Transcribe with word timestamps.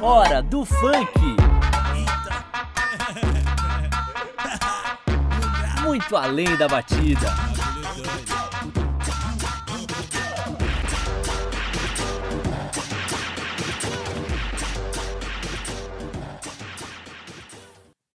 Hora 0.00 0.42
do 0.42 0.64
funk. 0.64 1.20
Muito 5.82 6.16
além 6.16 6.56
da 6.56 6.66
batida. 6.66 7.26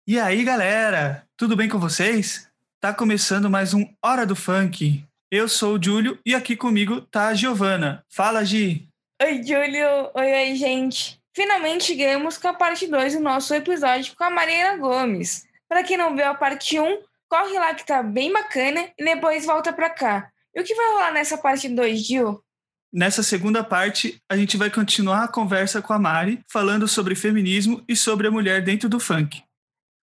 E 0.09 0.19
aí, 0.19 0.45
galera? 0.45 1.27
Tudo 1.37 1.56
bem 1.56 1.69
com 1.69 1.79
vocês? 1.79 2.48
Tá 2.80 2.95
começando 2.95 3.51
mais 3.51 3.74
um 3.74 3.84
Hora 4.02 4.24
do 4.24 4.37
Funk. 4.37 5.05
Eu 5.30 5.48
sou 5.48 5.77
o 5.77 5.83
Júlio 5.83 6.16
e 6.25 6.37
aqui 6.37 6.55
comigo 6.55 7.01
tá 7.01 7.29
a 7.29 7.34
Giovana. 7.34 8.05
Fala, 8.09 8.45
Gi. 8.45 8.89
Oi, 9.21 9.43
Júlio. 9.43 10.11
Oi, 10.15 10.33
oi, 10.33 10.55
gente. 10.55 11.21
Finalmente 11.34 11.83
chegamos 11.83 12.39
com 12.39 12.47
a 12.47 12.55
parte 12.55 12.87
2 12.87 13.15
do 13.15 13.21
nosso 13.21 13.53
episódio 13.53 14.15
com 14.17 14.23
a 14.23 14.31
Mariana 14.31 14.79
Gomes. 14.79 15.45
Para 15.69 15.83
quem 15.83 15.97
não 15.97 16.15
viu 16.15 16.27
a 16.27 16.34
parte 16.34 16.79
1, 16.79 16.84
um, 16.84 17.03
corre 17.29 17.59
lá 17.59 17.75
que 17.75 17.84
tá 17.84 18.05
bem 18.05 18.33
bacana 18.33 18.89
e 18.97 19.05
depois 19.05 19.45
volta 19.45 19.73
pra 19.73 19.91
cá. 19.91 20.31
E 20.55 20.61
o 20.61 20.65
que 20.65 20.77
vai 20.77 20.93
rolar 20.93 21.12
nessa 21.12 21.37
parte 21.37 21.69
2, 21.69 22.06
Gil? 22.06 22.41
Nessa 22.93 23.25
segunda 23.25 23.65
parte, 23.65 24.23
a 24.31 24.37
gente 24.37 24.56
vai 24.56 24.70
continuar 24.70 25.25
a 25.25 25.29
conversa 25.29 25.83
com 25.83 25.93
a 25.93 25.98
Mari, 25.98 26.41
falando 26.48 26.87
sobre 26.87 27.17
feminismo 27.17 27.83
e 27.89 27.97
sobre 27.97 28.29
a 28.29 28.31
mulher 28.31 28.62
dentro 28.62 28.89
do 28.89 29.01
funk. 29.01 29.43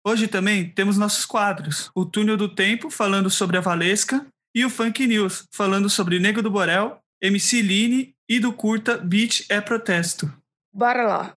Hoje 0.02 0.30
também 0.30 0.70
temos 0.70 0.98
nossos 0.98 1.26
quadros: 1.26 1.91
o 1.94 2.05
Túnel 2.05 2.38
do 2.38 2.48
Tempo, 2.48 2.90
falando 2.90 3.30
sobre 3.30 3.58
a 3.58 3.62
Valesca, 3.62 4.26
e 4.60 4.65
o 4.65 4.70
Funk 4.70 5.07
News, 5.07 5.48
falando 5.54 5.90
sobre 5.90 6.20
Nego 6.20 6.41
do 6.41 6.52
Borel, 6.52 6.99
MC 7.21 7.62
Line 7.62 8.13
e 8.27 8.41
do 8.41 8.52
curta 8.52 8.98
Beat 8.98 9.46
é 9.48 9.62
Protesto. 9.62 10.29
Bora 10.74 11.07
lá! 11.07 11.34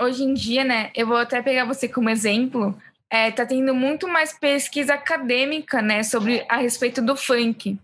Hoje 0.00 0.22
em 0.22 0.32
dia, 0.32 0.62
né, 0.62 0.92
eu 0.94 1.08
vou 1.08 1.16
até 1.16 1.42
pegar 1.42 1.64
você 1.64 1.88
como 1.88 2.08
exemplo, 2.08 2.80
é, 3.10 3.32
tá 3.32 3.44
tendo 3.44 3.74
muito 3.74 4.06
mais 4.06 4.32
pesquisa 4.32 4.94
acadêmica, 4.94 5.82
né, 5.82 6.04
sobre 6.04 6.46
a 6.48 6.58
respeito 6.58 7.02
do 7.02 7.16
funk. 7.16 7.76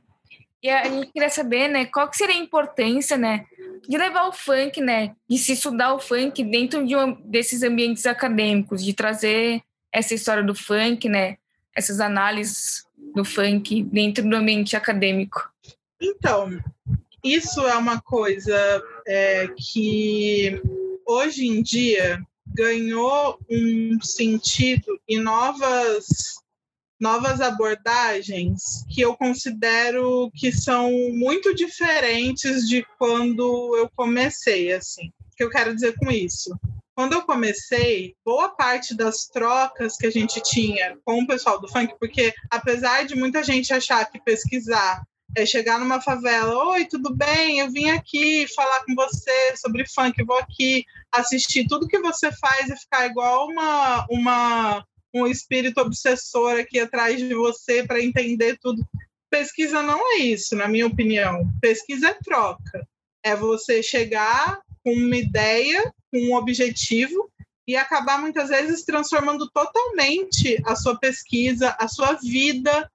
E 0.62 0.70
a 0.70 0.84
gente 0.84 1.10
queria 1.12 1.28
saber, 1.28 1.66
né, 1.66 1.84
qual 1.86 2.08
que 2.08 2.16
seria 2.16 2.36
a 2.36 2.38
importância, 2.38 3.16
né, 3.16 3.46
de 3.88 3.98
levar 3.98 4.28
o 4.28 4.32
funk, 4.32 4.80
né, 4.80 5.16
de 5.28 5.38
se 5.38 5.54
estudar 5.54 5.92
o 5.92 5.98
funk 5.98 6.44
dentro 6.44 6.86
de 6.86 6.94
um, 6.94 7.20
desses 7.22 7.64
ambientes 7.64 8.06
acadêmicos, 8.06 8.84
de 8.84 8.94
trazer 8.94 9.60
essa 9.92 10.14
história 10.14 10.44
do 10.44 10.54
funk, 10.54 11.08
né? 11.08 11.36
Essas 11.74 12.00
análises 12.00 12.85
do 13.16 13.24
funk 13.24 13.82
dentro 13.84 14.28
do 14.28 14.36
ambiente 14.36 14.76
acadêmico? 14.76 15.50
Então, 16.00 16.50
isso 17.24 17.66
é 17.66 17.74
uma 17.74 17.98
coisa 18.00 18.82
é, 19.06 19.48
que 19.56 20.60
hoje 21.06 21.46
em 21.46 21.62
dia 21.62 22.22
ganhou 22.46 23.38
um 23.50 23.98
sentido 24.02 25.00
e 25.08 25.18
novas 25.18 26.06
novas 26.98 27.42
abordagens 27.42 28.86
que 28.88 29.02
eu 29.02 29.14
considero 29.14 30.30
que 30.34 30.50
são 30.50 30.90
muito 31.12 31.54
diferentes 31.54 32.66
de 32.66 32.86
quando 32.98 33.76
eu 33.76 33.90
comecei 33.94 34.72
assim. 34.72 35.08
O 35.08 35.36
que 35.36 35.44
eu 35.44 35.50
quero 35.50 35.74
dizer 35.74 35.94
com 35.96 36.10
isso? 36.10 36.58
Quando 36.96 37.12
eu 37.12 37.22
comecei, 37.22 38.16
boa 38.24 38.48
parte 38.48 38.94
das 38.94 39.26
trocas 39.26 39.98
que 39.98 40.06
a 40.06 40.10
gente 40.10 40.40
tinha 40.40 40.96
com 41.04 41.20
o 41.20 41.26
pessoal 41.26 41.60
do 41.60 41.68
funk, 41.68 41.94
porque 42.00 42.32
apesar 42.50 43.04
de 43.04 43.14
muita 43.14 43.42
gente 43.42 43.70
achar 43.70 44.10
que 44.10 44.18
pesquisar 44.18 45.04
é 45.36 45.44
chegar 45.44 45.78
numa 45.78 46.00
favela, 46.00 46.70
oi, 46.70 46.86
tudo 46.86 47.14
bem? 47.14 47.58
Eu 47.58 47.70
vim 47.70 47.90
aqui 47.90 48.46
falar 48.54 48.82
com 48.86 48.94
você 48.94 49.54
sobre 49.58 49.86
funk, 49.86 50.24
vou 50.24 50.38
aqui 50.38 50.86
assistir 51.12 51.66
tudo 51.68 51.86
que 51.86 51.98
você 51.98 52.32
faz 52.32 52.70
e 52.70 52.76
ficar 52.76 53.04
igual 53.04 53.46
uma, 53.46 54.06
uma 54.08 54.86
um 55.12 55.26
espírito 55.26 55.82
obsessor 55.82 56.58
aqui 56.58 56.80
atrás 56.80 57.18
de 57.18 57.34
você 57.34 57.86
para 57.86 58.02
entender 58.02 58.58
tudo. 58.58 58.82
Pesquisa 59.28 59.82
não 59.82 60.14
é 60.14 60.18
isso, 60.20 60.56
na 60.56 60.66
minha 60.66 60.86
opinião. 60.86 61.46
Pesquisa 61.60 62.08
é 62.08 62.14
troca. 62.14 62.88
É 63.22 63.36
você 63.36 63.82
chegar 63.82 64.62
com 64.82 64.94
uma 64.94 65.16
ideia 65.16 65.92
com 66.12 66.18
um 66.18 66.34
objetivo 66.34 67.30
e 67.66 67.76
acabar 67.76 68.20
muitas 68.20 68.48
vezes 68.48 68.84
transformando 68.84 69.50
totalmente 69.50 70.60
a 70.64 70.76
sua 70.76 70.96
pesquisa, 70.98 71.74
a 71.78 71.88
sua 71.88 72.12
vida, 72.12 72.90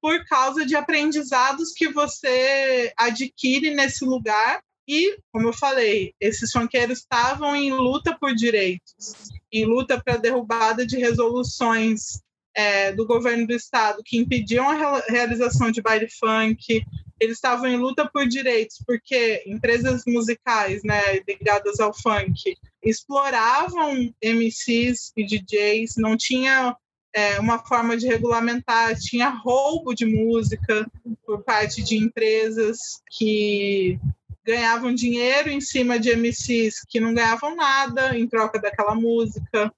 por 0.00 0.24
causa 0.26 0.64
de 0.66 0.74
aprendizados 0.74 1.72
que 1.72 1.88
você 1.88 2.92
adquire 2.96 3.74
nesse 3.74 4.04
lugar. 4.04 4.62
E, 4.88 5.18
como 5.32 5.48
eu 5.48 5.52
falei, 5.52 6.14
esses 6.20 6.52
funkeiros 6.52 6.98
estavam 6.98 7.56
em 7.56 7.72
luta 7.72 8.16
por 8.18 8.34
direitos, 8.34 9.32
em 9.52 9.64
luta 9.64 10.00
para 10.00 10.14
a 10.14 10.18
derrubada 10.18 10.86
de 10.86 10.96
resoluções 10.96 12.20
é, 12.54 12.92
do 12.92 13.04
governo 13.04 13.46
do 13.46 13.52
estado 13.52 14.02
que 14.04 14.16
impediam 14.16 14.68
a 14.68 15.00
realização 15.08 15.70
de 15.70 15.82
baile 15.82 16.08
funk, 16.08 16.82
eles 17.20 17.36
estavam 17.36 17.66
em 17.66 17.76
luta 17.76 18.08
por 18.12 18.26
direitos, 18.26 18.82
porque 18.86 19.42
empresas 19.46 20.02
musicais, 20.06 20.82
né, 20.82 21.00
ligadas 21.26 21.80
ao 21.80 21.94
funk, 21.94 22.56
exploravam 22.82 24.12
MCs 24.22 25.12
e 25.16 25.24
DJs, 25.24 25.96
não 25.96 26.16
tinha 26.16 26.76
é, 27.14 27.40
uma 27.40 27.58
forma 27.58 27.96
de 27.96 28.06
regulamentar, 28.06 28.94
tinha 28.98 29.30
roubo 29.30 29.94
de 29.94 30.04
música 30.04 30.86
por 31.24 31.42
parte 31.42 31.82
de 31.82 31.96
empresas 31.96 33.00
que 33.10 33.98
ganhavam 34.44 34.94
dinheiro 34.94 35.48
em 35.48 35.60
cima 35.60 35.98
de 35.98 36.14
MCs 36.14 36.84
que 36.86 37.00
não 37.00 37.14
ganhavam 37.14 37.56
nada 37.56 38.16
em 38.16 38.28
troca 38.28 38.60
daquela 38.60 38.94
música. 38.94 39.72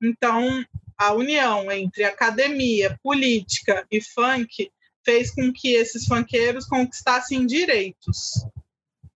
Então, 0.00 0.64
a 0.96 1.12
união 1.12 1.70
entre 1.72 2.04
academia, 2.04 2.98
política 3.02 3.86
e 3.90 4.00
funk 4.00 4.70
fez 5.08 5.30
com 5.30 5.50
que 5.50 5.68
esses 5.68 6.04
funkeiros 6.04 6.66
conquistassem 6.66 7.46
direitos. 7.46 8.44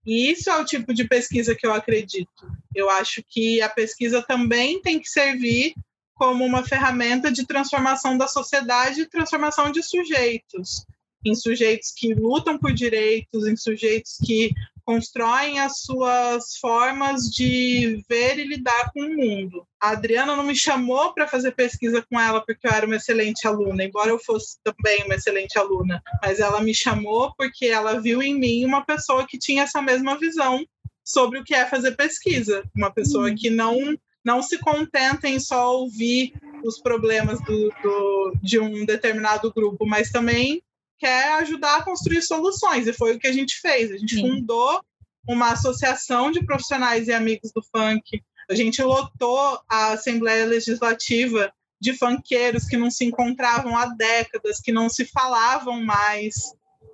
E 0.07 0.31
isso 0.33 0.49
é 0.49 0.57
o 0.57 0.65
tipo 0.65 0.95
de 0.95 1.07
pesquisa 1.07 1.55
que 1.55 1.67
eu 1.67 1.75
acredito. 1.75 2.51
Eu 2.75 2.89
acho 2.89 3.23
que 3.29 3.61
a 3.61 3.69
pesquisa 3.69 4.23
também 4.23 4.81
tem 4.81 4.99
que 4.99 5.07
servir 5.07 5.75
como 6.15 6.47
uma 6.47 6.65
ferramenta 6.65 7.31
de 7.31 7.47
transformação 7.47 8.17
da 8.17 8.27
sociedade 8.27 9.03
e 9.03 9.09
transformação 9.09 9.71
de 9.71 9.83
sujeitos, 9.83 10.87
em 11.25 11.35
sujeitos 11.35 11.93
que 11.97 12.15
lutam 12.15 12.59
por 12.59 12.73
direitos, 12.73 13.47
em 13.47 13.57
sujeitos 13.57 14.17
que 14.25 14.53
constroem 14.85 15.61
as 15.61 15.81
suas 15.81 16.57
formas 16.61 17.23
de 17.31 18.05
ver 18.09 18.39
e 18.39 18.45
lidar 18.45 18.91
com 18.93 19.01
o 19.01 19.17
mundo. 19.17 19.67
A 19.81 19.91
Adriana 19.91 20.35
não 20.35 20.45
me 20.45 20.57
chamou 20.57 21.13
para 21.15 21.29
fazer 21.29 21.53
pesquisa 21.53 22.03
com 22.03 22.19
ela 22.19 22.45
porque 22.45 22.67
eu 22.67 22.73
era 22.73 22.87
uma 22.87 22.97
excelente 22.97 23.47
aluna, 23.47 23.85
embora 23.85 24.11
eu 24.11 24.19
fosse 24.19 24.59
também 24.63 25.05
uma 25.05 25.15
excelente 25.15 25.59
aluna, 25.59 26.03
mas 26.21 26.41
ela 26.41 26.61
me 26.61 26.75
chamou 26.75 27.33
porque 27.37 27.67
ela 27.67 28.01
viu 28.01 28.23
em 28.23 28.39
mim 28.39 28.65
uma 28.65 28.85
pessoa 28.85 29.27
que 29.27 29.39
tinha 29.39 29.63
essa 29.63 29.81
mesma 29.81 30.19
visão 30.19 30.65
sobre 31.05 31.39
o 31.39 31.45
que 31.45 31.55
é 31.55 31.67
fazer 31.67 31.93
pesquisa, 31.93 32.65
uma 32.77 32.93
pessoa 32.93 33.29
uhum. 33.29 33.35
que 33.35 33.51
não 33.51 33.97
não 34.25 34.41
se 34.41 34.57
contenta 34.59 35.29
em 35.29 35.41
só 35.41 35.77
ouvir 35.77 36.33
os 36.65 36.79
problemas 36.81 37.41
do, 37.41 37.73
do, 37.83 38.33
de 38.41 38.57
um 38.59 38.87
determinado 38.87 39.53
grupo, 39.53 39.85
mas 39.85 40.11
também 40.11 40.63
quer 41.03 41.33
ajudar 41.41 41.79
a 41.79 41.83
construir 41.83 42.23
soluções, 42.23 42.87
e 42.87 42.93
foi 42.93 43.17
o 43.17 43.19
que 43.19 43.27
a 43.27 43.33
gente 43.33 43.59
fez. 43.61 43.91
A 43.91 43.97
gente 43.97 44.15
Sim. 44.15 44.23
fundou 44.23 44.81
uma 45.29 45.51
associação 45.51 46.31
de 46.31 46.45
profissionais 46.47 47.09
e 47.09 47.13
amigos 47.13 47.51
do 47.53 47.61
funk. 47.61 48.23
A 48.49 48.55
gente 48.55 48.81
lotou 48.81 49.61
a 49.69 49.93
Assembleia 49.93 50.47
Legislativa 50.47 51.53
de 51.81 51.93
funkeiros 51.95 52.67
que 52.67 52.77
não 52.77 52.89
se 52.89 53.05
encontravam 53.05 53.77
há 53.77 53.87
décadas, 53.87 54.61
que 54.61 54.71
não 54.71 54.89
se 54.89 55.05
falavam 55.05 55.83
mais. 55.83 56.35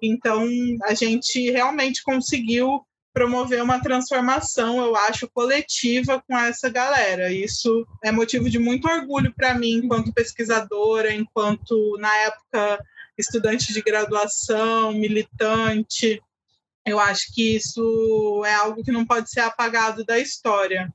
Então, 0.03 0.49
a 0.85 0.95
gente 0.95 1.51
realmente 1.51 2.03
conseguiu 2.03 2.81
promover 3.13 3.63
uma 3.63 3.83
transformação, 3.83 4.79
eu 4.79 4.97
acho, 4.97 5.29
coletiva 5.29 6.23
com 6.27 6.39
essa 6.39 6.71
galera. 6.71 7.31
Isso 7.31 7.87
é 8.03 8.11
motivo 8.11 8.49
de 8.49 8.59
muito 8.59 8.89
orgulho 8.89 9.35
para 9.37 9.55
mim, 9.55 9.81
enquanto 9.85 10.15
pesquisadora, 10.15 11.13
enquanto, 11.13 11.99
na 11.99 12.15
época, 12.17 12.79
estudante 13.19 13.73
de 13.73 13.83
graduação, 13.83 14.93
militante. 14.93 16.23
Eu 16.87 17.01
acho 17.01 17.35
que 17.35 17.57
isso 17.57 18.43
é 18.47 18.55
algo 18.55 18.83
que 18.83 18.93
não 18.93 19.05
pode 19.05 19.31
ser 19.31 19.41
apagado 19.41 20.05
da 20.05 20.19
história. 20.19 20.93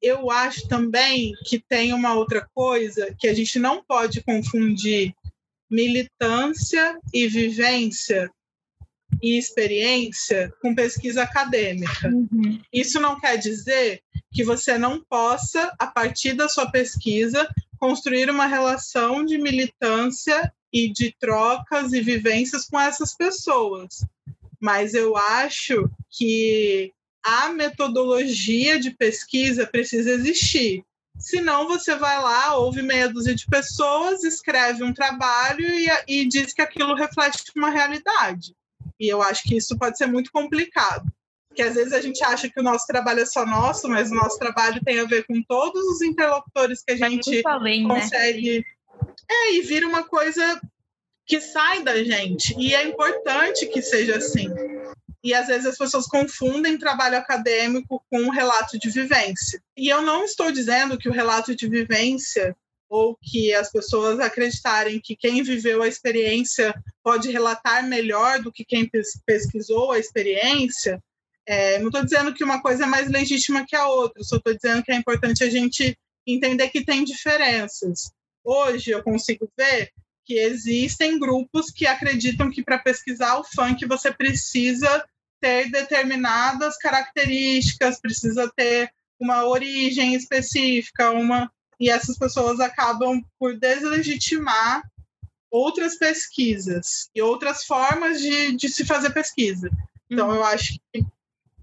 Eu 0.00 0.30
acho 0.30 0.66
também 0.68 1.32
que 1.44 1.58
tem 1.58 1.92
uma 1.92 2.14
outra 2.14 2.48
coisa 2.54 3.14
que 3.18 3.28
a 3.28 3.34
gente 3.34 3.58
não 3.58 3.84
pode 3.84 4.22
confundir 4.22 5.12
militância 5.70 6.98
e 7.12 7.28
vivência 7.28 8.30
e 9.22 9.36
experiência 9.36 10.52
com 10.62 10.74
pesquisa 10.74 11.22
acadêmica. 11.22 12.08
Uhum. 12.08 12.60
Isso 12.72 12.98
não 12.98 13.20
quer 13.20 13.36
dizer 13.36 14.00
que 14.32 14.42
você 14.42 14.78
não 14.78 15.04
possa, 15.04 15.74
a 15.78 15.86
partir 15.86 16.32
da 16.32 16.48
sua 16.48 16.70
pesquisa, 16.70 17.46
construir 17.78 18.30
uma 18.30 18.46
relação 18.46 19.24
de 19.24 19.36
militância 19.36 20.52
e 20.72 20.92
de 20.92 21.14
trocas 21.18 21.92
e 21.92 22.00
vivências 22.00 22.66
com 22.66 22.78
essas 22.78 23.14
pessoas. 23.16 24.04
Mas 24.60 24.94
eu 24.94 25.16
acho 25.16 25.90
que 26.10 26.92
a 27.24 27.48
metodologia 27.48 28.78
de 28.78 28.90
pesquisa 28.90 29.66
precisa 29.66 30.10
existir. 30.10 30.84
Senão 31.18 31.68
você 31.68 31.94
vai 31.94 32.18
lá, 32.20 32.56
ouve 32.56 32.82
meia 32.82 33.08
dúzia 33.08 33.34
de 33.34 33.46
pessoas, 33.46 34.24
escreve 34.24 34.82
um 34.82 34.94
trabalho 34.94 35.66
e, 35.68 35.88
e 36.08 36.26
diz 36.26 36.54
que 36.54 36.62
aquilo 36.62 36.94
reflete 36.94 37.42
uma 37.54 37.70
realidade. 37.70 38.54
E 38.98 39.08
eu 39.08 39.20
acho 39.22 39.42
que 39.42 39.56
isso 39.56 39.76
pode 39.78 39.98
ser 39.98 40.06
muito 40.06 40.30
complicado. 40.32 41.04
Porque 41.48 41.62
às 41.62 41.74
vezes 41.74 41.92
a 41.92 42.00
gente 42.00 42.22
acha 42.22 42.48
que 42.48 42.60
o 42.60 42.62
nosso 42.62 42.86
trabalho 42.86 43.20
é 43.20 43.26
só 43.26 43.44
nosso, 43.44 43.88
mas 43.88 44.10
o 44.10 44.14
nosso 44.14 44.38
trabalho 44.38 44.80
tem 44.84 45.00
a 45.00 45.04
ver 45.04 45.26
com 45.26 45.42
todos 45.42 45.82
os 45.84 46.00
interlocutores 46.00 46.82
que 46.82 46.92
a 46.92 46.96
gente 46.96 47.42
além, 47.44 47.86
né? 47.86 47.94
consegue. 47.94 48.58
Né? 48.58 48.64
É, 49.28 49.54
e 49.54 49.62
vira 49.62 49.86
uma 49.86 50.04
coisa 50.04 50.60
que 51.26 51.40
sai 51.40 51.82
da 51.82 52.02
gente. 52.02 52.54
E 52.58 52.74
é 52.74 52.84
importante 52.84 53.66
que 53.66 53.80
seja 53.80 54.16
assim. 54.16 54.48
E 55.22 55.34
às 55.34 55.48
vezes 55.48 55.66
as 55.66 55.78
pessoas 55.78 56.06
confundem 56.06 56.78
trabalho 56.78 57.16
acadêmico 57.16 58.02
com 58.10 58.20
um 58.22 58.30
relato 58.30 58.78
de 58.78 58.90
vivência. 58.90 59.62
E 59.76 59.88
eu 59.88 60.02
não 60.02 60.24
estou 60.24 60.50
dizendo 60.50 60.98
que 60.98 61.08
o 61.08 61.12
relato 61.12 61.54
de 61.54 61.68
vivência 61.68 62.56
ou 62.88 63.16
que 63.22 63.54
as 63.54 63.70
pessoas 63.70 64.18
acreditarem 64.18 65.00
que 65.00 65.14
quem 65.14 65.42
viveu 65.44 65.82
a 65.82 65.88
experiência 65.88 66.74
pode 67.04 67.30
relatar 67.30 67.86
melhor 67.86 68.40
do 68.40 68.50
que 68.50 68.64
quem 68.64 68.90
pesquisou 69.24 69.92
a 69.92 69.98
experiência. 69.98 71.00
É, 71.46 71.78
não 71.78 71.86
estou 71.86 72.02
dizendo 72.02 72.34
que 72.34 72.42
uma 72.42 72.60
coisa 72.60 72.84
é 72.84 72.86
mais 72.86 73.08
legítima 73.08 73.64
que 73.66 73.76
a 73.76 73.86
outra, 73.86 74.24
só 74.24 74.36
estou 74.36 74.54
dizendo 74.54 74.82
que 74.82 74.90
é 74.90 74.96
importante 74.96 75.44
a 75.44 75.50
gente 75.50 75.96
entender 76.26 76.68
que 76.70 76.84
tem 76.84 77.04
diferenças. 77.04 78.10
Hoje 78.44 78.90
eu 78.90 79.02
consigo 79.02 79.50
ver 79.56 79.90
que 80.24 80.34
existem 80.34 81.18
grupos 81.18 81.70
que 81.70 81.86
acreditam 81.86 82.50
que 82.50 82.62
para 82.62 82.78
pesquisar 82.78 83.36
o 83.38 83.44
funk 83.44 83.84
você 83.86 84.12
precisa 84.12 85.04
ter 85.40 85.70
determinadas 85.70 86.76
características, 86.76 88.00
precisa 88.00 88.50
ter 88.54 88.92
uma 89.18 89.44
origem 89.44 90.14
específica, 90.14 91.10
uma 91.10 91.50
e 91.80 91.88
essas 91.88 92.18
pessoas 92.18 92.60
acabam 92.60 93.22
por 93.38 93.58
deslegitimar 93.58 94.82
outras 95.50 95.96
pesquisas 95.96 97.08
e 97.14 97.22
outras 97.22 97.64
formas 97.64 98.20
de, 98.20 98.54
de 98.54 98.68
se 98.68 98.84
fazer 98.84 99.10
pesquisa. 99.10 99.70
Então, 100.08 100.28
uhum. 100.28 100.34
eu 100.36 100.44
acho 100.44 100.78
que 100.92 101.04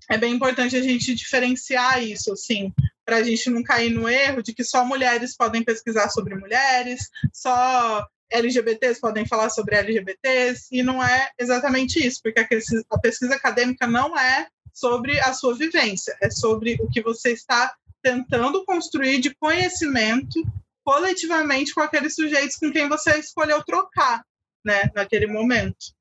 é 0.10 0.18
bem 0.18 0.34
importante 0.34 0.76
a 0.76 0.82
gente 0.82 1.14
diferenciar 1.14 2.04
isso, 2.04 2.34
assim, 2.34 2.74
para 3.08 3.18
a 3.18 3.24
gente 3.24 3.50
não 3.50 3.64
cair 3.64 3.90
no 3.90 4.10
erro 4.10 4.44
de 4.44 4.54
que 4.54 4.66
só 4.66 4.84
mulheres 4.84 5.34
podem 5.34 5.64
pesquisar 5.64 6.10
sobre 6.10 6.36
mulheres, 6.36 7.10
só 7.32 8.06
LGBTs 8.30 9.00
podem 9.00 9.26
falar 9.26 9.50
sobre 9.50 9.78
LGBTs, 9.78 10.68
e 10.70 10.84
não 10.84 11.02
é 11.02 11.30
exatamente 11.40 12.06
isso, 12.06 12.20
porque 12.22 12.42
a 12.42 13.00
pesquisa 13.00 13.34
acadêmica 13.34 13.88
não 13.88 14.20
é 14.20 14.50
sobre 14.74 15.18
a 15.22 15.32
sua 15.32 15.56
vivência, 15.56 16.18
é 16.22 16.30
sobre 16.30 16.76
o 16.82 16.90
que 16.90 17.02
você 17.02 17.32
está 17.32 17.74
tentando 18.04 18.66
construir 18.66 19.22
de 19.22 19.34
conhecimento 19.36 20.46
coletivamente 20.84 21.74
com 21.74 21.80
aqueles 21.80 22.14
sujeitos 22.14 22.58
com 22.58 22.74
quem 22.74 22.90
você 22.90 23.18
escolheu 23.18 23.64
trocar, 23.64 24.22
né, 24.66 24.92
naquele 24.94 25.28
momento. 25.28 25.96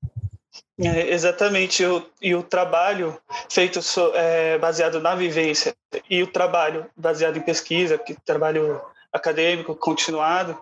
É, 0.79 1.11
exatamente, 1.11 1.85
o, 1.85 2.05
e 2.21 2.35
o 2.35 2.43
trabalho 2.43 3.19
feito 3.49 3.81
so, 3.81 4.13
é, 4.15 4.59
baseado 4.59 5.01
na 5.01 5.15
vivência 5.15 5.75
e 6.11 6.23
o 6.23 6.27
trabalho 6.27 6.87
baseado 6.95 7.39
em 7.39 7.43
pesquisa, 7.43 7.97
que 7.97 8.15
trabalho 8.27 8.83
acadêmico 9.11 9.75
continuado, 9.75 10.61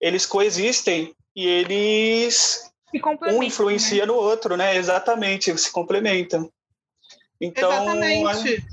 eles 0.00 0.24
coexistem 0.24 1.14
e 1.34 1.48
eles 1.48 2.70
um 3.28 3.42
influencia 3.42 4.02
né? 4.02 4.06
no 4.06 4.14
outro, 4.14 4.56
né? 4.56 4.76
Exatamente, 4.76 5.56
se 5.58 5.72
complementam. 5.72 6.48
Então, 7.40 7.70
Exatamente 7.72 8.64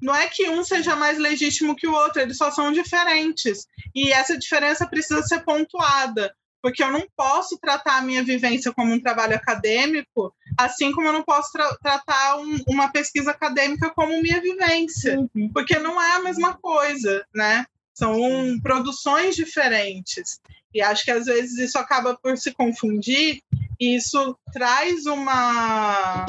não 0.00 0.14
é 0.14 0.28
que 0.28 0.48
um 0.48 0.62
seja 0.62 0.94
mais 0.94 1.18
legítimo 1.18 1.74
que 1.74 1.86
o 1.86 1.94
outro, 1.94 2.20
eles 2.20 2.36
só 2.36 2.50
são 2.50 2.70
diferentes. 2.70 3.66
E 3.94 4.12
essa 4.12 4.36
diferença 4.36 4.86
precisa 4.86 5.22
ser 5.22 5.40
pontuada, 5.40 6.34
porque 6.66 6.82
eu 6.82 6.90
não 6.90 7.06
posso 7.16 7.56
tratar 7.58 7.98
a 7.98 8.02
minha 8.02 8.24
vivência 8.24 8.72
como 8.72 8.92
um 8.92 9.00
trabalho 9.00 9.36
acadêmico, 9.36 10.34
assim 10.58 10.90
como 10.90 11.06
eu 11.06 11.12
não 11.12 11.22
posso 11.22 11.52
tra 11.52 11.76
tratar 11.76 12.38
um, 12.38 12.58
uma 12.66 12.90
pesquisa 12.90 13.30
acadêmica 13.30 13.88
como 13.90 14.20
minha 14.20 14.40
vivência, 14.40 15.16
uhum. 15.16 15.48
porque 15.54 15.78
não 15.78 16.02
é 16.02 16.16
a 16.16 16.22
mesma 16.24 16.54
coisa, 16.54 17.24
né? 17.32 17.64
São 17.94 18.18
produções 18.64 19.36
diferentes. 19.36 20.40
E 20.74 20.82
acho 20.82 21.04
que 21.04 21.12
às 21.12 21.26
vezes 21.26 21.56
isso 21.56 21.78
acaba 21.78 22.18
por 22.20 22.36
se 22.36 22.50
confundir, 22.50 23.40
e 23.78 23.94
isso 23.94 24.36
traz 24.52 25.06
uma 25.06 26.26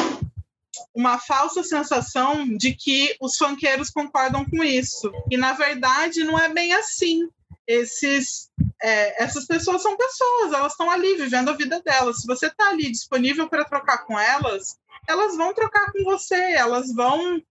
uma 0.93 1.17
falsa 1.17 1.63
sensação 1.63 2.47
de 2.57 2.75
que 2.75 3.15
os 3.19 3.37
funkeiros 3.37 3.89
concordam 3.89 4.45
com 4.45 4.63
isso. 4.63 5.11
E, 5.31 5.35
na 5.35 5.53
verdade, 5.53 6.23
não 6.23 6.37
é 6.37 6.47
bem 6.47 6.73
assim. 6.73 7.27
Esses, 7.67 8.49
é, 8.81 9.23
essas 9.23 9.45
pessoas 9.45 9.81
são 9.81 9.97
pessoas, 9.97 10.53
elas 10.53 10.71
estão 10.71 10.89
ali 10.89 11.15
vivendo 11.15 11.49
a 11.49 11.53
vida 11.53 11.81
delas. 11.81 12.21
Se 12.21 12.27
você 12.27 12.47
está 12.47 12.69
ali 12.69 12.89
disponível 12.89 13.49
para 13.49 13.65
trocar 13.65 14.05
com 14.05 14.17
elas, 14.17 14.77
elas 15.07 15.35
vão 15.35 15.53
trocar 15.53 15.91
com 15.91 16.03
você, 16.03 16.53
elas 16.53 16.93
vão. 16.93 17.41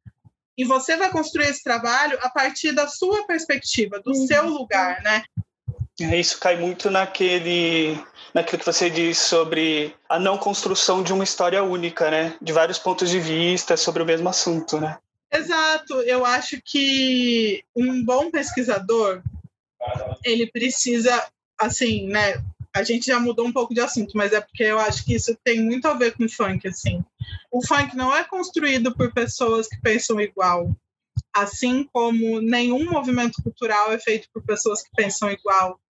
E 0.56 0.64
você 0.64 0.96
vai 0.96 1.10
construir 1.10 1.48
esse 1.48 1.62
trabalho 1.62 2.18
a 2.22 2.30
partir 2.30 2.72
da 2.72 2.88
sua 2.88 3.26
perspectiva, 3.26 4.00
do 4.00 4.10
uhum. 4.10 4.26
seu 4.26 4.46
lugar, 4.46 5.02
né? 5.02 5.22
É, 6.00 6.19
isso 6.19 6.38
cai 6.38 6.56
muito 6.56 6.90
naquele 6.90 7.98
naquilo 8.34 8.58
que 8.58 8.66
você 8.66 8.90
disse 8.90 9.28
sobre 9.28 9.94
a 10.06 10.19
não 10.19 10.36
construção 10.36 11.02
de 11.02 11.10
uma 11.10 11.24
história 11.24 11.62
única, 11.62 12.10
né? 12.10 12.36
De 12.40 12.52
vários 12.52 12.78
pontos 12.78 13.08
de 13.08 13.19
vista 13.19 13.78
sobre 13.78 14.02
o 14.02 14.06
mesmo 14.06 14.28
assunto, 14.28 14.78
né? 14.78 14.98
Exato. 15.32 15.94
Eu 16.02 16.24
acho 16.24 16.60
que 16.62 17.64
um 17.74 18.04
bom 18.04 18.30
pesquisador 18.30 19.22
ele 20.24 20.50
precisa, 20.50 21.26
assim, 21.58 22.06
né? 22.08 22.42
A 22.74 22.82
gente 22.82 23.06
já 23.06 23.18
mudou 23.18 23.46
um 23.46 23.52
pouco 23.52 23.72
de 23.72 23.80
assunto, 23.80 24.12
mas 24.14 24.32
é 24.32 24.40
porque 24.40 24.64
eu 24.64 24.78
acho 24.78 25.04
que 25.04 25.14
isso 25.14 25.36
tem 25.42 25.62
muito 25.62 25.86
a 25.86 25.94
ver 25.94 26.14
com 26.14 26.28
funk, 26.28 26.68
assim. 26.68 27.02
O 27.50 27.66
funk 27.66 27.96
não 27.96 28.14
é 28.14 28.22
construído 28.24 28.94
por 28.94 29.12
pessoas 29.12 29.66
que 29.66 29.80
pensam 29.80 30.20
igual, 30.20 30.76
assim 31.34 31.88
como 31.92 32.40
nenhum 32.40 32.84
movimento 32.90 33.42
cultural 33.42 33.92
é 33.92 33.98
feito 33.98 34.28
por 34.32 34.42
pessoas 34.42 34.82
que 34.82 34.90
pensam 34.94 35.30
igual. 35.30 35.80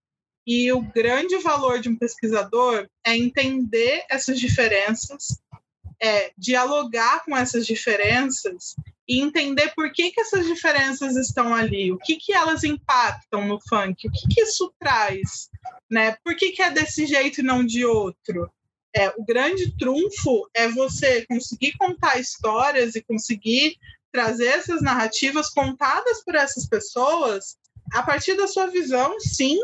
E 0.47 0.71
o 0.71 0.81
grande 0.81 1.37
valor 1.39 1.81
de 1.81 1.89
um 1.89 1.97
pesquisador 1.97 2.89
é 3.05 3.17
entender 3.17 4.05
essas 4.09 4.39
diferenças, 4.39 5.41
é 6.01 6.31
dialogar 6.39 7.25
com 7.25 7.37
essas 7.37 7.67
diferenças 7.67 8.77
e 9.09 9.21
entender 9.21 9.73
por 9.75 9.93
que, 9.93 10.11
que 10.11 10.21
essas 10.21 10.47
diferenças 10.47 11.17
estão 11.17 11.55
ali, 11.55 11.93
o 11.93 11.99
que, 11.99 12.17
que 12.17 12.33
elas 12.33 12.65
impactam 12.65 13.47
no 13.47 13.61
funk, 13.69 14.07
o 14.07 14.11
que, 14.11 14.29
que 14.29 14.41
isso 14.43 14.73
traz, 14.79 15.49
né? 15.91 16.17
Por 16.25 16.35
que, 16.37 16.51
que 16.51 16.63
é 16.63 16.71
desse 16.71 17.07
jeito 17.07 17.41
e 17.41 17.45
não 17.45 17.65
de 17.65 17.85
outro? 17.85 18.51
É, 18.95 19.09
o 19.11 19.25
grande 19.25 19.77
trunfo 19.77 20.49
é 20.55 20.69
você 20.69 21.25
conseguir 21.27 21.73
contar 21.77 22.19
histórias 22.19 22.95
e 22.95 23.03
conseguir 23.03 23.77
trazer 24.11 24.47
essas 24.47 24.81
narrativas 24.81 25.51
contadas 25.51 26.25
por 26.25 26.35
essas 26.35 26.67
pessoas 26.67 27.57
a 27.93 28.03
partir 28.03 28.35
da 28.35 28.49
sua 28.49 28.67
visão, 28.67 29.21
sim, 29.21 29.59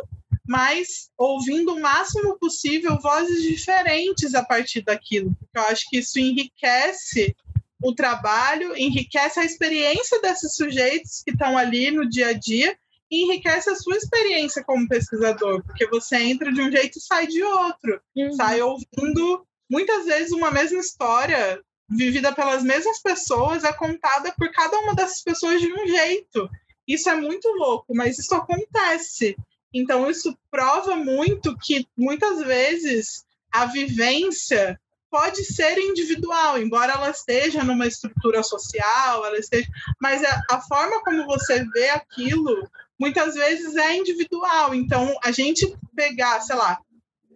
mas 0.46 1.10
ouvindo 1.16 1.74
o 1.74 1.80
máximo 1.80 2.38
possível 2.38 2.98
vozes 3.00 3.42
diferentes 3.42 4.34
a 4.34 4.44
partir 4.44 4.82
daquilo, 4.82 5.34
porque 5.34 5.58
eu 5.58 5.62
acho 5.62 5.88
que 5.88 5.98
isso 5.98 6.18
enriquece 6.18 7.34
o 7.82 7.94
trabalho, 7.94 8.76
enriquece 8.76 9.40
a 9.40 9.44
experiência 9.44 10.20
desses 10.20 10.54
sujeitos 10.54 11.22
que 11.24 11.32
estão 11.32 11.58
ali 11.58 11.90
no 11.90 12.08
dia 12.08 12.28
a 12.28 12.32
dia 12.32 12.76
e 13.10 13.24
enriquece 13.24 13.68
a 13.68 13.74
sua 13.74 13.96
experiência 13.96 14.64
como 14.64 14.88
pesquisador, 14.88 15.62
porque 15.64 15.86
você 15.88 16.16
entra 16.16 16.50
de 16.50 16.62
um 16.62 16.70
jeito 16.70 16.98
e 16.98 17.00
sai 17.00 17.26
de 17.26 17.42
outro, 17.42 18.00
uhum. 18.16 18.32
sai 18.32 18.62
ouvindo 18.62 19.46
muitas 19.70 20.06
vezes 20.06 20.32
uma 20.32 20.50
mesma 20.50 20.80
história 20.80 21.60
vivida 21.90 22.32
pelas 22.32 22.62
mesmas 22.62 23.02
pessoas 23.02 23.64
é 23.64 23.72
contada 23.72 24.32
por 24.36 24.50
cada 24.50 24.78
uma 24.78 24.94
dessas 24.94 25.22
pessoas 25.22 25.60
de 25.60 25.72
um 25.72 25.86
jeito. 25.86 26.48
Isso 26.88 27.08
é 27.10 27.14
muito 27.14 27.48
louco, 27.48 27.94
mas 27.94 28.18
isso 28.18 28.34
acontece. 28.34 29.36
Então, 29.74 30.10
isso 30.10 30.36
prova 30.50 30.96
muito 30.96 31.56
que 31.58 31.86
muitas 31.96 32.40
vezes 32.40 33.24
a 33.50 33.66
vivência 33.66 34.80
pode 35.12 35.44
ser 35.44 35.78
individual, 35.78 36.58
embora 36.58 36.94
ela 36.94 37.10
esteja 37.10 37.62
numa 37.62 37.86
estrutura 37.86 38.42
social, 38.42 39.26
ela 39.26 39.38
esteja, 39.38 39.68
mas 40.00 40.24
a, 40.24 40.40
a, 40.50 40.60
forma 40.62 41.04
como 41.04 41.26
você 41.26 41.62
vê 41.66 41.90
aquilo 41.90 42.66
muitas 42.98 43.34
vezes 43.34 43.76
é 43.76 43.94
individual. 43.94 44.74
Então, 44.74 45.14
a 45.22 45.30
gente 45.30 45.76
pegar, 45.94 46.40
sei 46.40 46.56
lá, 46.56 46.78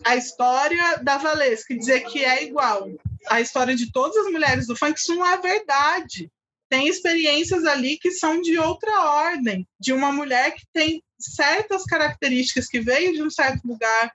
a 0.03 0.17
história 0.17 0.97
da 1.03 1.19
Valesca 1.19 1.75
e 1.75 1.79
dizer 1.79 2.07
que 2.07 2.25
é 2.25 2.45
igual 2.45 2.89
à 3.29 3.43
história 3.43 3.77
de 3.77 3.93
todas 3.93 4.17
as 4.17 4.33
mulheres 4.33 4.67
do 4.67 4.75
funk, 4.75 4.99
isso 4.99 5.15
não 5.15 5.27
é 5.27 5.37
verdade. 5.37 6.31
Tem 6.71 6.89
experiências 6.89 7.65
ali 7.65 7.99
que 7.99 8.11
são 8.11 8.41
de 8.41 8.57
outra 8.57 9.03
ordem, 9.03 9.69
de 9.79 9.93
uma 9.93 10.11
mulher 10.11 10.53
que 10.53 10.65
tem 10.73 11.03
certas 11.19 11.85
características 11.85 12.69
que 12.69 12.81
veio 12.81 13.13
de 13.13 13.23
um 13.23 13.31
certo 13.31 13.67
lugar, 13.67 14.13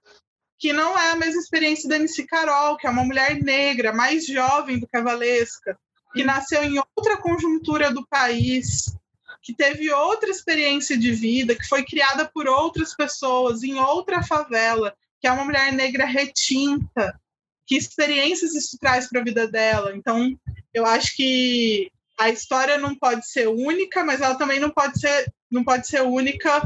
que 0.61 0.71
não 0.71 0.95
é 0.95 1.09
a 1.09 1.15
mesma 1.15 1.41
experiência 1.41 1.89
da 1.89 1.95
MC 1.95 2.27
Carol, 2.27 2.77
que 2.77 2.85
é 2.85 2.89
uma 2.89 3.03
mulher 3.03 3.41
negra, 3.41 3.91
mais 3.91 4.27
jovem 4.27 4.77
do 4.77 4.87
que 4.87 4.95
a 4.95 5.01
Valesca. 5.01 5.75
que 6.13 6.23
nasceu 6.23 6.63
em 6.63 6.77
outra 6.95 7.17
conjuntura 7.17 7.89
do 7.89 8.05
país, 8.05 8.93
que 9.41 9.55
teve 9.55 9.91
outra 9.91 10.29
experiência 10.29 10.97
de 10.97 11.11
vida, 11.13 11.55
que 11.55 11.65
foi 11.67 11.83
criada 11.83 12.29
por 12.31 12.47
outras 12.47 12.93
pessoas 12.93 13.63
em 13.63 13.79
outra 13.79 14.21
favela, 14.21 14.93
que 15.19 15.27
é 15.27 15.31
uma 15.31 15.45
mulher 15.45 15.71
negra 15.71 16.05
retinta, 16.05 17.17
que 17.65 17.77
experiências 17.77 18.53
isso 18.53 18.77
traz 18.77 19.07
para 19.07 19.21
a 19.21 19.23
vida 19.23 19.47
dela. 19.47 19.95
Então, 19.95 20.37
eu 20.73 20.85
acho 20.85 21.15
que 21.15 21.89
a 22.19 22.29
história 22.29 22.77
não 22.77 22.93
pode 22.93 23.25
ser 23.27 23.47
única, 23.47 24.03
mas 24.03 24.19
ela 24.19 24.35
também 24.35 24.59
não 24.59 24.69
pode 24.69 24.99
ser, 24.99 25.33
não 25.49 25.63
pode 25.63 25.87
ser 25.87 26.01
única 26.01 26.61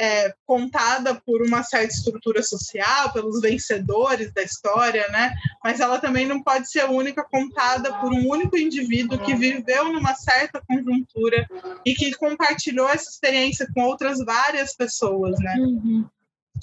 é, 0.00 0.32
contada 0.46 1.14
por 1.26 1.42
uma 1.42 1.62
certa 1.62 1.92
estrutura 1.92 2.42
social, 2.42 3.12
pelos 3.12 3.38
vencedores 3.42 4.32
da 4.32 4.42
história, 4.42 5.06
né? 5.08 5.34
Mas 5.62 5.78
ela 5.78 5.98
também 5.98 6.26
não 6.26 6.42
pode 6.42 6.70
ser 6.70 6.88
única 6.88 7.22
contada 7.22 7.92
por 8.00 8.10
um 8.10 8.26
único 8.26 8.56
indivíduo 8.56 9.18
que 9.18 9.34
viveu 9.34 9.92
numa 9.92 10.14
certa 10.14 10.62
conjuntura 10.66 11.46
e 11.84 11.94
que 11.94 12.14
compartilhou 12.14 12.88
essa 12.88 13.10
experiência 13.10 13.68
com 13.74 13.82
outras 13.82 14.24
várias 14.24 14.74
pessoas, 14.74 15.38
né? 15.38 15.56
Uhum. 15.58 16.06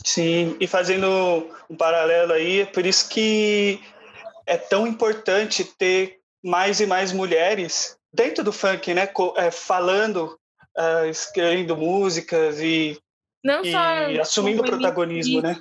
Sim, 0.04 0.58
e 0.60 0.66
fazendo 0.66 1.08
um 1.70 1.76
paralelo 1.76 2.34
aí, 2.34 2.62
é 2.62 2.66
por 2.66 2.88
isso 2.88 3.08
que 3.08 3.80
é 4.48 4.58
tão 4.58 4.88
importante 4.88 5.64
ter 5.64 6.18
mais 6.44 6.80
e 6.80 6.88
mais 6.88 7.12
mulheres 7.12 7.98
dentro 8.12 8.44
do 8.44 8.52
funk, 8.52 8.96
né? 8.96 9.08
É, 9.36 9.52
falando, 9.52 10.40
uh, 10.76 11.06
escrevendo 11.08 11.78
músicas 11.78 12.60
e, 12.60 13.00
não 13.48 13.64
e 13.64 13.72
só 13.72 14.22
assumindo 14.22 14.62
protagonismo, 14.62 15.42
né? 15.42 15.58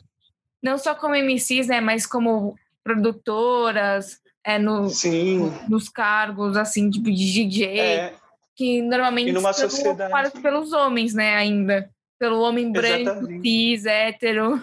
Não 0.60 0.76
só 0.76 0.92
como 0.92 1.14
MCs, 1.14 1.68
né? 1.68 1.80
Mas 1.80 2.04
como 2.04 2.56
produtoras, 2.82 4.20
é, 4.44 4.58
no, 4.58 4.88
Sim. 4.90 5.52
nos 5.68 5.88
cargos, 5.88 6.56
assim, 6.56 6.90
tipo 6.90 7.04
de 7.04 7.32
DJ, 7.32 7.78
é. 7.78 8.14
que 8.56 8.82
normalmente 8.82 9.32
são 9.40 9.52
sociedade... 9.52 10.40
pelos 10.42 10.72
homens, 10.72 11.14
né, 11.14 11.34
ainda 11.36 11.88
pelo 12.18 12.40
homem 12.40 12.72
branco, 12.72 13.26
cis, 13.42 13.84
hétero. 13.84 14.62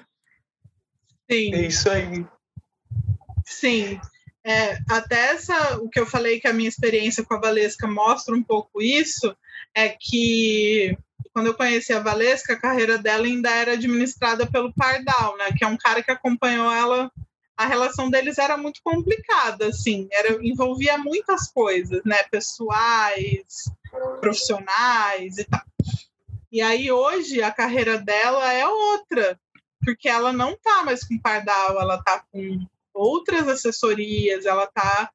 Sim. 1.32 1.54
É 1.54 1.68
isso 1.68 1.90
aí. 1.90 2.26
Sim. 3.46 4.00
É, 4.46 4.78
até 4.90 5.32
essa, 5.32 5.78
o 5.78 5.88
que 5.88 6.00
eu 6.00 6.06
falei 6.06 6.40
que 6.42 6.48
a 6.48 6.54
minha 6.54 6.68
experiência 6.68 7.24
com 7.24 7.36
a 7.36 7.40
Valesca 7.40 7.88
mostra 7.88 8.36
um 8.36 8.44
pouco 8.44 8.82
isso, 8.82 9.36
é 9.74 9.90
que 9.90 10.98
quando 11.34 11.48
eu 11.48 11.56
conheci 11.56 11.92
a 11.92 12.00
Valesca, 12.00 12.54
a 12.54 12.60
carreira 12.60 12.98
dela 12.98 13.26
ainda 13.26 13.50
era 13.50 13.74
administrada 13.74 14.46
pelo 14.46 14.74
Pardal, 14.74 15.36
né? 15.38 15.52
Que 15.58 15.64
é 15.64 15.68
um 15.68 15.78
cara 15.78 16.04
que 16.04 16.12
acompanhou 16.12 16.72
ela. 16.72 17.12
A 17.58 17.66
relação 17.66 18.10
deles 18.10 18.38
era 18.38 18.56
muito 18.56 18.82
complicada, 18.84 19.68
assim, 19.68 20.08
era, 20.12 20.40
envolvia 20.46 20.98
muitas 20.98 21.52
coisas, 21.52 22.02
né? 22.06 22.24
Pessoais, 22.24 23.70
profissionais 24.20 25.38
e 25.38 25.44
tal. 25.46 25.62
E 26.52 26.62
aí 26.62 26.92
hoje 26.92 27.42
a 27.42 27.52
carreira 27.52 27.98
dela 27.98 28.54
é 28.54 28.68
outra, 28.68 29.40
porque 29.84 30.08
ela 30.08 30.32
não 30.32 30.52
está 30.52 30.84
mais 30.84 31.04
com 31.04 31.20
Pardal, 31.20 31.80
ela 31.80 31.96
está 31.96 32.24
com 32.32 32.66
outras 32.94 33.48
assessorias, 33.48 34.46
ela 34.46 34.66
está 34.66 35.12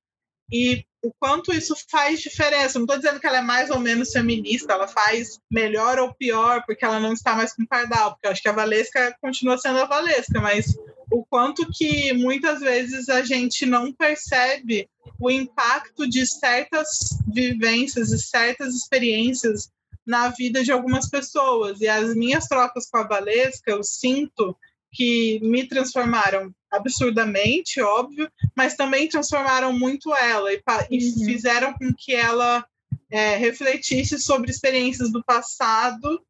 e 0.50 0.84
o 1.08 1.12
quanto 1.18 1.54
isso 1.54 1.74
faz 1.90 2.20
diferença. 2.20 2.78
Não 2.78 2.84
estou 2.84 2.98
dizendo 2.98 3.18
que 3.18 3.26
ela 3.26 3.38
é 3.38 3.42
mais 3.42 3.70
ou 3.70 3.80
menos 3.80 4.12
feminista, 4.12 4.74
ela 4.74 4.86
faz 4.86 5.40
melhor 5.50 5.98
ou 5.98 6.12
pior 6.12 6.62
porque 6.66 6.84
ela 6.84 7.00
não 7.00 7.14
está 7.14 7.34
mais 7.34 7.54
com 7.54 7.64
Pardal, 7.64 8.12
porque 8.12 8.26
eu 8.26 8.30
acho 8.30 8.42
que 8.42 8.48
a 8.48 8.52
Valesca 8.52 9.16
continua 9.20 9.56
sendo 9.56 9.78
a 9.78 9.86
Valesca, 9.86 10.38
mas 10.38 10.76
o 11.10 11.24
quanto 11.24 11.66
que 11.72 12.12
muitas 12.12 12.60
vezes 12.60 13.08
a 13.08 13.22
gente 13.22 13.64
não 13.64 13.90
percebe 13.90 14.88
o 15.18 15.30
impacto 15.30 16.06
de 16.06 16.26
certas 16.26 16.88
vivências 17.26 18.12
e 18.12 18.18
certas 18.18 18.74
experiências 18.74 19.70
na 20.06 20.28
vida 20.28 20.62
de 20.62 20.70
algumas 20.70 21.08
pessoas. 21.08 21.80
E 21.80 21.88
as 21.88 22.14
minhas 22.14 22.46
trocas 22.46 22.88
com 22.90 22.98
a 22.98 23.06
Valesca, 23.06 23.70
eu 23.70 23.82
sinto 23.82 24.54
que 24.92 25.38
me 25.42 25.66
transformaram 25.66 26.52
absurdamente, 26.70 27.80
óbvio, 27.80 28.30
mas 28.56 28.74
também 28.74 29.08
transformaram 29.08 29.72
muito 29.72 30.14
ela 30.14 30.52
e, 30.52 30.62
e 30.90 31.08
uhum. 31.10 31.24
fizeram 31.24 31.72
com 31.74 31.92
que 31.96 32.14
ela 32.14 32.64
é, 33.10 33.36
refletisse 33.36 34.18
sobre 34.18 34.50
experiências 34.50 35.10
do 35.10 35.24
passado 35.24 36.22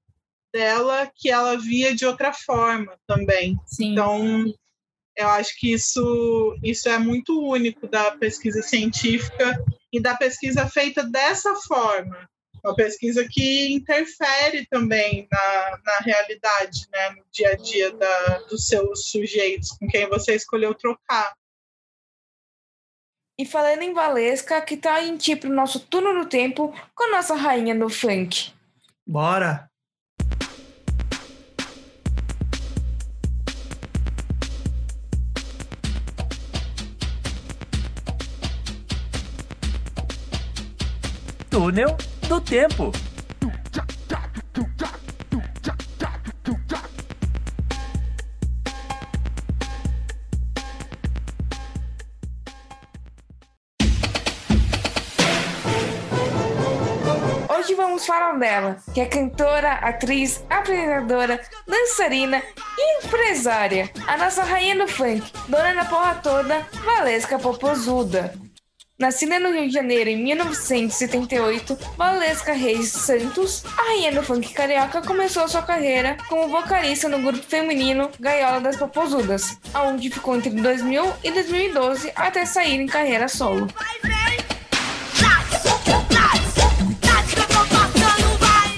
dela 0.53 1.11
que 1.15 1.31
ela 1.31 1.57
via 1.57 1.95
de 1.95 2.07
outra 2.07 2.33
forma 2.33 2.97
também. 3.07 3.59
Sim. 3.67 3.93
Então, 3.93 4.47
eu 5.17 5.29
acho 5.29 5.59
que 5.59 5.73
isso, 5.73 6.57
isso 6.62 6.88
é 6.88 6.99
muito 6.99 7.41
único 7.41 7.88
da 7.88 8.12
pesquisa 8.12 8.62
científica 8.62 9.62
e 9.93 10.00
da 10.00 10.17
pesquisa 10.17 10.67
feita 10.69 11.03
dessa 11.03 11.55
forma, 11.57 12.29
uma 12.68 12.75
pesquisa 12.75 13.26
que 13.26 13.72
interfere 13.72 14.66
também 14.66 15.26
na, 15.30 15.78
na 15.84 15.98
realidade, 16.00 16.87
né, 16.92 17.10
no 17.10 17.25
dia 17.32 17.52
a 17.52 17.56
dia 17.56 17.90
da, 17.92 18.38
dos 18.40 18.66
seus 18.66 19.10
sujeitos 19.10 19.70
com 19.72 19.88
quem 19.88 20.06
você 20.08 20.34
escolheu 20.34 20.75
trocar. 20.75 21.34
E 23.38 23.46
falando 23.46 23.82
em 23.82 23.94
Valesca, 23.94 24.60
que 24.60 24.76
tá 24.76 25.02
em 25.02 25.16
ti 25.16 25.34
pro 25.34 25.48
nosso 25.48 25.80
turno 25.80 26.12
do 26.12 26.28
tempo 26.28 26.75
com 26.94 27.04
a 27.04 27.16
nossa 27.16 27.34
rainha 27.34 27.72
no 27.72 27.88
funk. 27.88 28.52
Bora! 29.06 29.66
Túnel 41.48 41.96
do 42.28 42.40
tempo. 42.42 42.92
Hoje 57.49 57.75
vamos 57.75 58.04
falar 58.04 58.38
dela, 58.38 58.76
que 58.92 59.00
é 59.00 59.06
cantora, 59.06 59.73
atriz, 59.73 60.44
apresentadora, 60.50 61.40
dançarina 61.66 62.42
e 62.76 63.06
empresária. 63.06 63.90
A 64.06 64.18
nossa 64.18 64.44
rainha 64.44 64.76
do 64.76 64.87
funk, 64.87 65.32
dona 65.49 65.75
da 65.75 65.85
porra 65.87 66.14
toda, 66.16 66.61
Valesca 66.85 67.38
Popozuda. 67.38 68.48
Nascida 68.99 69.38
no 69.38 69.52
Rio 69.52 69.69
de 69.69 69.75
Janeiro 69.75 70.11
em 70.11 70.17
1978, 70.25 71.78
Valesca 71.97 72.52
Reis 72.52 72.88
Santos, 72.88 73.62
a 73.78 73.83
rainha 73.83 74.11
do 74.11 74.25
funk 74.25 74.52
carioca, 74.52 75.00
começou 75.00 75.47
sua 75.47 75.62
carreira 75.62 76.17
como 76.28 76.49
vocalista 76.49 77.09
no 77.09 77.21
grupo 77.21 77.45
feminino 77.45 78.11
Gaiola 78.19 78.61
das 78.61 78.76
Popozudas, 78.76 79.57
onde 79.73 80.11
ficou 80.11 80.35
entre 80.35 80.50
2000 80.50 81.12
e 81.23 81.31
2012 81.31 82.11
até 82.17 82.45
sair 82.45 82.81
em 82.81 82.87
carreira 82.87 83.28
solo. 83.28 83.69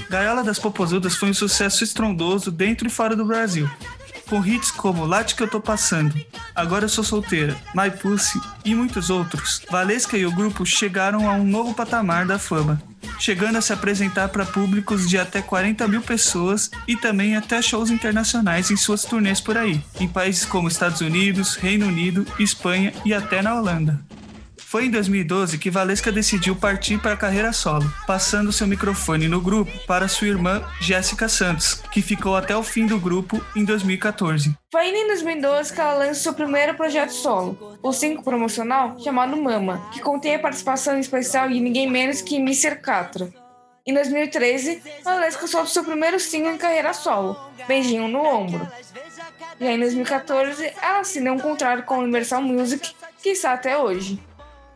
Gaiola 0.07 0.43
das 0.43 0.59
Popozudas 0.59 1.15
foi 1.15 1.31
um 1.31 1.33
sucesso 1.33 1.83
estrondoso 1.83 2.51
dentro 2.51 2.85
e 2.85 2.91
fora 2.91 3.15
do 3.15 3.25
Brasil 3.25 3.67
com 4.31 4.45
hits 4.45 4.71
como 4.71 5.05
Late 5.05 5.35
Que 5.35 5.43
Eu 5.43 5.47
Tô 5.49 5.59
Passando, 5.59 6.15
Agora 6.55 6.85
Eu 6.85 6.89
Sou 6.89 7.03
Solteira, 7.03 7.53
My 7.75 7.91
Pussy 7.91 8.39
e 8.63 8.73
muitos 8.73 9.09
outros, 9.09 9.61
Valesca 9.69 10.17
e 10.17 10.25
o 10.25 10.31
grupo 10.31 10.65
chegaram 10.65 11.29
a 11.29 11.33
um 11.33 11.43
novo 11.43 11.73
patamar 11.73 12.25
da 12.25 12.39
fama, 12.39 12.81
chegando 13.19 13.57
a 13.57 13.61
se 13.61 13.73
apresentar 13.73 14.29
para 14.29 14.45
públicos 14.45 15.09
de 15.09 15.17
até 15.17 15.41
40 15.41 15.85
mil 15.89 16.01
pessoas 16.01 16.71
e 16.87 16.95
também 16.95 17.35
até 17.35 17.61
shows 17.61 17.89
internacionais 17.89 18.71
em 18.71 18.77
suas 18.77 19.03
turnês 19.03 19.41
por 19.41 19.57
aí, 19.57 19.83
em 19.99 20.07
países 20.07 20.45
como 20.45 20.69
Estados 20.69 21.01
Unidos, 21.01 21.55
Reino 21.57 21.85
Unido, 21.85 22.25
Espanha 22.39 22.93
e 23.03 23.13
até 23.13 23.41
na 23.41 23.53
Holanda. 23.53 23.99
Foi 24.71 24.85
em 24.85 24.89
2012 24.89 25.57
que 25.57 25.69
Valesca 25.69 26.13
decidiu 26.13 26.55
partir 26.55 26.97
para 26.97 27.11
a 27.11 27.17
carreira 27.17 27.51
solo, 27.51 27.93
passando 28.07 28.53
seu 28.53 28.65
microfone 28.65 29.27
no 29.27 29.41
grupo 29.41 29.69
para 29.85 30.07
sua 30.07 30.29
irmã 30.29 30.65
Jéssica 30.79 31.27
Santos, 31.27 31.83
que 31.91 32.01
ficou 32.01 32.37
até 32.37 32.55
o 32.55 32.63
fim 32.63 32.85
do 32.85 32.97
grupo 32.97 33.45
em 33.53 33.65
2014. 33.65 34.55
Foi 34.71 34.81
ainda 34.83 34.97
em 34.97 35.07
2012 35.07 35.73
que 35.73 35.81
ela 35.81 35.95
lançou 35.95 36.15
seu 36.15 36.33
primeiro 36.33 36.73
projeto 36.73 37.11
solo, 37.11 37.77
o 37.83 37.91
single 37.91 38.23
promocional 38.23 38.97
chamado 38.97 39.35
Mama, 39.35 39.89
que 39.91 39.99
contém 39.99 40.35
a 40.35 40.39
participação 40.39 40.97
especial 40.97 41.49
de 41.49 41.59
ninguém 41.59 41.91
menos 41.91 42.21
que 42.21 42.37
Mr. 42.37 42.77
Catra. 42.77 43.27
Em 43.85 43.93
2013, 43.93 44.81
Valesca 45.03 45.47
soltou 45.47 45.67
seu 45.67 45.83
primeiro 45.83 46.17
single 46.17 46.53
em 46.53 46.57
carreira 46.57 46.93
solo, 46.93 47.37
Beijinho 47.67 48.07
no 48.07 48.25
Ombro. 48.25 48.65
E 49.59 49.67
aí, 49.67 49.75
em 49.75 49.79
2014, 49.79 50.71
ela 50.81 51.01
assinou 51.01 51.35
um 51.35 51.39
contrato 51.39 51.83
com 51.83 51.95
a 51.95 51.97
Universal 51.97 52.41
Music, 52.41 52.95
que 53.21 53.29
está 53.29 53.51
até 53.51 53.77
hoje. 53.77 54.17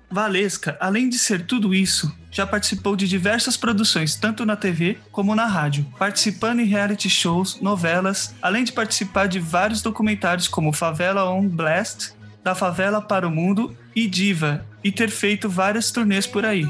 Valesca, 0.09 0.77
além 0.79 1.09
de 1.09 1.17
ser 1.17 1.45
tudo 1.45 1.73
isso, 1.73 2.13
já 2.31 2.45
participou 2.45 2.95
de 2.95 3.07
diversas 3.07 3.57
produções, 3.57 4.15
tanto 4.15 4.45
na 4.45 4.55
TV 4.55 4.97
como 5.11 5.35
na 5.35 5.45
rádio, 5.45 5.85
participando 5.97 6.59
em 6.59 6.65
reality 6.65 7.09
shows, 7.09 7.59
novelas, 7.61 8.35
além 8.41 8.63
de 8.63 8.71
participar 8.71 9.27
de 9.27 9.39
vários 9.39 9.81
documentários 9.81 10.47
como 10.47 10.73
Favela 10.73 11.29
on 11.29 11.47
Blast, 11.47 12.13
Da 12.43 12.53
Favela 12.53 13.01
para 13.01 13.27
o 13.27 13.31
Mundo 13.31 13.75
e 13.95 14.07
Diva, 14.07 14.65
e 14.83 14.91
ter 14.91 15.09
feito 15.09 15.49
várias 15.49 15.91
turnês 15.91 16.27
por 16.27 16.45
aí. 16.45 16.67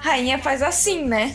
rainha 0.00 0.38
faz 0.38 0.62
assim, 0.62 1.04
né? 1.04 1.34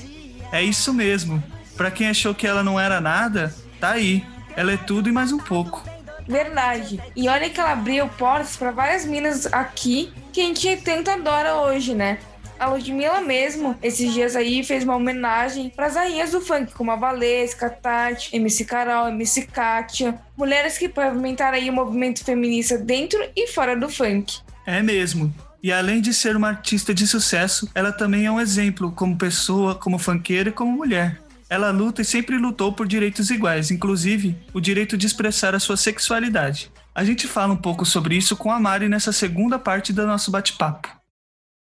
É 0.52 0.62
isso 0.62 0.94
mesmo. 0.94 1.44
Pra 1.76 1.92
quem 1.92 2.08
achou 2.08 2.34
que 2.34 2.48
ela 2.48 2.64
não 2.64 2.80
era 2.80 3.02
nada, 3.02 3.54
tá 3.80 3.92
aí. 3.92 4.24
Ela 4.56 4.74
é 4.74 4.78
tudo 4.78 5.10
e 5.10 5.12
mais 5.12 5.32
um 5.32 5.40
pouco. 5.40 5.84
Verdade. 6.28 7.02
E 7.16 7.30
olha 7.30 7.50
que 7.50 7.60
ela 7.60 7.72
abriu 7.72 8.08
portas 8.10 8.58
para 8.58 8.72
várias 8.72 9.06
minas 9.06 9.46
aqui 9.48 10.12
que 10.34 10.42
a 10.42 10.44
gente 10.44 10.78
tanto 10.78 11.10
adora 11.10 11.56
hoje, 11.56 11.94
né? 11.94 12.20
A 12.58 12.68
Ludmilla 12.68 13.20
mesmo, 13.20 13.76
esses 13.84 14.14
dias 14.14 14.36
aí, 14.36 14.64
fez 14.64 14.84
uma 14.84 14.96
homenagem 14.96 15.70
para 15.70 15.88
as 15.88 15.96
rainhas 15.96 16.32
do 16.32 16.40
funk, 16.40 16.74
como 16.74 16.90
a 16.90 16.96
Valesca, 16.96 17.70
Tati, 17.70 18.34
MC 18.34 18.64
Carol, 18.64 19.10
MC 19.10 19.46
Kátia, 19.48 20.18
mulheres 20.38 20.78
que 20.78 20.88
pavimentaram 20.88 21.58
aí 21.58 21.70
o 21.70 21.74
movimento 21.74 22.24
feminista 22.24 22.78
dentro 22.78 23.20
e 23.36 23.48
fora 23.48 23.76
do 23.76 23.90
funk. 23.90 24.40
É 24.66 24.82
mesmo. 24.82 25.34
E 25.62 25.72
além 25.72 26.00
de 26.00 26.14
ser 26.14 26.36
uma 26.36 26.50
artista 26.50 26.94
de 26.94 27.06
sucesso, 27.06 27.70
ela 27.76 27.92
também 27.92 28.26
é 28.26 28.32
um 28.32 28.40
exemplo 28.40 28.92
como 28.92 29.18
pessoa, 29.18 29.76
como 29.76 29.98
fanqueira 29.98 30.50
e 30.50 30.54
como 30.54 30.72
mulher. 30.72 31.20
Ela 31.56 31.72
luta 31.72 32.02
e 32.02 32.06
sempre 32.06 32.38
lutou 32.38 32.74
por 32.74 32.86
direitos 32.86 33.30
iguais, 33.30 33.72
inclusive 33.72 34.38
o 34.54 34.60
direito 34.60 34.98
de 34.98 35.08
expressar 35.08 35.56
a 35.56 35.60
sua 35.60 35.78
sexualidade. 35.78 36.70
A 36.94 37.02
gente 37.06 37.30
fala 37.30 37.54
um 37.54 37.58
pouco 37.58 37.86
sobre 37.86 38.14
isso 38.18 38.36
com 38.36 38.52
a 38.52 38.60
Mari 38.60 38.90
nessa 38.90 39.14
segunda 39.14 39.58
parte 39.58 39.94
do 39.94 40.06
nosso 40.06 40.30
bate-papo. 40.30 40.90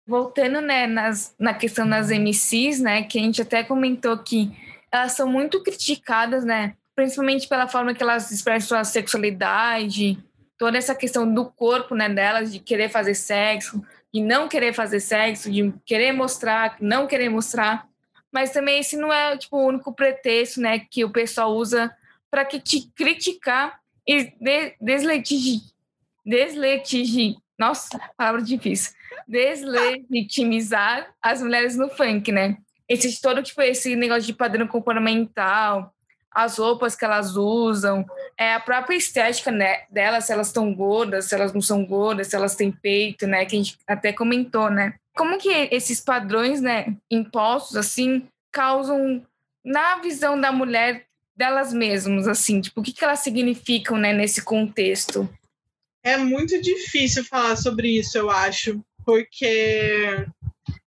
Voltando 0.04 0.60
né, 0.60 0.88
nas, 0.88 1.32
na 1.38 1.54
questão 1.54 1.88
das 1.88 2.10
MCs, 2.10 2.80
né, 2.80 3.04
que 3.04 3.20
a 3.20 3.22
gente 3.22 3.40
até 3.40 3.62
comentou 3.62 4.18
que 4.18 4.50
elas 4.90 5.12
são 5.12 5.28
muito 5.28 5.62
criticadas, 5.62 6.44
né, 6.44 6.74
principalmente 6.96 7.46
pela 7.46 7.68
forma 7.68 7.94
que 7.94 8.02
elas 8.02 8.32
expressam 8.32 8.76
a 8.76 8.82
sexualidade, 8.82 10.18
toda 10.58 10.76
essa 10.76 10.96
questão 10.96 11.32
do 11.32 11.44
corpo 11.44 11.94
né, 11.94 12.08
delas, 12.08 12.52
de 12.52 12.58
querer 12.58 12.88
fazer 12.88 13.14
sexo, 13.14 13.80
de 14.12 14.20
não 14.20 14.48
querer 14.48 14.74
fazer 14.74 14.98
sexo, 14.98 15.52
de 15.52 15.72
querer 15.86 16.10
mostrar, 16.10 16.78
não 16.80 17.06
querer 17.06 17.28
mostrar. 17.28 17.86
Mas 18.34 18.50
também 18.50 18.80
esse 18.80 18.96
não 18.96 19.12
é 19.12 19.38
tipo, 19.38 19.56
o 19.56 19.68
único 19.68 19.94
pretexto 19.94 20.60
né, 20.60 20.80
que 20.80 21.04
o 21.04 21.10
pessoal 21.10 21.54
usa 21.54 21.94
para 22.28 22.44
que 22.44 22.58
te 22.58 22.90
criticar 22.96 23.78
e 24.04 24.24
de. 25.22 25.60
Deslegitimar. 26.26 27.40
Nossa, 27.56 28.00
palavra 28.16 28.42
difícil. 28.42 28.92
Deslegitimizar 29.28 31.14
as 31.22 31.40
mulheres 31.40 31.76
no 31.76 31.88
funk, 31.88 32.32
né? 32.32 32.56
Esse 32.88 33.20
todo 33.22 33.42
tipo 33.42 33.62
esse 33.62 33.94
negócio 33.94 34.24
de 34.24 34.32
padrão 34.32 34.66
comportamental, 34.66 35.94
as 36.28 36.58
roupas 36.58 36.96
que 36.96 37.04
elas 37.04 37.36
usam, 37.36 38.04
é 38.36 38.54
a 38.54 38.60
própria 38.60 38.96
estética 38.96 39.52
né, 39.52 39.84
delas, 39.90 40.24
se 40.24 40.32
elas 40.32 40.48
estão 40.48 40.74
gordas, 40.74 41.26
se 41.26 41.34
elas 41.34 41.52
não 41.52 41.60
são 41.60 41.84
gordas, 41.86 42.26
se 42.26 42.34
elas 42.34 42.56
têm 42.56 42.72
peito, 42.72 43.28
né? 43.28 43.44
Que 43.44 43.54
a 43.54 43.58
gente 43.58 43.78
até 43.86 44.12
comentou, 44.12 44.68
né? 44.70 44.94
Como 45.16 45.38
que 45.38 45.49
esses 45.71 46.00
padrões, 46.00 46.61
né, 46.61 46.97
impostos, 47.11 47.76
assim, 47.76 48.26
causam 48.50 49.25
na 49.64 49.97
visão 49.97 50.40
da 50.40 50.52
mulher 50.52 51.06
delas 51.37 51.73
mesmas, 51.73 52.28
assim, 52.28 52.61
tipo, 52.61 52.80
o 52.80 52.85
que, 52.85 52.92
que 52.92 53.04
elas 53.04 53.21
significam, 53.21 53.97
né, 53.97 54.12
nesse 54.12 54.42
contexto? 54.42 55.28
É 56.02 56.16
muito 56.16 56.61
difícil 56.61 57.25
falar 57.25 57.56
sobre 57.56 57.99
isso, 57.99 58.18
eu 58.18 58.30
acho, 58.30 58.85
porque 59.04 60.26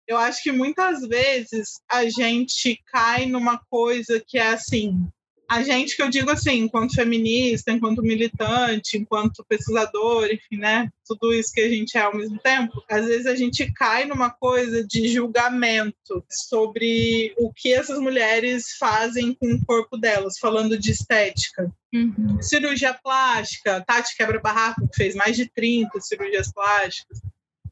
eu 0.07 0.17
acho 0.17 0.43
que 0.43 0.51
muitas 0.51 1.01
vezes 1.01 1.81
a 1.89 2.07
gente 2.09 2.81
cai 2.85 3.25
numa 3.25 3.59
coisa 3.69 4.23
que 4.25 4.37
é 4.37 4.49
assim, 4.49 5.07
a 5.49 5.63
gente 5.63 5.95
que 5.95 6.01
eu 6.03 6.09
digo 6.09 6.29
assim, 6.29 6.59
enquanto 6.59 6.93
feminista, 6.93 7.71
enquanto 7.71 8.03
militante, 8.03 8.97
enquanto 8.97 9.45
pesquisador, 9.47 10.25
enfim, 10.25 10.57
né? 10.57 10.89
Tudo 11.05 11.33
isso 11.33 11.53
que 11.53 11.61
a 11.61 11.69
gente 11.69 11.97
é 11.97 12.01
ao 12.01 12.15
mesmo 12.15 12.37
tempo, 12.39 12.83
às 12.89 13.05
vezes 13.05 13.25
a 13.25 13.35
gente 13.35 13.71
cai 13.71 14.03
numa 14.03 14.29
coisa 14.29 14.85
de 14.85 15.07
julgamento 15.07 16.23
sobre 16.29 17.33
o 17.37 17.51
que 17.53 17.71
essas 17.71 17.97
mulheres 17.97 18.75
fazem 18.77 19.33
com 19.33 19.53
o 19.53 19.65
corpo 19.65 19.97
delas, 19.97 20.37
falando 20.37 20.77
de 20.77 20.91
estética. 20.91 21.71
Uhum. 21.93 22.41
Cirurgia 22.41 22.93
plástica, 22.93 23.81
Tati 23.87 24.17
Quebra-Barraco, 24.17 24.87
que 24.89 24.97
fez 24.97 25.15
mais 25.15 25.37
de 25.37 25.49
30 25.49 25.99
cirurgias 26.01 26.51
plásticas, 26.51 27.21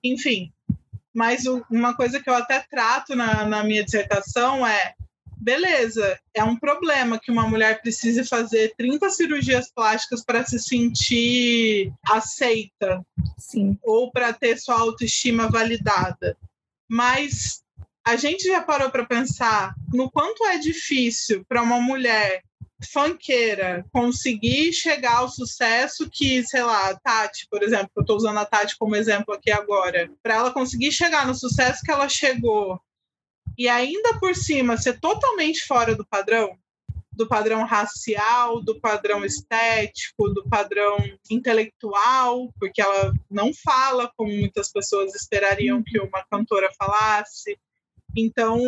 enfim. 0.01 0.49
Mas 1.13 1.43
uma 1.69 1.93
coisa 1.93 2.21
que 2.21 2.29
eu 2.29 2.35
até 2.35 2.63
trato 2.69 3.15
na, 3.15 3.45
na 3.45 3.63
minha 3.63 3.83
dissertação 3.83 4.65
é 4.65 4.93
beleza, 5.45 6.19
é 6.33 6.43
um 6.43 6.57
problema 6.57 7.19
que 7.19 7.31
uma 7.31 7.47
mulher 7.47 7.79
precise 7.79 8.25
fazer 8.25 8.73
30 8.75 9.07
cirurgias 9.11 9.71
plásticas 9.71 10.25
para 10.25 10.43
se 10.43 10.57
sentir 10.57 11.93
aceita. 12.03 13.05
Sim. 13.37 13.77
Ou 13.83 14.11
para 14.11 14.33
ter 14.33 14.57
sua 14.57 14.79
autoestima 14.79 15.47
validada. 15.47 16.35
Mas 16.89 17.63
a 18.03 18.15
gente 18.15 18.47
já 18.47 18.59
parou 18.59 18.89
para 18.89 19.05
pensar 19.05 19.75
no 19.93 20.09
quanto 20.09 20.43
é 20.45 20.57
difícil 20.57 21.45
para 21.47 21.61
uma 21.61 21.79
mulher 21.79 22.41
fanqueira 22.91 23.85
conseguir 23.91 24.73
chegar 24.73 25.17
ao 25.17 25.29
sucesso 25.29 26.09
que, 26.11 26.43
sei 26.43 26.63
lá, 26.63 26.89
a 26.89 26.99
Tati, 26.99 27.47
por 27.51 27.61
exemplo, 27.61 27.89
eu 27.95 28.01
estou 28.01 28.17
usando 28.17 28.39
a 28.39 28.45
Tati 28.45 28.75
como 28.77 28.95
exemplo 28.95 29.33
aqui 29.33 29.51
agora, 29.51 30.09
para 30.23 30.35
ela 30.35 30.51
conseguir 30.51 30.91
chegar 30.91 31.27
no 31.27 31.35
sucesso 31.35 31.81
que 31.83 31.91
ela 31.91 32.09
chegou 32.09 32.79
e 33.57 33.67
ainda 33.67 34.19
por 34.19 34.35
cima 34.35 34.77
ser 34.77 34.99
totalmente 34.99 35.65
fora 35.65 35.95
do 35.95 36.05
padrão, 36.05 36.57
do 37.11 37.27
padrão 37.27 37.63
racial, 37.63 38.61
do 38.61 38.79
padrão 38.79 39.23
estético, 39.23 40.29
do 40.29 40.47
padrão 40.49 40.97
intelectual, 41.29 42.51
porque 42.59 42.81
ela 42.81 43.13
não 43.29 43.51
fala 43.53 44.11
como 44.17 44.31
muitas 44.31 44.71
pessoas 44.71 45.15
esperariam 45.15 45.81
que 45.81 45.99
uma 45.99 46.23
cantora 46.29 46.69
falasse. 46.77 47.57
Então, 48.15 48.59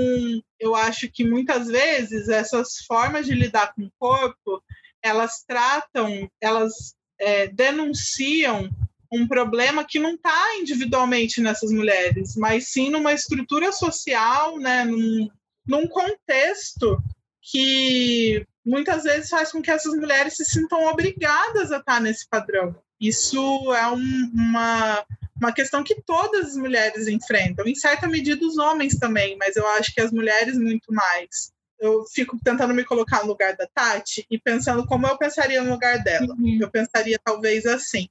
eu 0.60 0.76
acho 0.76 1.10
que 1.12 1.24
muitas 1.24 1.68
vezes 1.68 2.30
essas 2.30 2.78
formas 2.88 3.26
de 3.26 3.34
lidar 3.34 3.74
com 3.74 3.84
o 3.84 3.92
corpo, 4.00 4.64
elas 5.02 5.44
tratam, 5.46 6.30
elas 6.42 6.96
é, 7.20 7.48
denunciam 7.48 8.70
um 9.12 9.28
problema 9.28 9.86
que 9.86 10.00
não 10.00 10.16
está 10.16 10.56
individualmente 10.60 11.42
nessas 11.42 11.72
mulheres, 11.72 12.36
mas 12.36 12.70
sim 12.70 12.90
numa 12.90 13.14
estrutura 13.14 13.72
social, 13.72 14.58
né, 14.58 14.84
num, 14.86 15.30
num 15.66 15.88
contexto 15.88 17.02
que 17.42 18.46
muitas 18.66 19.04
vezes 19.04 19.30
faz 19.30 19.52
com 19.52 19.62
que 19.62 19.72
essas 19.72 19.94
mulheres 19.94 20.36
se 20.36 20.44
sintam 20.44 20.86
obrigadas 20.86 21.72
a 21.72 21.78
estar 21.78 22.02
nesse 22.02 22.28
padrão. 22.28 22.76
Isso 23.00 23.74
é 23.74 23.88
um, 23.88 24.32
uma, 24.34 25.06
uma 25.40 25.54
questão 25.54 25.84
que 25.84 26.02
todas 26.02 26.48
as 26.48 26.56
mulheres 26.58 27.08
enfrentam, 27.08 27.66
em 27.66 27.76
certa 27.76 28.08
medida 28.08 28.46
os 28.46 28.58
homens 28.58 28.98
também, 28.98 29.38
mas 29.38 29.56
eu 29.56 29.66
acho 29.68 29.94
que 29.94 30.02
as 30.02 30.12
mulheres 30.12 30.58
muito 30.58 30.92
mais. 30.94 31.52
Eu 31.80 32.06
fico 32.12 32.38
tentando 32.44 32.74
me 32.74 32.84
colocar 32.84 33.22
no 33.22 33.28
lugar 33.28 33.56
da 33.56 33.68
Tati 33.68 34.26
e 34.32 34.40
pensando 34.40 34.86
como 34.86 35.06
eu 35.06 35.18
pensaria 35.18 35.62
no 35.62 35.70
lugar 35.70 36.04
dela. 36.04 36.34
Uhum. 36.34 36.58
Eu 36.60 36.72
pensaria 36.72 37.20
talvez 37.24 37.68
assim: 37.68 38.10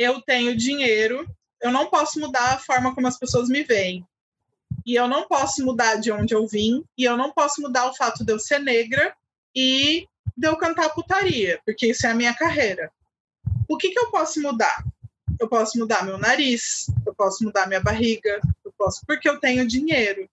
eu 0.00 0.18
tenho 0.22 0.56
dinheiro, 0.56 1.28
eu 1.60 1.70
não 1.70 1.90
posso 1.90 2.18
mudar 2.18 2.54
a 2.54 2.58
forma 2.58 2.94
como 2.94 3.06
as 3.06 3.18
pessoas 3.18 3.50
me 3.50 3.62
veem. 3.62 4.02
E 4.86 4.94
eu 4.94 5.06
não 5.06 5.28
posso 5.28 5.62
mudar 5.62 5.96
de 5.96 6.10
onde 6.10 6.34
eu 6.34 6.46
vim, 6.46 6.82
e 6.96 7.04
eu 7.04 7.18
não 7.18 7.30
posso 7.30 7.60
mudar 7.60 7.86
o 7.86 7.94
fato 7.94 8.24
de 8.24 8.32
eu 8.32 8.38
ser 8.38 8.60
negra 8.60 9.14
e 9.54 10.08
de 10.34 10.48
eu 10.48 10.56
cantar 10.56 10.88
putaria, 10.88 11.60
porque 11.66 11.88
isso 11.88 12.06
é 12.06 12.10
a 12.12 12.14
minha 12.14 12.32
carreira. 12.32 12.90
O 13.68 13.76
que, 13.76 13.90
que 13.90 13.98
eu 13.98 14.10
posso 14.10 14.40
mudar? 14.40 14.82
Eu 15.38 15.46
posso 15.46 15.78
mudar 15.78 16.02
meu 16.02 16.16
nariz, 16.16 16.86
eu 17.06 17.14
posso 17.14 17.44
mudar 17.44 17.66
minha 17.66 17.80
barriga, 17.80 18.40
eu 18.64 18.72
posso 18.78 19.02
porque 19.06 19.28
eu 19.28 19.38
tenho 19.38 19.68
dinheiro. 19.68 20.26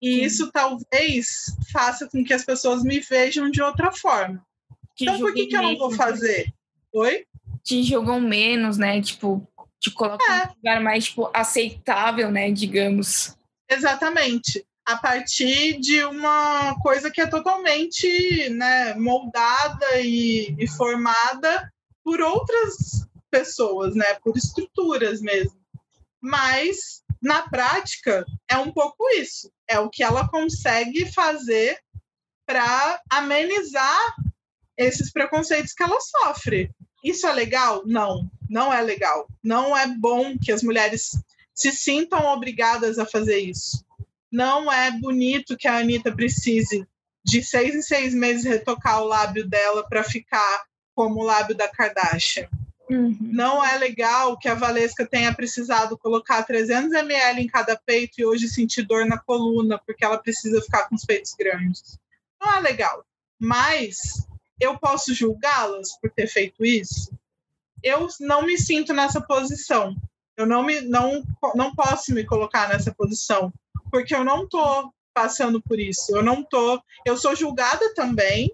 E 0.00 0.14
Sim. 0.14 0.22
isso 0.22 0.50
talvez 0.50 1.54
faça 1.70 2.08
com 2.08 2.24
que 2.24 2.32
as 2.32 2.44
pessoas 2.44 2.82
me 2.82 3.00
vejam 3.00 3.50
de 3.50 3.60
outra 3.60 3.92
forma. 3.92 4.42
Que 4.96 5.04
então, 5.04 5.18
por 5.18 5.34
que, 5.34 5.46
que 5.46 5.56
eu 5.56 5.62
não 5.62 5.76
vou 5.76 5.90
fazer? 5.90 6.50
Oi? 6.90 7.26
Te 7.64 7.82
julgam 7.82 8.20
menos, 8.20 8.76
né? 8.76 9.00
Tipo, 9.00 9.46
te 9.80 9.90
colocam 9.90 10.32
é. 10.32 10.44
um 10.44 10.54
lugar 10.56 10.80
mais 10.80 11.06
tipo, 11.06 11.30
aceitável, 11.32 12.30
né? 12.30 12.50
Digamos. 12.50 13.36
Exatamente. 13.68 14.64
A 14.86 14.98
partir 14.98 15.80
de 15.80 16.04
uma 16.04 16.78
coisa 16.80 17.10
que 17.10 17.20
é 17.20 17.26
totalmente 17.26 18.50
né, 18.50 18.94
moldada 18.94 19.98
e, 20.00 20.54
e 20.58 20.68
formada 20.68 21.72
por 22.04 22.20
outras 22.20 23.06
pessoas, 23.30 23.94
né? 23.94 24.14
Por 24.22 24.36
estruturas 24.36 25.22
mesmo. 25.22 25.58
Mas 26.22 27.02
na 27.20 27.48
prática 27.48 28.26
é 28.48 28.58
um 28.58 28.70
pouco 28.70 29.08
isso. 29.10 29.50
É 29.68 29.78
o 29.78 29.88
que 29.88 30.02
ela 30.02 30.28
consegue 30.28 31.10
fazer 31.10 31.78
para 32.46 33.00
amenizar 33.10 34.14
esses 34.76 35.10
preconceitos 35.10 35.72
que 35.72 35.82
ela 35.82 35.98
sofre. 36.00 36.70
Isso 37.04 37.26
é 37.26 37.32
legal? 37.32 37.82
Não, 37.84 38.30
não 38.48 38.72
é 38.72 38.80
legal. 38.80 39.28
Não 39.42 39.76
é 39.76 39.86
bom 39.86 40.38
que 40.38 40.50
as 40.50 40.62
mulheres 40.62 41.10
se 41.54 41.70
sintam 41.70 42.24
obrigadas 42.24 42.98
a 42.98 43.04
fazer 43.04 43.38
isso. 43.38 43.84
Não 44.32 44.72
é 44.72 44.90
bonito 44.90 45.56
que 45.56 45.68
a 45.68 45.76
Anitta 45.76 46.10
precise 46.10 46.86
de 47.22 47.42
seis 47.42 47.74
em 47.74 47.82
seis 47.82 48.14
meses 48.14 48.44
retocar 48.44 49.02
o 49.02 49.06
lábio 49.06 49.46
dela 49.46 49.86
para 49.88 50.02
ficar 50.02 50.64
como 50.94 51.20
o 51.20 51.24
lábio 51.24 51.54
da 51.54 51.68
Kardashian. 51.68 52.48
Uhum. 52.90 53.16
Não 53.20 53.64
é 53.64 53.78
legal 53.78 54.38
que 54.38 54.48
a 54.48 54.54
Valesca 54.54 55.06
tenha 55.06 55.32
precisado 55.34 55.96
colocar 55.96 56.42
300 56.42 56.92
ml 56.92 57.40
em 57.40 57.46
cada 57.46 57.76
peito 57.76 58.18
e 58.18 58.24
hoje 58.24 58.48
sentir 58.48 58.82
dor 58.82 59.06
na 59.06 59.18
coluna, 59.18 59.78
porque 59.86 60.04
ela 60.04 60.18
precisa 60.18 60.60
ficar 60.60 60.88
com 60.88 60.94
os 60.94 61.04
peitos 61.04 61.34
grandes. 61.34 61.98
Não 62.40 62.52
é 62.52 62.60
legal. 62.60 63.04
Mas 63.38 64.26
eu 64.60 64.78
posso 64.78 65.14
julgá-las 65.14 65.98
por 66.00 66.10
ter 66.10 66.26
feito 66.26 66.64
isso? 66.64 67.12
Eu 67.82 68.08
não 68.20 68.42
me 68.42 68.56
sinto 68.56 68.92
nessa 68.92 69.20
posição. 69.20 69.94
Eu 70.36 70.46
não, 70.46 70.62
me, 70.62 70.80
não, 70.80 71.22
não 71.54 71.74
posso 71.74 72.12
me 72.12 72.24
colocar 72.24 72.68
nessa 72.68 72.92
posição, 72.92 73.52
porque 73.90 74.14
eu 74.14 74.24
não 74.24 74.44
estou 74.44 74.92
passando 75.14 75.62
por 75.62 75.78
isso. 75.78 76.16
Eu 76.16 76.22
não 76.22 76.42
tô. 76.42 76.80
Eu 77.06 77.16
sou 77.16 77.36
julgada 77.36 77.94
também 77.94 78.52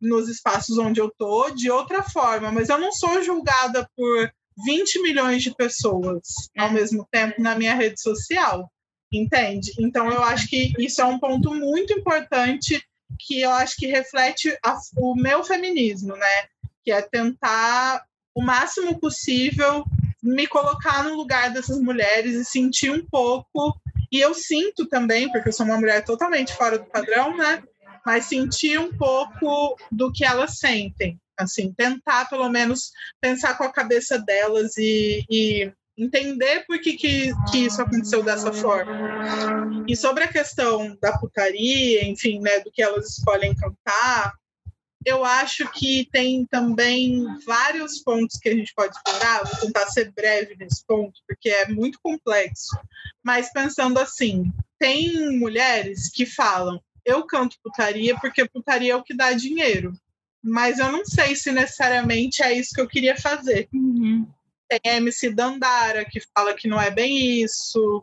nos 0.00 0.28
espaços 0.28 0.76
onde 0.78 1.00
eu 1.00 1.10
tô 1.16 1.50
de 1.50 1.70
outra 1.70 2.02
forma, 2.02 2.50
mas 2.50 2.68
eu 2.68 2.78
não 2.78 2.92
sou 2.92 3.22
julgada 3.22 3.88
por 3.96 4.32
20 4.64 5.02
milhões 5.02 5.42
de 5.42 5.54
pessoas 5.54 6.50
ao 6.56 6.70
mesmo 6.70 7.06
tempo 7.10 7.40
na 7.40 7.54
minha 7.54 7.74
rede 7.74 8.00
social, 8.00 8.70
entende? 9.12 9.72
Então 9.78 10.10
eu 10.10 10.22
acho 10.22 10.48
que 10.48 10.72
isso 10.78 11.00
é 11.00 11.04
um 11.04 11.18
ponto 11.18 11.54
muito 11.54 11.92
importante 11.92 12.82
que 13.18 13.40
eu 13.40 13.50
acho 13.50 13.76
que 13.76 13.86
reflete 13.86 14.56
a, 14.64 14.78
o 14.96 15.14
meu 15.14 15.44
feminismo, 15.44 16.16
né? 16.16 16.46
Que 16.84 16.92
é 16.92 17.02
tentar 17.02 18.04
o 18.34 18.42
máximo 18.42 18.98
possível 19.00 19.84
me 20.22 20.46
colocar 20.46 21.04
no 21.04 21.14
lugar 21.14 21.52
dessas 21.52 21.80
mulheres 21.80 22.34
e 22.34 22.44
sentir 22.44 22.90
um 22.90 23.04
pouco. 23.06 23.80
E 24.10 24.20
eu 24.20 24.34
sinto 24.34 24.86
também, 24.86 25.30
porque 25.30 25.48
eu 25.48 25.52
sou 25.52 25.66
uma 25.66 25.78
mulher 25.78 26.04
totalmente 26.04 26.52
fora 26.54 26.78
do 26.78 26.86
padrão, 26.86 27.36
né? 27.36 27.62
Mas 28.04 28.26
sentir 28.26 28.78
um 28.78 28.92
pouco 28.96 29.76
do 29.90 30.12
que 30.12 30.24
elas 30.24 30.58
sentem. 30.58 31.18
Assim, 31.38 31.72
tentar 31.72 32.28
pelo 32.28 32.48
menos 32.48 32.90
pensar 33.20 33.56
com 33.58 33.64
a 33.64 33.72
cabeça 33.72 34.18
delas 34.18 34.76
e, 34.78 35.24
e 35.30 35.72
entender 35.96 36.64
por 36.66 36.78
que, 36.78 36.96
que, 36.96 37.32
que, 37.50 37.58
isso 37.66 37.80
aconteceu 37.80 38.22
dessa 38.22 38.52
forma. 38.52 39.84
E 39.88 39.96
sobre 39.96 40.24
a 40.24 40.28
questão 40.28 40.96
da 41.00 41.16
putaria, 41.18 42.04
enfim, 42.04 42.40
né, 42.40 42.60
do 42.60 42.70
que 42.70 42.82
elas 42.82 43.16
escolhem 43.16 43.54
cantar, 43.54 44.34
eu 45.06 45.24
acho 45.24 45.70
que 45.70 46.08
tem 46.12 46.44
também 46.46 47.24
vários 47.46 48.00
pontos 48.00 48.38
que 48.38 48.48
a 48.48 48.54
gente 48.54 48.74
pode 48.74 48.94
explorar. 48.96 49.44
Vou 49.44 49.60
tentar 49.60 49.86
ser 49.86 50.12
breve 50.12 50.56
nesse 50.58 50.84
ponto, 50.84 51.20
porque 51.28 51.48
é 51.48 51.68
muito 51.68 51.98
complexo. 52.02 52.76
Mas 53.24 53.52
pensando 53.52 53.98
assim, 54.00 54.52
tem 54.78 55.38
mulheres 55.38 56.10
que 56.10 56.26
falam: 56.26 56.82
eu 57.04 57.24
canto 57.24 57.56
putaria 57.62 58.16
porque 58.20 58.48
putaria 58.48 58.92
é 58.92 58.96
o 58.96 59.02
que 59.02 59.14
dá 59.14 59.32
dinheiro. 59.32 59.92
Mas 60.42 60.78
eu 60.78 60.90
não 60.90 61.04
sei 61.04 61.36
se 61.36 61.52
necessariamente 61.52 62.42
é 62.42 62.52
isso 62.52 62.74
que 62.74 62.80
eu 62.80 62.88
queria 62.88 63.16
fazer. 63.16 63.68
Uhum. 63.72 64.26
Tem 64.68 64.92
a 64.92 64.96
MC 64.96 65.30
Dandara, 65.30 66.04
que 66.04 66.20
fala 66.34 66.54
que 66.54 66.66
não 66.66 66.80
é 66.80 66.90
bem 66.90 67.42
isso 67.42 68.02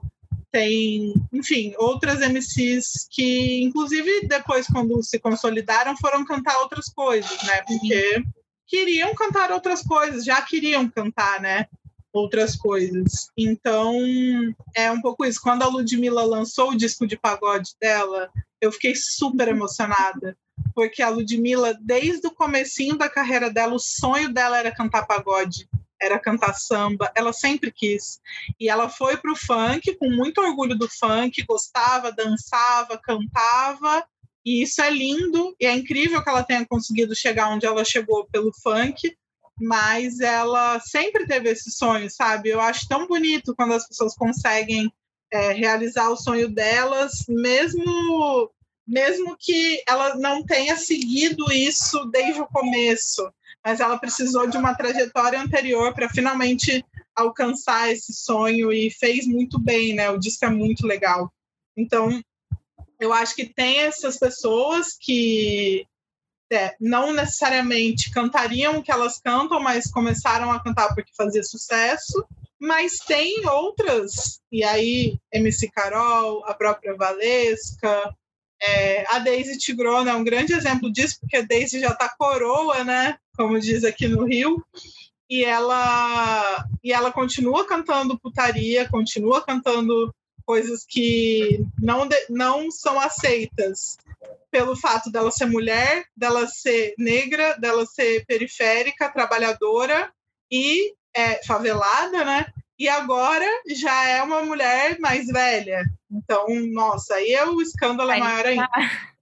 tem, 0.54 1.16
enfim, 1.34 1.74
outras 1.80 2.22
MCs 2.22 3.08
que, 3.10 3.64
inclusive, 3.64 4.28
depois, 4.28 4.68
quando 4.68 5.02
se 5.02 5.18
consolidaram, 5.18 5.98
foram 5.98 6.24
cantar 6.24 6.60
outras 6.60 6.86
coisas, 6.90 7.42
né? 7.44 7.64
Porque 7.64 8.24
queriam 8.68 9.16
cantar 9.16 9.52
outras 9.52 9.82
coisas, 9.82 10.24
já 10.24 10.40
queriam 10.44 10.88
cantar, 10.88 11.42
né? 11.42 11.66
Outras 12.14 12.56
coisas. 12.56 13.32
Então, 13.36 14.00
é 14.76 14.92
um 14.92 15.02
pouco 15.02 15.26
isso. 15.26 15.42
Quando 15.42 15.64
a 15.64 15.68
Ludmilla 15.68 16.24
lançou 16.24 16.70
o 16.70 16.78
disco 16.78 17.08
de 17.08 17.18
pagode 17.18 17.72
dela, 17.82 18.30
eu 18.62 18.72
fiquei 18.72 18.94
super 18.96 19.48
emocionada. 19.48 20.38
Porque 20.76 21.02
a 21.02 21.10
Ludmilla, 21.10 21.76
desde 21.82 22.28
o 22.28 22.32
comecinho 22.32 22.96
da 22.96 23.10
carreira 23.10 23.50
dela, 23.50 23.74
o 23.74 23.80
sonho 23.80 24.32
dela 24.32 24.60
era 24.60 24.72
cantar 24.72 25.08
pagode 25.08 25.68
era 26.04 26.20
cantar 26.20 26.54
samba, 26.54 27.12
ela 27.16 27.32
sempre 27.32 27.72
quis. 27.72 28.20
E 28.60 28.70
ela 28.70 28.90
foi 28.90 29.18
para 29.18 29.32
o 29.32 29.36
funk 29.36 29.96
com 29.96 30.10
muito 30.10 30.42
orgulho 30.42 30.78
do 30.78 30.90
funk, 30.90 31.44
gostava, 31.46 32.12
dançava, 32.12 32.98
cantava, 32.98 34.06
e 34.46 34.62
isso 34.62 34.82
é 34.82 34.90
lindo, 34.90 35.56
e 35.60 35.66
é 35.66 35.74
incrível 35.74 36.22
que 36.22 36.30
ela 36.30 36.44
tenha 36.44 36.66
conseguido 36.66 37.16
chegar 37.16 37.50
onde 37.50 37.66
ela 37.66 37.86
chegou 37.86 38.28
pelo 38.32 38.52
funk, 38.62 39.16
mas 39.62 40.20
ela 40.20 40.80
sempre 40.80 41.26
teve 41.26 41.50
esse 41.50 41.72
sonho, 41.72 42.10
sabe? 42.10 42.50
Eu 42.50 42.60
acho 42.60 42.88
tão 42.88 43.08
bonito 43.08 43.56
quando 43.56 43.74
as 43.74 43.88
pessoas 43.88 44.16
conseguem 44.16 44.92
é, 45.32 45.54
realizar 45.54 46.10
o 46.10 46.18
sonho 46.18 46.50
delas, 46.50 47.26
mesmo 47.28 48.52
mesmo 48.86 49.38
que 49.40 49.82
ela 49.88 50.16
não 50.16 50.44
tenha 50.44 50.76
seguido 50.76 51.50
isso 51.54 52.04
desde 52.12 52.42
o 52.42 52.48
começo 52.48 53.32
mas 53.64 53.80
ela 53.80 53.98
precisou 53.98 54.48
de 54.48 54.58
uma 54.58 54.76
trajetória 54.76 55.42
anterior 55.42 55.94
para 55.94 56.10
finalmente 56.10 56.84
alcançar 57.16 57.92
esse 57.92 58.14
sonho 58.14 58.72
e 58.72 58.92
fez 58.92 59.26
muito 59.26 59.60
bem, 59.60 59.94
né? 59.94 60.10
O 60.10 60.18
disco 60.18 60.46
é 60.46 60.50
muito 60.50 60.86
legal. 60.86 61.32
Então, 61.78 62.22
eu 63.00 63.14
acho 63.14 63.36
que 63.36 63.46
tem 63.46 63.80
essas 63.80 64.18
pessoas 64.18 64.98
que 65.00 65.86
é, 66.52 66.76
não 66.80 67.14
necessariamente 67.14 68.12
cantariam 68.12 68.78
o 68.78 68.84
que 68.84 68.92
elas 68.92 69.20
cantam, 69.20 69.60
mas 69.60 69.90
começaram 69.90 70.52
a 70.52 70.62
cantar 70.62 70.94
porque 70.94 71.12
fazia 71.16 71.44
sucesso. 71.44 72.26
Mas 72.60 72.98
tem 73.00 73.46
outras, 73.48 74.40
e 74.52 74.64
aí 74.64 75.18
MC 75.34 75.70
Carol, 75.70 76.46
a 76.46 76.54
própria 76.54 76.96
Valesca, 76.96 78.16
é, 78.66 79.06
a 79.10 79.20
Daisy 79.20 79.58
Tigrona 79.58 80.12
é 80.12 80.16
um 80.16 80.24
grande 80.24 80.54
exemplo 80.54 80.92
disso, 80.92 81.18
porque 81.20 81.38
a 81.38 81.42
Daisy 81.42 81.80
já 81.80 81.90
está 81.90 82.08
coroa, 82.18 82.84
né? 82.84 83.18
Como 83.36 83.60
diz 83.60 83.84
aqui 83.84 84.08
no 84.08 84.26
Rio. 84.26 84.64
E 85.30 85.44
ela, 85.44 86.66
e 86.84 86.94
ela 86.94 87.12
continua 87.12 87.68
cantando 87.68 88.20
putaria, 88.20 88.88
continua 88.90 89.44
cantando 89.44 90.14
coisas 90.46 90.86
que 90.88 91.66
não, 91.82 92.08
de, 92.08 92.16
não 92.30 92.70
são 92.70 93.00
aceitas 93.00 93.98
pelo 94.52 94.76
fato 94.76 95.12
dela 95.12 95.32
ser 95.32 95.46
mulher, 95.46 96.06
dela 96.16 96.48
ser 96.48 96.94
negra, 96.98 97.58
dela 97.60 97.86
ser 97.86 98.26
periférica, 98.26 99.12
trabalhadora 99.12 100.12
e 100.52 100.94
é, 101.16 101.44
favelada, 101.46 102.24
né? 102.24 102.46
E 102.78 102.90
agora 102.90 103.46
já 103.68 104.10
é 104.10 104.22
uma 104.24 104.44
mulher 104.44 105.00
mais 105.00 105.28
velha. 105.28 105.84
Então, 106.12 106.46
nossa, 106.72 107.16
aí 107.16 107.32
é 107.34 107.46
o 107.46 107.62
escândalo 107.62 108.10
maior 108.10 108.46
ainda. 108.46 108.68
Tá. 108.68 109.14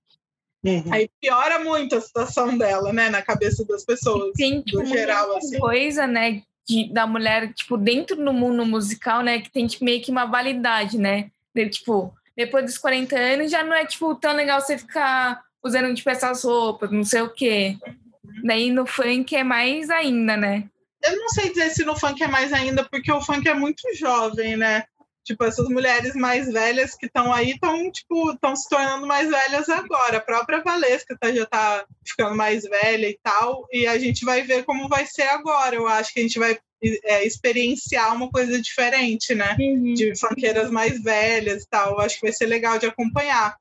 Uhum. 0.64 0.94
Aí 0.94 1.10
piora 1.20 1.60
muito 1.60 1.96
a 1.96 2.02
situação 2.02 2.56
dela, 2.58 2.94
né, 2.94 3.10
na 3.10 3.22
cabeça 3.22 3.66
das 3.66 3.84
pessoas, 3.84 4.32
tem, 4.36 4.62
tipo, 4.62 4.80
no 4.80 4.86
geral, 4.86 5.36
assim. 5.36 5.60
coisa, 5.60 6.06
né, 6.06 6.44
de, 6.68 6.94
da 6.94 7.08
mulher, 7.08 7.52
tipo, 7.54 7.78
dentro 7.78 8.16
do 8.16 8.32
mundo 8.32 8.64
musical, 8.64 9.24
né, 9.24 9.42
que 9.42 9.52
tem 9.52 9.66
tipo, 9.66 9.84
meio 9.84 10.02
que 10.02 10.12
uma 10.12 10.26
validade, 10.26 11.00
né, 11.00 11.32
de, 11.54 11.68
tipo, 11.68 12.14
depois 12.36 12.64
dos 12.64 12.78
40 12.78 13.18
anos 13.18 13.52
já 13.52 13.64
não 13.64 13.74
é, 13.74 13.86
tipo, 13.86 14.14
tão 14.14 14.34
legal 14.34 14.62
você 14.62 14.78
ficar 14.78 15.44
usando, 15.64 15.94
tipo, 15.96 16.10
essas 16.10 16.44
roupas, 16.44 16.92
não 16.92 17.04
sei 17.04 17.22
o 17.22 17.30
quê. 17.30 17.78
Daí 18.44 18.72
no 18.72 18.86
funk 18.86 19.36
é 19.36 19.44
mais 19.44 19.90
ainda, 19.90 20.38
né? 20.38 20.70
Eu 21.04 21.18
não 21.18 21.30
sei 21.30 21.50
dizer 21.50 21.72
se 21.72 21.84
no 21.84 22.00
funk 22.00 22.22
é 22.22 22.28
mais 22.28 22.54
ainda, 22.54 22.88
porque 22.90 23.12
o 23.12 23.22
funk 23.22 23.48
é 23.48 23.54
muito 23.54 23.82
jovem, 23.96 24.56
né? 24.56 24.84
Tipo, 25.24 25.44
essas 25.44 25.70
mulheres 25.70 26.16
mais 26.16 26.52
velhas 26.52 26.96
que 26.96 27.06
estão 27.06 27.32
aí 27.32 27.52
estão 27.52 27.92
tipo, 27.92 28.32
estão 28.32 28.56
se 28.56 28.68
tornando 28.68 29.06
mais 29.06 29.30
velhas 29.30 29.70
agora. 29.70 30.18
A 30.18 30.22
própria 30.22 30.64
Valesca 30.64 31.16
tá, 31.20 31.32
já 31.32 31.44
está 31.44 31.86
ficando 32.06 32.36
mais 32.36 32.64
velha 32.64 33.08
e 33.08 33.20
tal. 33.22 33.68
E 33.72 33.86
a 33.86 34.00
gente 34.00 34.26
vai 34.26 34.42
ver 34.42 34.64
como 34.64 34.90
vai 34.90 35.06
ser 35.06 35.24
agora. 35.24 35.76
Eu 35.76 35.88
acho 35.88 36.12
que 36.12 36.20
a 36.20 36.24
gente 36.24 36.40
vai 36.40 36.58
é, 37.04 37.26
experienciar 37.26 38.16
uma 38.16 38.30
coisa 38.32 38.60
diferente, 38.60 39.36
né? 39.36 39.56
Uhum. 39.60 39.94
De 39.94 40.16
funkeiras 40.18 40.72
mais 40.72 41.02
velhas 41.02 41.64
e 41.64 41.70
tal. 41.70 41.92
Eu 41.92 42.00
acho 42.00 42.16
que 42.16 42.26
vai 42.26 42.34
ser 42.34 42.48
legal 42.48 42.80
de 42.80 42.88
acompanhar. 42.88 43.56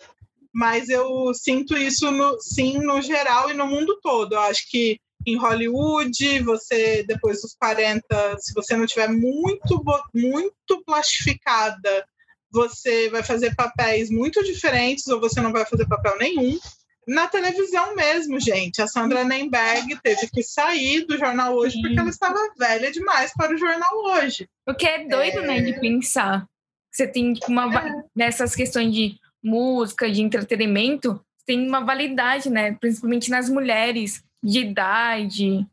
Mas 0.52 0.88
eu 0.88 1.32
sinto 1.34 1.76
isso, 1.76 2.10
no, 2.10 2.40
sim, 2.40 2.78
no 2.78 3.02
geral 3.02 3.50
e 3.50 3.54
no 3.54 3.66
mundo 3.66 4.00
todo. 4.02 4.34
Eu 4.34 4.40
acho 4.40 4.68
que 4.70 4.98
em 5.26 5.36
Hollywood, 5.36 6.40
você 6.40 7.04
depois 7.06 7.42
dos 7.42 7.54
40, 7.54 8.36
se 8.38 8.52
você 8.54 8.76
não 8.76 8.86
tiver 8.86 9.08
muito 9.08 9.82
muito 10.14 10.84
plastificada, 10.84 12.04
você 12.50 13.08
vai 13.10 13.22
fazer 13.22 13.54
papéis 13.54 14.10
muito 14.10 14.42
diferentes 14.42 15.06
ou 15.08 15.20
você 15.20 15.40
não 15.40 15.52
vai 15.52 15.64
fazer 15.64 15.86
papel 15.86 16.18
nenhum. 16.18 16.58
Na 17.06 17.26
televisão 17.26 17.94
mesmo, 17.94 18.38
gente, 18.38 18.80
a 18.80 18.86
Sandra 18.86 19.24
Nemberg 19.24 19.98
teve 20.02 20.28
que 20.28 20.42
sair 20.42 21.06
do 21.06 21.18
jornal 21.18 21.54
hoje 21.54 21.74
Sim. 21.74 21.82
porque 21.82 21.98
ela 21.98 22.10
estava 22.10 22.38
velha 22.58 22.90
demais 22.92 23.32
para 23.34 23.54
o 23.54 23.58
jornal 23.58 23.90
hoje. 24.04 24.48
O 24.68 24.74
que 24.74 24.86
é 24.86 25.06
doido, 25.06 25.40
é... 25.40 25.46
né, 25.46 25.60
de 25.60 25.80
pensar. 25.80 26.46
Você 26.90 27.06
tem 27.06 27.34
uma 27.48 27.78
é. 27.78 28.02
nessas 28.14 28.54
questões 28.54 28.92
de 28.92 29.16
música, 29.42 30.10
de 30.10 30.20
entretenimento, 30.20 31.20
tem 31.46 31.66
uma 31.66 31.84
validade, 31.84 32.50
né, 32.50 32.76
principalmente 32.78 33.30
nas 33.30 33.48
mulheres 33.48 34.22
de 34.42 34.60
idade. 34.60 35.66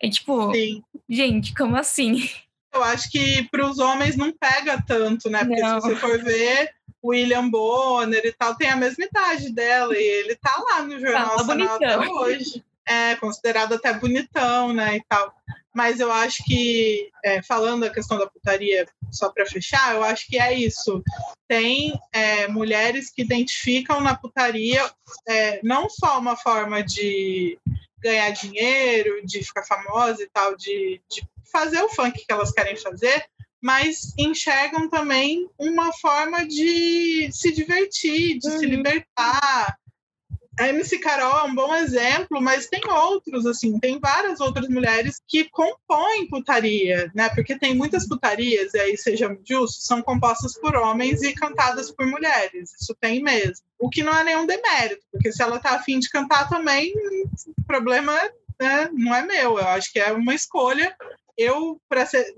É 0.00 0.08
tipo, 0.08 0.52
Sim. 0.52 0.82
gente, 1.08 1.54
como 1.54 1.76
assim? 1.76 2.28
Eu 2.72 2.82
acho 2.84 3.10
que 3.10 3.48
para 3.50 3.68
os 3.68 3.78
homens 3.78 4.16
não 4.16 4.32
pega 4.32 4.82
tanto, 4.86 5.28
né? 5.28 5.44
Porque 5.44 5.60
não. 5.60 5.80
se 5.80 5.88
você 5.88 5.96
for 5.96 6.22
ver, 6.22 6.72
William 7.04 7.48
Bonner 7.48 8.24
e 8.24 8.32
tal 8.32 8.54
tem 8.54 8.68
a 8.68 8.76
mesma 8.76 9.04
idade 9.04 9.52
dela 9.52 9.96
e 9.96 10.02
ele 10.02 10.36
tá 10.36 10.54
lá 10.70 10.82
no 10.82 10.98
Jornal 10.98 11.36
tá, 11.36 11.54
Nacional 11.54 11.76
até 11.76 11.98
hoje. 11.98 12.64
É, 12.86 13.14
considerado 13.16 13.74
até 13.74 13.92
bonitão, 13.92 14.72
né, 14.72 14.96
e 14.96 15.04
tal. 15.08 15.32
mas 15.72 16.00
eu 16.00 16.10
acho 16.10 16.42
que, 16.44 17.08
é, 17.24 17.40
falando 17.40 17.82
da 17.82 17.90
questão 17.90 18.18
da 18.18 18.26
putaria, 18.26 18.84
só 19.12 19.28
para 19.28 19.46
fechar, 19.46 19.94
eu 19.94 20.02
acho 20.02 20.26
que 20.26 20.38
é 20.38 20.52
isso. 20.52 21.02
Tem 21.46 21.92
é, 22.12 22.48
mulheres 22.48 23.10
que 23.10 23.22
identificam 23.22 24.00
na 24.00 24.16
putaria 24.16 24.90
é, 25.28 25.60
não 25.62 25.88
só 25.88 26.18
uma 26.18 26.36
forma 26.36 26.82
de 26.82 27.58
ganhar 28.02 28.30
dinheiro, 28.30 29.24
de 29.24 29.42
ficar 29.42 29.64
famosa 29.64 30.22
e 30.22 30.28
tal, 30.28 30.56
de, 30.56 31.00
de 31.10 31.22
fazer 31.50 31.82
o 31.82 31.88
funk 31.88 32.24
que 32.24 32.32
elas 32.32 32.52
querem 32.52 32.76
fazer, 32.76 33.24
mas 33.60 34.14
enxergam 34.18 34.88
também 34.88 35.48
uma 35.58 35.92
forma 35.92 36.46
de 36.46 37.30
se 37.32 37.52
divertir, 37.52 38.38
de 38.38 38.48
uhum. 38.48 38.58
se 38.58 38.66
libertar, 38.66 39.78
a 40.58 40.68
MC 40.68 40.98
Carol 40.98 41.38
é 41.38 41.42
um 41.44 41.54
bom 41.54 41.74
exemplo, 41.74 42.40
mas 42.40 42.66
tem 42.66 42.80
outros, 42.88 43.46
assim, 43.46 43.78
tem 43.78 43.98
várias 43.98 44.40
outras 44.40 44.68
mulheres 44.68 45.20
que 45.26 45.48
compõem 45.48 46.28
putaria, 46.28 47.10
né? 47.14 47.28
Porque 47.30 47.58
tem 47.58 47.74
muitas 47.74 48.06
putarias, 48.06 48.74
e 48.74 48.78
aí 48.78 48.96
seja 48.96 49.36
justo, 49.48 49.82
são 49.82 50.02
compostas 50.02 50.58
por 50.58 50.74
homens 50.76 51.22
e 51.22 51.32
cantadas 51.32 51.90
por 51.90 52.06
mulheres. 52.06 52.72
Isso 52.80 52.94
tem 53.00 53.22
mesmo. 53.22 53.64
O 53.78 53.88
que 53.88 54.02
não 54.02 54.14
é 54.14 54.24
nenhum 54.24 54.46
demérito, 54.46 55.02
porque 55.10 55.32
se 55.32 55.42
ela 55.42 55.58
tá 55.58 55.70
afim 55.70 55.98
de 55.98 56.10
cantar 56.10 56.48
também, 56.48 56.92
o 57.58 57.64
problema 57.66 58.12
né, 58.60 58.90
não 58.92 59.14
é 59.14 59.24
meu. 59.24 59.58
Eu 59.58 59.68
acho 59.68 59.90
que 59.90 59.98
é 59.98 60.12
uma 60.12 60.34
escolha 60.34 60.94
eu, 61.36 61.80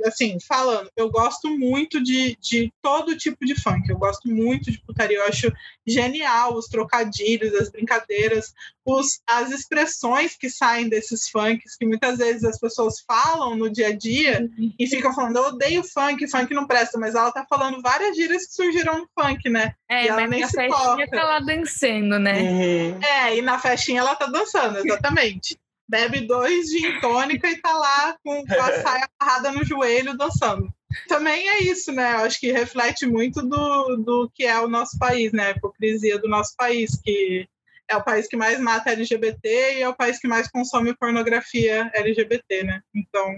assim, 0.04 0.38
falando, 0.46 0.90
eu 0.96 1.10
gosto 1.10 1.48
muito 1.58 2.02
de, 2.02 2.36
de 2.40 2.72
todo 2.82 3.16
tipo 3.16 3.44
de 3.44 3.60
funk. 3.60 3.88
Eu 3.88 3.98
gosto 3.98 4.28
muito 4.28 4.70
de 4.70 4.80
putaria. 4.80 5.18
Eu 5.18 5.26
acho 5.26 5.52
genial 5.86 6.54
os 6.54 6.66
trocadilhos, 6.66 7.54
as 7.54 7.70
brincadeiras, 7.70 8.52
os, 8.84 9.20
as 9.26 9.50
expressões 9.50 10.36
que 10.36 10.50
saem 10.50 10.88
desses 10.88 11.28
funks, 11.28 11.76
que 11.76 11.86
muitas 11.86 12.18
vezes 12.18 12.44
as 12.44 12.58
pessoas 12.58 13.00
falam 13.06 13.56
no 13.56 13.70
dia 13.70 13.88
a 13.88 13.96
dia 13.96 14.48
e 14.78 14.86
ficam 14.86 15.14
falando, 15.14 15.36
eu 15.36 15.44
odeio 15.44 15.82
funk, 15.84 16.28
funk 16.28 16.52
não 16.54 16.66
presta, 16.66 16.98
mas 16.98 17.14
ela 17.14 17.32
tá 17.32 17.46
falando 17.48 17.80
várias 17.80 18.16
gírias 18.16 18.46
que 18.46 18.54
surgiram 18.54 18.98
no 18.98 19.08
funk, 19.18 19.48
né? 19.48 19.74
É, 19.88 20.04
e 20.04 20.08
ela 20.08 20.20
mas 20.22 20.30
nem 20.30 20.40
na 20.40 20.48
se 20.48 20.56
festinha 20.56 21.06
toca. 21.06 21.10
tá 21.10 21.24
lá 21.24 21.40
dançando, 21.40 22.18
né? 22.18 22.40
Uhum. 22.40 23.00
É, 23.02 23.36
e 23.36 23.42
na 23.42 23.58
festinha 23.58 24.00
ela 24.00 24.14
tá 24.14 24.26
dançando, 24.26 24.78
exatamente 24.78 25.56
bebe 25.92 26.22
dois 26.26 26.70
gin 26.70 26.98
tônica 27.00 27.46
e 27.50 27.60
tá 27.60 27.70
lá 27.70 28.16
com, 28.24 28.42
com 28.46 28.54
a 28.54 28.72
saia 28.80 29.08
amarrada 29.20 29.52
no 29.52 29.62
joelho 29.62 30.16
dançando. 30.16 30.72
Também 31.06 31.48
é 31.50 31.62
isso, 31.64 31.92
né? 31.92 32.14
Eu 32.14 32.20
acho 32.20 32.40
que 32.40 32.50
reflete 32.50 33.06
muito 33.06 33.42
do, 33.42 33.96
do 33.96 34.30
que 34.34 34.44
é 34.44 34.58
o 34.58 34.68
nosso 34.68 34.98
país, 34.98 35.32
né? 35.32 35.48
A 35.48 35.50
hipocrisia 35.50 36.18
do 36.18 36.28
nosso 36.28 36.54
país, 36.56 36.98
que 37.02 37.46
é 37.88 37.96
o 37.96 38.02
país 38.02 38.26
que 38.26 38.36
mais 38.36 38.58
mata 38.58 38.90
LGBT 38.90 39.74
e 39.74 39.82
é 39.82 39.88
o 39.88 39.94
país 39.94 40.18
que 40.18 40.26
mais 40.26 40.48
consome 40.48 40.96
pornografia 40.96 41.90
LGBT, 41.94 42.64
né? 42.64 42.80
Então, 42.94 43.36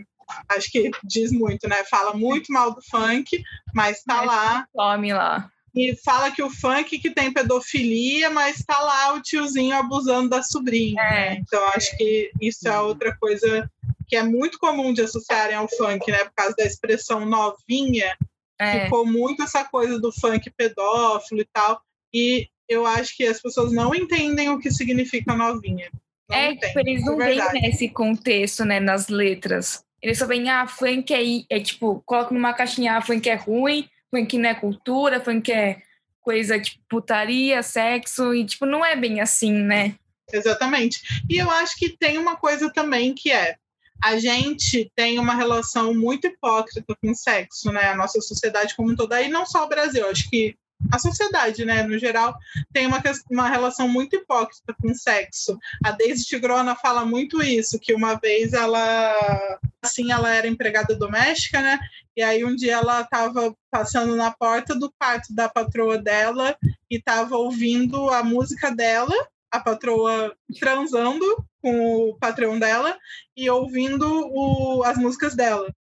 acho 0.49 0.71
que 0.71 0.91
diz 1.03 1.33
muito, 1.33 1.69
né? 1.69 1.83
Fala 1.85 2.15
muito 2.15 2.53
mal 2.53 2.73
do 2.73 2.81
funk, 2.89 3.43
mas 3.75 4.03
tá 4.05 4.19
mas 4.19 4.27
lá. 4.27 4.67
Come 4.73 5.13
lá 5.13 5.51
e 5.75 5.97
fala 6.05 6.31
que 6.31 6.43
o 6.43 6.51
funk 6.51 6.99
que 6.99 7.11
tem 7.11 7.33
pedofilia, 7.33 8.31
mas 8.31 8.63
tá 8.65 8.79
lá 8.79 9.15
o 9.15 9.21
tiozinho 9.21 9.75
abusando 9.75 10.29
da 10.29 10.43
sobrinha. 10.43 11.03
É. 11.03 11.11
Né? 11.11 11.37
Então 11.41 11.67
acho 11.69 11.97
que 11.97 12.31
isso 12.41 12.69
é 12.69 12.81
outra 12.81 13.17
coisa 13.17 13.69
que 14.07 14.17
é 14.17 14.23
muito 14.23 14.59
comum 14.59 14.93
de 14.93 15.03
associarem 15.03 15.57
ao 15.57 15.69
funk, 15.69 16.11
né? 16.11 16.25
Por 16.25 16.35
causa 16.35 16.55
da 16.57 16.65
expressão 16.65 17.27
novinha, 17.27 18.17
é. 18.61 18.85
ficou 18.85 19.05
muito 19.05 19.43
essa 19.43 19.65
coisa 19.65 19.99
do 19.99 20.13
funk 20.13 20.51
pedófilo 20.57 21.41
e 21.41 21.49
tal. 21.53 21.81
E 22.13 22.49
eu 22.69 22.87
acho 22.87 23.17
que 23.17 23.25
as 23.25 23.41
pessoas 23.41 23.73
não 23.73 23.95
entendem 23.95 24.51
o 24.51 24.59
que 24.59 24.71
significa 24.71 25.35
novinha. 25.35 25.91
Não 26.29 26.37
é, 26.37 26.55
tipo, 26.55 26.79
eles 26.79 27.05
não 27.05 27.17
veem 27.17 27.41
nesse 27.55 27.89
contexto, 27.89 28.65
né, 28.65 28.79
nas 28.79 29.09
letras. 29.09 29.85
Eles 30.01 30.19
só 30.19 30.27
veem, 30.27 30.49
ah, 30.51 30.67
funk 30.67 31.13
é, 31.13 31.57
é 31.57 31.61
tipo, 31.61 32.03
coloca 32.07 32.33
numa 32.33 32.53
caixinha, 32.53 32.97
ah, 32.97 33.03
funk 33.03 33.29
é 33.29 33.35
ruim, 33.35 33.89
funk 34.15 34.39
não 34.39 34.49
é 34.49 34.55
cultura, 34.55 35.21
funk 35.21 35.51
é 35.51 35.83
coisa 36.21 36.59
de 36.59 36.81
putaria, 36.89 37.63
sexo, 37.63 38.33
e 38.33 38.47
tipo, 38.47 38.65
não 38.65 38.85
é 38.85 38.95
bem 38.95 39.21
assim, 39.21 39.53
né? 39.53 39.97
Exatamente. 40.33 41.23
E 41.29 41.37
eu 41.37 41.51
acho 41.51 41.77
que 41.77 41.97
tem 41.97 42.17
uma 42.17 42.37
coisa 42.37 42.73
também 42.73 43.13
que 43.13 43.31
é 43.31 43.57
a 44.03 44.19
gente 44.19 44.91
tem 44.95 45.19
uma 45.19 45.35
relação 45.35 45.95
muito 45.95 46.27
hipócrita 46.27 46.95
com 47.01 47.15
sexo, 47.15 47.73
né? 47.73 47.85
A 47.91 47.97
nossa 47.97 48.21
sociedade 48.21 48.75
como 48.75 48.91
um 48.91 48.97
todo, 48.97 49.13
aí 49.13 49.29
não 49.29 49.47
só 49.47 49.65
o 49.65 49.69
Brasil, 49.69 50.09
acho 50.09 50.29
que 50.29 50.57
a 50.93 50.99
sociedade, 50.99 51.65
né, 51.65 51.83
no 51.83 51.99
geral, 51.99 52.37
tem 52.73 52.87
uma, 52.87 53.03
uma 53.31 53.49
relação 53.49 53.89
muito 53.89 54.17
hipócrita 54.17 54.75
com 54.81 54.91
o 54.91 54.95
sexo. 54.95 55.59
A 55.85 55.91
Daisy 55.91 56.25
Tigrona 56.25 56.75
fala 56.77 57.05
muito 57.05 57.43
isso, 57.43 57.79
que 57.79 57.95
uma 57.95 58.15
vez 58.15 58.53
ela, 58.53 59.59
assim, 59.83 60.13
ela 60.13 60.33
era 60.33 60.47
empregada 60.47 60.95
doméstica, 60.95 61.61
né, 61.61 61.79
e 62.17 62.23
aí 62.23 62.45
um 62.45 62.55
dia 62.55 62.75
ela 62.75 63.01
estava 63.01 63.55
passando 63.71 64.15
na 64.15 64.31
porta 64.31 64.75
do 64.75 64.93
quarto 64.93 65.35
da 65.35 65.49
patroa 65.49 65.99
dela 65.99 66.57
e 66.91 66.97
estava 66.97 67.37
ouvindo 67.37 68.09
a 68.11 68.23
música 68.23 68.71
dela, 68.71 69.15
a 69.51 69.61
patroa 69.61 70.37
transando 70.59 71.45
com 71.61 72.11
o 72.11 72.17
patrão 72.17 72.59
dela 72.59 72.97
e 73.37 73.49
ouvindo 73.51 74.07
o, 74.07 74.85
as 74.85 74.97
músicas 74.97 75.35
dela. 75.35 75.75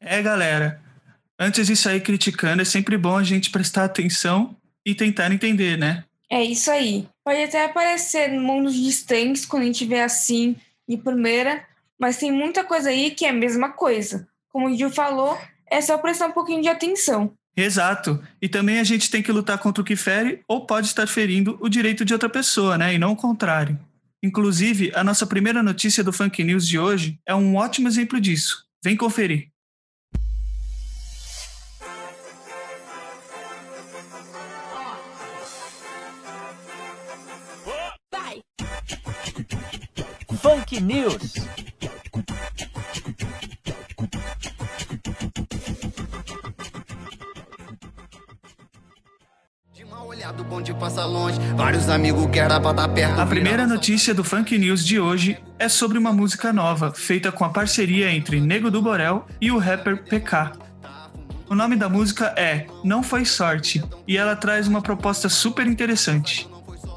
É, 0.00 0.20
galera, 0.20 0.83
antes 1.38 1.66
de 1.66 1.76
sair 1.76 2.00
criticando, 2.00 2.62
é 2.62 2.64
sempre 2.64 2.96
bom 2.96 3.16
a 3.16 3.22
gente 3.22 3.50
prestar 3.50 3.84
atenção 3.84 4.56
e 4.84 4.94
tentar 4.94 5.32
entender, 5.32 5.76
né? 5.76 6.04
É 6.30 6.42
isso 6.42 6.70
aí. 6.70 7.06
Pode 7.24 7.42
até 7.42 7.64
aparecer 7.64 8.32
mundos 8.32 8.74
distantes 8.74 9.46
quando 9.46 9.62
a 9.62 9.66
gente 9.66 9.84
vê 9.84 10.00
assim 10.00 10.56
de 10.88 10.96
primeira, 10.96 11.64
mas 11.98 12.16
tem 12.16 12.32
muita 12.32 12.64
coisa 12.64 12.90
aí 12.90 13.10
que 13.10 13.24
é 13.24 13.30
a 13.30 13.32
mesma 13.32 13.70
coisa. 13.70 14.26
Como 14.48 14.68
o 14.68 14.76
Gil 14.76 14.90
falou, 14.90 15.38
é 15.70 15.80
só 15.80 15.96
prestar 15.98 16.26
um 16.26 16.32
pouquinho 16.32 16.62
de 16.62 16.68
atenção. 16.68 17.32
Exato. 17.56 18.22
E 18.42 18.48
também 18.48 18.80
a 18.80 18.84
gente 18.84 19.10
tem 19.10 19.22
que 19.22 19.32
lutar 19.32 19.58
contra 19.58 19.80
o 19.80 19.84
que 19.84 19.96
fere 19.96 20.42
ou 20.48 20.66
pode 20.66 20.88
estar 20.88 21.06
ferindo 21.06 21.56
o 21.60 21.68
direito 21.68 22.04
de 22.04 22.12
outra 22.12 22.28
pessoa, 22.28 22.76
né? 22.76 22.94
E 22.94 22.98
não 22.98 23.12
o 23.12 23.16
contrário. 23.16 23.78
Inclusive, 24.22 24.90
a 24.94 25.04
nossa 25.04 25.26
primeira 25.26 25.62
notícia 25.62 26.02
do 26.02 26.12
Funk 26.12 26.42
News 26.42 26.66
de 26.66 26.78
hoje 26.78 27.18
é 27.26 27.34
um 27.34 27.56
ótimo 27.56 27.86
exemplo 27.86 28.20
disso. 28.20 28.64
Vem 28.82 28.96
conferir. 28.96 29.53
Funk 40.44 40.78
News. 40.78 41.36
A 53.16 53.26
primeira 53.26 53.66
notícia 53.66 54.12
do 54.12 54.22
Funk 54.22 54.58
News 54.58 54.84
de 54.84 55.00
hoje 55.00 55.38
é 55.58 55.66
sobre 55.66 55.96
uma 55.96 56.12
música 56.12 56.52
nova, 56.52 56.92
feita 56.92 57.32
com 57.32 57.46
a 57.46 57.48
parceria 57.48 58.12
entre 58.12 58.38
Nego 58.38 58.70
do 58.70 58.82
Borel 58.82 59.26
e 59.40 59.50
o 59.50 59.56
rapper 59.56 60.04
PK. 60.04 60.52
O 61.48 61.54
nome 61.54 61.74
da 61.74 61.88
música 61.88 62.34
é 62.36 62.66
Não 62.84 63.02
Foi 63.02 63.24
Sorte 63.24 63.82
e 64.06 64.18
ela 64.18 64.36
traz 64.36 64.68
uma 64.68 64.82
proposta 64.82 65.30
super 65.30 65.66
interessante. 65.66 66.46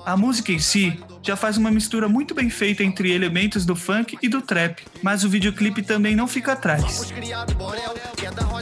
A 0.08 0.16
música 0.16 0.54
em 0.54 0.60
si 0.60 0.98
já 1.22 1.36
faz 1.36 1.58
uma 1.58 1.70
mistura 1.70 2.08
muito 2.08 2.34
bem 2.34 2.50
feita 2.50 2.82
entre 2.82 3.12
elementos 3.12 3.66
do 3.66 3.76
funk 3.76 4.18
e 4.22 4.30
do 4.30 4.42
trap, 4.42 4.82
mas 5.04 5.26
o 5.26 5.30
videoclipe 5.30 5.82
também 5.82 6.16
não 6.16 6.30
fica 6.30 6.54
atrás. 6.54 7.14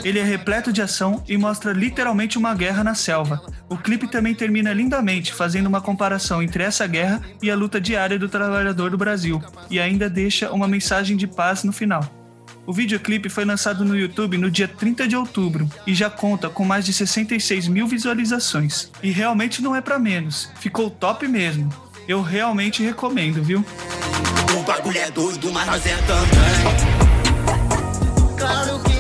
Ele 0.04 0.18
é 0.18 0.24
repleto 0.24 0.74
de 0.74 0.82
ação 0.82 1.24
e 1.28 1.38
mostra 1.38 1.72
literalmente 1.72 2.36
uma 2.40 2.56
guerra 2.56 2.84
na 2.84 2.96
selva. 2.96 3.46
O 3.70 3.78
clipe 3.78 4.08
também 4.08 4.34
termina 4.34 4.74
lindamente, 4.74 5.32
fazendo 5.32 5.68
uma 5.68 5.82
comparação 5.82 6.42
entre 6.42 6.64
essa 6.64 6.88
guerra 6.88 7.22
e 7.44 7.52
a 7.52 7.56
luta 7.56 7.80
diária 7.80 8.18
do 8.18 8.28
trabalhador 8.28 8.90
do 8.90 8.98
Brasil, 8.98 9.40
e 9.70 9.80
ainda 9.80 10.10
deixa 10.10 10.52
uma 10.52 10.68
mensagem 10.68 11.16
de 11.16 11.28
paz 11.28 11.64
no 11.64 11.72
final. 11.72 12.25
O 12.66 12.74
videoclipe 12.74 13.30
foi 13.30 13.46
lançado 13.46 13.86
no 13.86 13.98
YouTube 13.98 14.38
no 14.38 14.50
dia 14.50 14.68
30 14.68 15.08
de 15.08 15.16
outubro 15.16 15.70
e 15.86 15.94
já 15.94 16.10
conta 16.10 16.50
com 16.50 16.66
mais 16.66 16.86
de 16.86 16.94
66 16.94 17.68
mil 17.68 17.88
visualizações. 17.88 18.92
E 19.04 19.12
realmente 19.12 19.62
não 19.62 19.76
é 19.76 19.82
para 19.82 20.00
menos, 20.00 20.52
ficou 20.60 20.90
top 20.90 21.28
mesmo 21.28 21.86
eu 22.08 22.22
realmente 22.22 22.84
recomendo, 22.84 23.42
viu? 23.44 23.66
O 24.58 24.64
bagulho 24.64 24.98
é 24.98 25.10
doido, 25.10 25.52
mas 25.52 25.66
nós 25.68 25.86
é 25.86 25.98
também. 25.98 26.38
Claro 28.38 28.80
que 28.80 28.95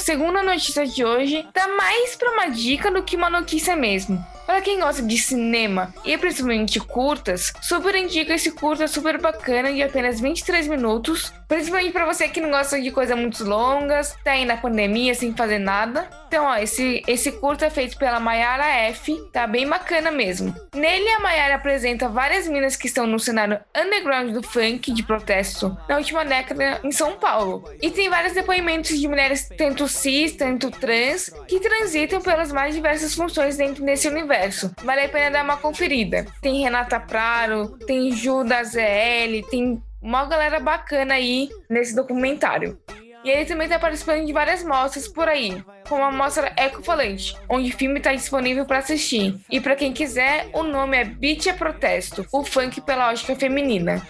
A 0.00 0.02
segunda 0.02 0.42
notícia 0.42 0.86
de 0.86 1.04
hoje 1.04 1.46
dá 1.52 1.68
mais 1.76 2.16
para 2.16 2.30
uma 2.32 2.48
dica 2.48 2.90
do 2.90 3.02
que 3.02 3.16
uma 3.16 3.28
notícia 3.28 3.76
mesmo. 3.76 4.24
Para 4.50 4.62
quem 4.62 4.80
gosta 4.80 5.00
de 5.00 5.16
cinema 5.16 5.94
e 6.04 6.18
principalmente 6.18 6.80
curtas, 6.80 7.52
super 7.62 7.94
indico 7.94 8.32
esse 8.32 8.50
curta 8.50 8.88
super 8.88 9.16
bacana 9.16 9.72
de 9.72 9.80
apenas 9.80 10.20
23 10.20 10.66
minutos, 10.66 11.32
principalmente 11.46 11.92
para 11.92 12.04
você 12.04 12.28
que 12.28 12.40
não 12.40 12.50
gosta 12.50 12.82
de 12.82 12.90
coisas 12.90 13.16
muito 13.16 13.44
longas, 13.44 14.16
tá 14.24 14.32
aí 14.32 14.44
na 14.44 14.56
pandemia 14.56 15.14
sem 15.14 15.32
fazer 15.36 15.60
nada. 15.60 16.10
Então, 16.26 16.46
ó, 16.46 16.56
esse, 16.56 17.00
esse 17.06 17.30
curta 17.32 17.66
é 17.66 17.70
feito 17.70 17.96
pela 17.96 18.18
Mayara 18.18 18.66
F, 18.88 19.16
tá 19.32 19.46
bem 19.46 19.68
bacana 19.68 20.10
mesmo. 20.10 20.54
Nele, 20.74 21.08
a 21.10 21.20
Mayara 21.20 21.54
apresenta 21.56 22.08
várias 22.08 22.48
minas 22.48 22.76
que 22.76 22.86
estão 22.86 23.06
no 23.06 23.18
cenário 23.18 23.60
underground 23.76 24.32
do 24.32 24.42
funk 24.42 24.92
de 24.92 25.02
protesto 25.02 25.76
na 25.88 25.96
última 25.96 26.24
década 26.24 26.80
em 26.82 26.90
São 26.90 27.16
Paulo. 27.16 27.68
E 27.80 27.90
tem 27.90 28.08
vários 28.08 28.32
depoimentos 28.32 28.98
de 28.98 29.08
mulheres 29.08 29.48
tanto 29.56 29.86
cis, 29.86 30.36
tanto 30.36 30.70
trans, 30.72 31.30
que 31.46 31.60
transitam 31.60 32.20
pelas 32.20 32.52
mais 32.52 32.74
diversas 32.74 33.14
funções 33.14 33.56
dentro 33.56 33.84
desse 33.84 34.08
universo. 34.08 34.39
Vale 34.82 35.02
a 35.02 35.08
pena 35.08 35.30
dar 35.30 35.44
uma 35.44 35.56
conferida. 35.56 36.26
Tem 36.40 36.62
Renata 36.62 36.98
Praro, 36.98 37.78
tem 37.86 38.12
Ju 38.12 38.44
da 38.44 38.62
ZL, 38.62 39.46
tem 39.50 39.82
uma 40.00 40.24
galera 40.24 40.60
bacana 40.60 41.14
aí 41.14 41.48
nesse 41.68 41.94
documentário. 41.94 42.78
E 43.22 43.28
ele 43.28 43.44
também 43.44 43.66
está 43.66 43.78
participando 43.78 44.24
de 44.24 44.32
várias 44.32 44.64
mostras 44.64 45.06
por 45.06 45.28
aí, 45.28 45.62
como 45.86 46.02
a 46.02 46.10
mostra 46.10 46.52
Ecofalante, 46.56 47.36
onde 47.50 47.68
o 47.68 47.76
filme 47.76 47.98
está 47.98 48.14
disponível 48.14 48.64
para 48.64 48.78
assistir. 48.78 49.38
E 49.50 49.60
para 49.60 49.76
quem 49.76 49.92
quiser, 49.92 50.48
o 50.54 50.62
nome 50.62 50.96
é 50.96 51.04
Beat 51.04 51.46
é 51.46 51.52
Protesto, 51.52 52.26
o 52.32 52.42
funk 52.42 52.80
pela 52.80 53.10
ótica 53.10 53.36
feminina. 53.36 54.00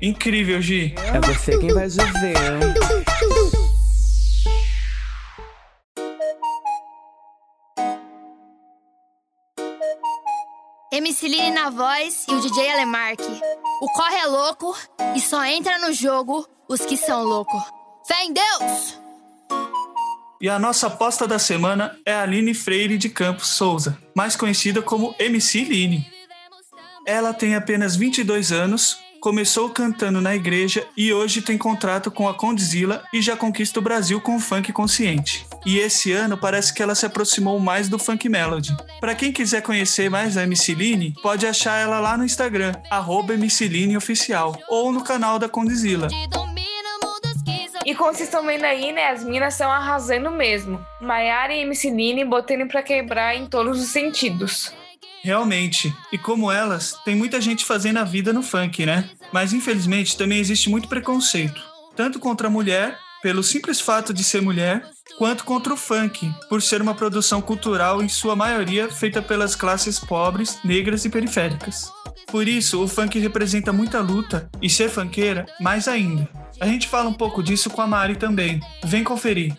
Incrível, 0.00 0.60
Gi. 0.60 0.94
É 1.12 1.20
você 1.20 1.58
quem 1.58 1.72
vai 1.72 1.88
viver. 1.88 3.71
MC 11.02 11.26
Line 11.26 11.50
na 11.50 11.68
voz 11.68 12.26
e 12.28 12.32
o 12.32 12.40
DJ 12.40 12.74
Alemark. 12.74 13.18
O 13.80 13.92
corre 13.92 14.18
é 14.18 14.26
louco 14.26 14.72
e 15.16 15.20
só 15.20 15.44
entra 15.44 15.76
no 15.78 15.92
jogo 15.92 16.48
os 16.68 16.86
que 16.86 16.96
são 16.96 17.24
loucos. 17.24 17.60
Fé 18.06 18.22
em 18.22 18.32
Deus! 18.32 18.98
E 20.40 20.48
a 20.48 20.60
nossa 20.60 20.86
aposta 20.86 21.26
da 21.26 21.40
semana 21.40 21.98
é 22.06 22.12
a 22.12 22.22
Aline 22.22 22.54
Freire 22.54 22.96
de 22.96 23.08
Campos 23.08 23.48
Souza, 23.48 23.98
mais 24.14 24.36
conhecida 24.36 24.80
como 24.80 25.12
MC 25.18 25.64
Line. 25.64 26.06
Ela 27.04 27.34
tem 27.34 27.56
apenas 27.56 27.96
22 27.96 28.52
anos, 28.52 28.96
começou 29.22 29.70
cantando 29.70 30.20
na 30.20 30.34
igreja 30.34 30.84
e 30.96 31.12
hoje 31.12 31.40
tem 31.42 31.56
contrato 31.56 32.10
com 32.10 32.28
a 32.28 32.34
Condzilla 32.34 33.04
e 33.14 33.22
já 33.22 33.36
conquista 33.36 33.78
o 33.78 33.82
Brasil 33.82 34.20
com 34.20 34.40
funk 34.40 34.72
consciente. 34.72 35.46
E 35.64 35.78
esse 35.78 36.10
ano 36.10 36.36
parece 36.36 36.74
que 36.74 36.82
ela 36.82 36.96
se 36.96 37.06
aproximou 37.06 37.60
mais 37.60 37.88
do 37.88 38.00
funk 38.00 38.28
melody. 38.28 38.76
Para 38.98 39.14
quem 39.14 39.32
quiser 39.32 39.62
conhecer 39.62 40.10
mais 40.10 40.36
a 40.36 40.42
MC 40.42 40.74
Line, 40.74 41.14
pode 41.22 41.46
achar 41.46 41.78
ela 41.78 42.00
lá 42.00 42.18
no 42.18 42.24
Instagram, 42.24 42.72
arroba 42.90 43.32
Oficial, 43.96 44.58
ou 44.68 44.90
no 44.90 45.04
canal 45.04 45.38
da 45.38 45.48
Condzilla. 45.48 46.08
E 47.86 47.94
como 47.94 48.12
vocês 48.12 48.28
estão 48.28 48.44
vendo 48.44 48.64
aí, 48.64 48.90
né, 48.90 49.08
as 49.08 49.22
minas 49.22 49.54
estão 49.54 49.70
arrasando 49.70 50.32
mesmo. 50.32 50.84
Maiara 51.00 51.54
e 51.54 51.60
MC 51.60 51.90
Line 51.90 52.24
botando 52.24 52.66
pra 52.66 52.82
quebrar 52.82 53.36
em 53.36 53.46
todos 53.46 53.80
os 53.80 53.90
sentidos. 53.90 54.74
Realmente. 55.22 55.94
E 56.12 56.18
como 56.18 56.50
elas, 56.50 56.96
tem 57.04 57.14
muita 57.14 57.40
gente 57.40 57.64
fazendo 57.64 57.98
a 57.98 58.04
vida 58.04 58.32
no 58.32 58.42
funk, 58.42 58.84
né? 58.84 59.08
Mas 59.32 59.52
infelizmente 59.52 60.16
também 60.16 60.38
existe 60.38 60.68
muito 60.68 60.88
preconceito, 60.88 61.62
tanto 61.94 62.18
contra 62.18 62.48
a 62.48 62.50
mulher, 62.50 62.98
pelo 63.22 63.42
simples 63.42 63.80
fato 63.80 64.12
de 64.12 64.24
ser 64.24 64.42
mulher, 64.42 64.84
quanto 65.16 65.44
contra 65.44 65.72
o 65.72 65.76
funk, 65.76 66.28
por 66.48 66.60
ser 66.60 66.82
uma 66.82 66.94
produção 66.94 67.40
cultural 67.40 68.02
em 68.02 68.08
sua 68.08 68.34
maioria 68.34 68.90
feita 68.90 69.22
pelas 69.22 69.54
classes 69.54 69.98
pobres, 69.98 70.58
negras 70.64 71.04
e 71.04 71.08
periféricas. 71.08 71.92
Por 72.26 72.48
isso, 72.48 72.82
o 72.82 72.88
funk 72.88 73.18
representa 73.18 73.72
muita 73.72 74.00
luta 74.00 74.50
e 74.60 74.68
ser 74.68 74.88
funkeira 74.88 75.46
mais 75.60 75.86
ainda. 75.86 76.28
A 76.60 76.66
gente 76.66 76.88
fala 76.88 77.08
um 77.08 77.14
pouco 77.14 77.42
disso 77.42 77.70
com 77.70 77.80
a 77.80 77.86
Mari 77.86 78.16
também. 78.16 78.60
Vem 78.84 79.04
conferir. 79.04 79.56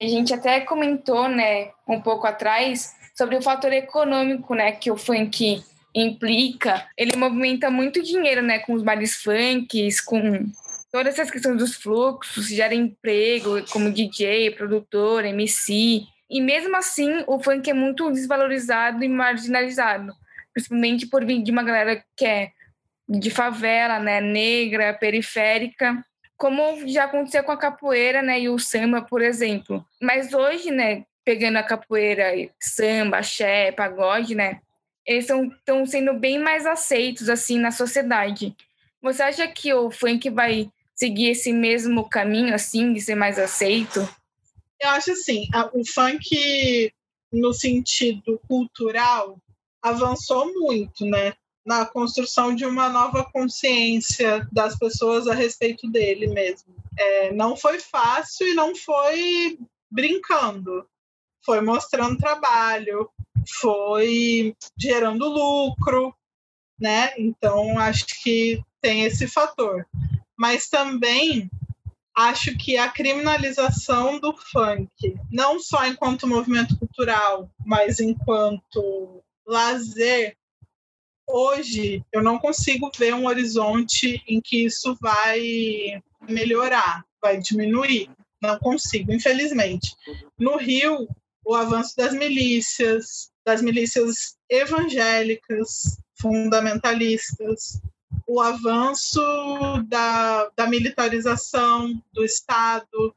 A 0.00 0.06
gente 0.06 0.32
até 0.34 0.60
comentou, 0.60 1.28
né, 1.28 1.70
um 1.88 2.00
pouco 2.00 2.26
atrás, 2.26 2.92
sobre 3.18 3.34
o 3.34 3.42
fator 3.42 3.72
econômico, 3.72 4.54
né, 4.54 4.70
que 4.70 4.92
o 4.92 4.96
funk 4.96 5.60
implica. 5.92 6.86
Ele 6.96 7.16
movimenta 7.16 7.68
muito 7.68 8.00
dinheiro, 8.00 8.42
né, 8.42 8.60
com 8.60 8.74
os 8.74 8.82
bailes 8.84 9.16
funks, 9.16 10.00
com 10.00 10.46
todas 10.92 11.14
essas 11.14 11.28
questões 11.28 11.58
dos 11.58 11.74
fluxos, 11.74 12.46
gera 12.46 12.72
emprego 12.72 13.60
como 13.72 13.90
DJ, 13.90 14.52
produtor, 14.52 15.24
MC. 15.24 16.04
E 16.30 16.40
mesmo 16.40 16.76
assim, 16.76 17.24
o 17.26 17.40
funk 17.40 17.68
é 17.68 17.74
muito 17.74 18.08
desvalorizado 18.12 19.02
e 19.02 19.08
marginalizado, 19.08 20.14
principalmente 20.54 21.04
por 21.08 21.24
vir 21.24 21.42
de 21.42 21.50
uma 21.50 21.64
galera 21.64 22.00
que 22.16 22.24
é 22.24 22.52
de 23.08 23.30
favela, 23.30 23.98
né, 23.98 24.20
negra, 24.20 24.94
periférica, 24.94 26.04
como 26.36 26.86
já 26.86 27.04
aconteceu 27.04 27.42
com 27.42 27.50
a 27.50 27.56
capoeira, 27.56 28.22
né, 28.22 28.38
e 28.38 28.48
o 28.48 28.60
samba, 28.60 29.02
por 29.02 29.22
exemplo. 29.22 29.84
Mas 30.00 30.32
hoje, 30.32 30.70
né, 30.70 31.02
pegando 31.28 31.58
a 31.58 31.62
capoeira, 31.62 32.32
samba, 32.58 33.18
axé, 33.18 33.70
pagode, 33.70 34.34
né, 34.34 34.62
eles 35.04 35.28
estão 35.28 35.84
sendo 35.84 36.14
bem 36.14 36.38
mais 36.38 36.64
aceitos 36.64 37.28
assim 37.28 37.58
na 37.58 37.70
sociedade. 37.70 38.56
Você 39.02 39.22
acha 39.22 39.46
que 39.46 39.74
o 39.74 39.90
funk 39.90 40.30
vai 40.30 40.72
seguir 40.94 41.28
esse 41.28 41.52
mesmo 41.52 42.08
caminho 42.08 42.54
assim 42.54 42.94
de 42.94 43.02
ser 43.02 43.14
mais 43.14 43.38
aceito? 43.38 44.08
Eu 44.80 44.88
acho 44.88 45.12
assim, 45.12 45.46
o 45.74 45.84
funk 45.84 46.90
no 47.30 47.52
sentido 47.52 48.40
cultural 48.48 49.38
avançou 49.82 50.50
muito, 50.54 51.04
né? 51.04 51.34
na 51.66 51.84
construção 51.84 52.54
de 52.54 52.64
uma 52.64 52.88
nova 52.88 53.28
consciência 53.30 54.48
das 54.50 54.78
pessoas 54.78 55.28
a 55.28 55.34
respeito 55.34 55.86
dele 55.90 56.26
mesmo. 56.28 56.74
É, 56.98 57.34
não 57.34 57.54
foi 57.54 57.78
fácil 57.78 58.48
e 58.48 58.54
não 58.54 58.74
foi 58.74 59.58
brincando, 59.90 60.86
foi 61.48 61.62
mostrando 61.62 62.18
trabalho, 62.18 63.08
foi 63.58 64.54
gerando 64.78 65.26
lucro, 65.26 66.14
né? 66.78 67.14
Então 67.16 67.78
acho 67.78 68.04
que 68.22 68.62
tem 68.82 69.04
esse 69.04 69.26
fator. 69.26 69.86
Mas 70.36 70.68
também 70.68 71.50
acho 72.14 72.54
que 72.58 72.76
a 72.76 72.90
criminalização 72.90 74.20
do 74.20 74.36
funk, 74.36 74.90
não 75.32 75.58
só 75.58 75.86
enquanto 75.86 76.26
movimento 76.26 76.78
cultural, 76.78 77.50
mas 77.64 77.98
enquanto 77.98 79.24
lazer, 79.46 80.36
hoje 81.26 82.04
eu 82.12 82.22
não 82.22 82.38
consigo 82.38 82.90
ver 82.94 83.14
um 83.14 83.26
horizonte 83.26 84.22
em 84.28 84.38
que 84.38 84.66
isso 84.66 84.94
vai 85.00 86.02
melhorar, 86.28 87.06
vai 87.22 87.38
diminuir. 87.38 88.10
Não 88.40 88.58
consigo, 88.58 89.12
infelizmente. 89.12 89.96
No 90.38 90.58
Rio, 90.58 91.08
o 91.48 91.54
avanço 91.54 91.96
das 91.96 92.12
milícias, 92.12 93.30
das 93.42 93.62
milícias 93.62 94.36
evangélicas, 94.50 95.98
fundamentalistas, 96.20 97.80
o 98.26 98.38
avanço 98.38 99.18
da, 99.86 100.50
da 100.54 100.66
militarização 100.66 102.02
do 102.12 102.22
Estado 102.22 103.16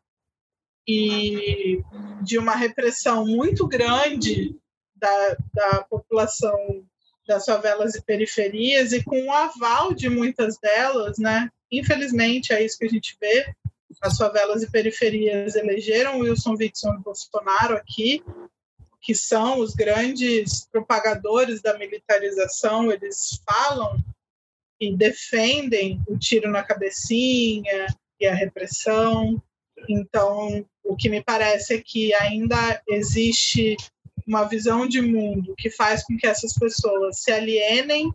e 0.87 1.83
de 2.23 2.37
uma 2.37 2.55
repressão 2.55 3.25
muito 3.25 3.67
grande 3.67 4.55
da, 4.95 5.37
da 5.53 5.83
população 5.89 6.85
das 7.27 7.43
favelas 7.43 7.95
e 7.95 8.01
periferias 8.01 8.93
e 8.93 9.03
com 9.03 9.25
o 9.25 9.31
aval 9.33 9.93
de 9.93 10.07
muitas 10.07 10.57
delas, 10.57 11.17
né? 11.17 11.49
Infelizmente 11.69 12.53
é 12.53 12.63
isso 12.63 12.77
que 12.79 12.85
a 12.85 12.89
gente 12.89 13.17
vê. 13.19 13.53
As 14.01 14.17
favelas 14.17 14.63
e 14.63 14.71
periferias 14.71 15.55
elegeram 15.55 16.19
Wilson 16.19 16.55
Witson 16.57 16.95
e 16.95 17.03
Bolsonaro 17.03 17.75
aqui, 17.75 18.23
que 18.99 19.13
são 19.13 19.59
os 19.59 19.73
grandes 19.73 20.65
propagadores 20.71 21.61
da 21.61 21.77
militarização. 21.77 22.91
Eles 22.91 23.39
falam 23.47 24.03
e 24.79 24.95
defendem 24.95 26.01
o 26.07 26.17
tiro 26.17 26.49
na 26.49 26.63
cabecinha 26.63 27.87
e 28.19 28.25
a 28.25 28.33
repressão. 28.33 29.41
Então, 29.87 30.65
o 30.83 30.95
que 30.95 31.09
me 31.09 31.23
parece 31.23 31.75
é 31.75 31.81
que 31.81 32.13
ainda 32.15 32.81
existe 32.89 33.77
uma 34.27 34.43
visão 34.45 34.87
de 34.87 35.01
mundo 35.01 35.53
que 35.57 35.69
faz 35.69 36.03
com 36.03 36.17
que 36.17 36.25
essas 36.25 36.53
pessoas 36.53 37.21
se 37.21 37.31
alienem 37.31 38.11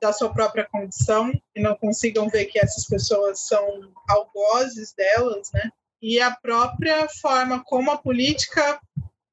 da 0.00 0.12
sua 0.12 0.32
própria 0.32 0.66
condição 0.70 1.32
e 1.54 1.60
não 1.60 1.76
consigam 1.76 2.28
ver 2.28 2.46
que 2.46 2.58
essas 2.58 2.86
pessoas 2.86 3.40
são 3.46 3.92
algozes 4.08 4.92
delas, 4.92 5.50
né? 5.52 5.70
E 6.00 6.20
a 6.20 6.30
própria 6.30 7.08
forma 7.08 7.62
como 7.64 7.90
a 7.90 7.98
política 7.98 8.80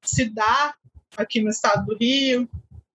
se 0.02 0.24
dá 0.26 0.74
aqui 1.16 1.40
no 1.40 1.50
estado 1.50 1.86
do 1.86 1.96
Rio 1.96 2.48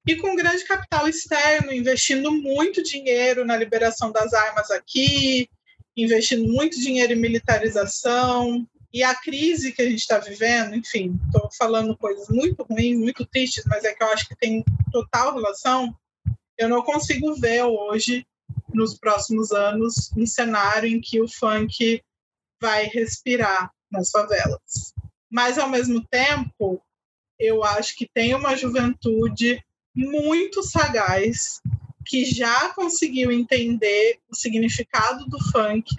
e 0.07 0.15
com 0.15 0.35
grande 0.35 0.63
capital 0.65 1.07
externo, 1.07 1.71
investindo 1.71 2.31
muito 2.31 2.83
dinheiro 2.83 3.45
na 3.45 3.55
liberação 3.55 4.11
das 4.11 4.33
armas 4.33 4.71
aqui, 4.71 5.47
investindo 5.95 6.51
muito 6.51 6.79
dinheiro 6.79 7.13
em 7.13 7.19
militarização, 7.19 8.65
E 8.91 9.03
a 9.03 9.13
crise 9.13 9.71
que 9.71 9.83
a 9.83 9.85
gente 9.89 9.99
está 9.99 10.17
vivendo, 10.17 10.75
enfim, 10.75 11.19
estou 11.27 11.47
falando 11.55 11.95
coisas 11.95 12.27
muito 12.27 12.63
ruins, 12.63 12.97
muito 12.97 13.23
tristes, 13.25 13.63
mas 13.67 13.83
é 13.83 13.93
que 13.93 14.03
eu 14.03 14.07
acho 14.07 14.27
que 14.27 14.35
tem 14.35 14.63
total 14.91 15.35
relação. 15.35 15.95
Eu 16.59 16.67
não 16.67 16.83
consigo 16.83 17.33
ver 17.35 17.63
hoje, 17.63 18.27
nos 18.73 18.97
próximos 18.97 19.51
anos, 19.53 20.11
um 20.17 20.25
cenário 20.25 20.89
em 20.89 20.99
que 20.99 21.21
o 21.21 21.27
funk 21.27 22.03
vai 22.61 22.83
respirar 22.87 23.71
nas 23.89 24.11
favelas. 24.11 24.93
Mas, 25.31 25.57
ao 25.57 25.69
mesmo 25.69 26.05
tempo, 26.07 26.83
eu 27.39 27.63
acho 27.63 27.95
que 27.95 28.05
tem 28.13 28.35
uma 28.35 28.57
juventude 28.57 29.63
muito 29.95 30.61
sagaz 30.61 31.61
que 32.05 32.25
já 32.25 32.73
conseguiu 32.73 33.31
entender 33.31 34.19
o 34.29 34.35
significado 34.35 35.25
do 35.27 35.39
funk 35.51 35.95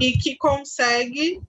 e 0.00 0.18
que 0.18 0.34
consegue, 0.34 1.40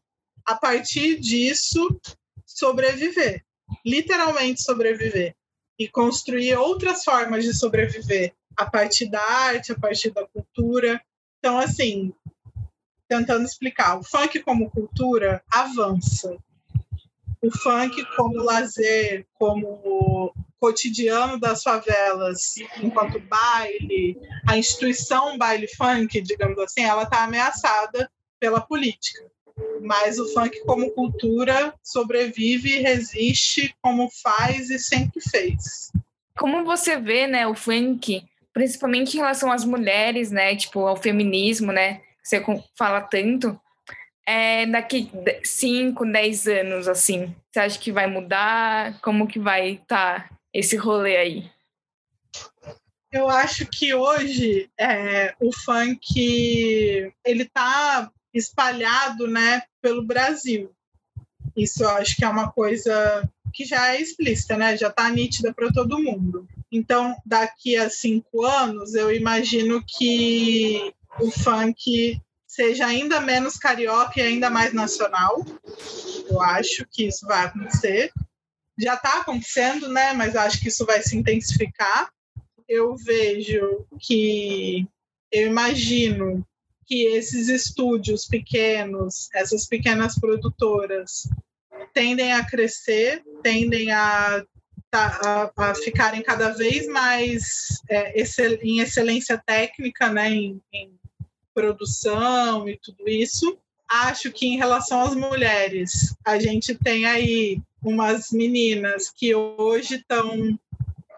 a 0.45 0.55
partir 0.55 1.19
disso, 1.19 1.99
sobreviver 2.45 3.43
literalmente 3.85 4.61
sobreviver 4.61 5.35
e 5.79 5.87
construir 5.87 6.55
outras 6.57 7.03
formas 7.05 7.45
de 7.45 7.57
sobreviver 7.57 8.33
a 8.57 8.65
partir 8.65 9.09
da 9.09 9.21
arte, 9.21 9.71
a 9.71 9.79
partir 9.79 10.11
da 10.11 10.27
cultura. 10.27 11.01
Então, 11.39 11.57
assim, 11.57 12.13
tentando 13.07 13.45
explicar, 13.45 13.97
o 13.97 14.03
funk 14.03 14.39
como 14.41 14.69
cultura 14.69 15.41
avança. 15.49 16.37
O 17.41 17.49
funk 17.57 18.05
como 18.17 18.43
lazer, 18.43 19.25
como 19.35 20.33
cotidiano 20.59 21.39
das 21.39 21.63
favelas, 21.63 22.57
enquanto 22.83 23.17
baile, 23.21 24.19
a 24.45 24.57
instituição 24.57 25.37
baile 25.37 25.67
funk, 25.69 26.19
digamos 26.19 26.59
assim, 26.59 26.81
ela 26.81 27.03
está 27.03 27.23
ameaçada 27.23 28.11
pela 28.39 28.59
política. 28.59 29.31
Mas 29.81 30.19
o 30.19 30.31
funk 30.33 30.59
como 30.65 30.91
cultura 30.91 31.73
sobrevive 31.83 32.77
e 32.77 32.81
resiste 32.81 33.73
como 33.81 34.09
faz 34.21 34.69
e 34.69 34.79
sempre 34.79 35.21
fez. 35.21 35.91
Como 36.37 36.63
você 36.63 36.97
vê, 36.97 37.27
né, 37.27 37.47
o 37.47 37.55
funk, 37.55 38.23
principalmente 38.53 39.15
em 39.15 39.17
relação 39.17 39.51
às 39.51 39.65
mulheres, 39.65 40.31
né, 40.31 40.55
tipo 40.55 40.85
ao 40.85 40.95
feminismo, 40.95 41.71
né, 41.71 42.01
você 42.23 42.43
fala 42.77 43.01
tanto, 43.01 43.59
é, 44.25 44.67
daqui 44.67 45.09
5, 45.43 46.05
10 46.05 46.47
anos, 46.47 46.87
assim, 46.87 47.35
você 47.51 47.59
acha 47.61 47.79
que 47.79 47.91
vai 47.91 48.05
mudar? 48.05 48.99
Como 49.01 49.27
que 49.27 49.39
vai 49.39 49.71
estar 49.71 50.29
tá 50.29 50.35
esse 50.53 50.75
rolê 50.75 51.17
aí? 51.17 51.51
Eu 53.11 53.27
acho 53.27 53.65
que 53.65 53.91
hoje 53.91 54.69
é, 54.79 55.33
o 55.41 55.51
funk 55.51 57.11
ele 57.25 57.45
tá 57.45 58.11
espalhado, 58.33 59.27
né, 59.27 59.63
pelo 59.81 60.03
Brasil. 60.03 60.71
Isso 61.55 61.83
eu 61.83 61.89
acho 61.89 62.15
que 62.15 62.23
é 62.23 62.29
uma 62.29 62.51
coisa 62.51 63.27
que 63.53 63.65
já 63.65 63.95
é 63.95 64.01
explícita, 64.01 64.57
né? 64.57 64.77
Já 64.77 64.87
está 64.87 65.09
nítida 65.09 65.53
para 65.53 65.71
todo 65.71 66.01
mundo. 66.01 66.47
Então, 66.71 67.15
daqui 67.25 67.75
a 67.75 67.89
cinco 67.89 68.45
anos, 68.45 68.93
eu 68.93 69.11
imagino 69.13 69.83
que 69.85 70.93
o 71.19 71.31
funk 71.31 72.21
seja 72.47 72.85
ainda 72.85 73.19
menos 73.19 73.57
carioca 73.57 74.19
e 74.19 74.21
ainda 74.21 74.49
mais 74.49 74.73
nacional. 74.73 75.43
Eu 76.29 76.41
acho 76.41 76.85
que 76.91 77.07
isso 77.07 77.25
vai 77.25 77.45
acontecer. 77.45 78.11
Já 78.77 78.93
está 78.93 79.21
acontecendo, 79.21 79.89
né? 79.89 80.13
Mas 80.13 80.35
acho 80.35 80.59
que 80.59 80.67
isso 80.67 80.85
vai 80.85 81.01
se 81.01 81.17
intensificar. 81.17 82.11
Eu 82.67 82.95
vejo 82.95 83.85
que, 83.99 84.87
eu 85.31 85.47
imagino 85.47 86.45
que 86.89 87.05
esses 87.05 87.49
estúdios 87.49 88.25
pequenos, 88.25 89.29
essas 89.35 89.67
pequenas 89.67 90.19
produtoras, 90.19 91.29
tendem 91.93 92.33
a 92.33 92.43
crescer, 92.43 93.23
tendem 93.43 93.91
a, 93.91 94.43
a, 94.91 95.51
a 95.55 95.75
ficarem 95.75 96.23
cada 96.23 96.49
vez 96.49 96.87
mais 96.87 97.79
é, 97.87 98.19
excel, 98.19 98.57
em 98.63 98.79
excelência 98.79 99.37
técnica, 99.37 100.09
né, 100.09 100.31
em, 100.31 100.59
em 100.73 100.91
produção 101.53 102.67
e 102.67 102.75
tudo 102.81 103.07
isso. 103.07 103.55
Acho 103.87 104.31
que 104.31 104.47
em 104.47 104.57
relação 104.57 105.01
às 105.01 105.13
mulheres, 105.13 106.15
a 106.25 106.39
gente 106.39 106.73
tem 106.73 107.05
aí 107.05 107.61
umas 107.83 108.31
meninas 108.31 109.11
que 109.15 109.33
hoje 109.35 109.95
estão 109.95 110.59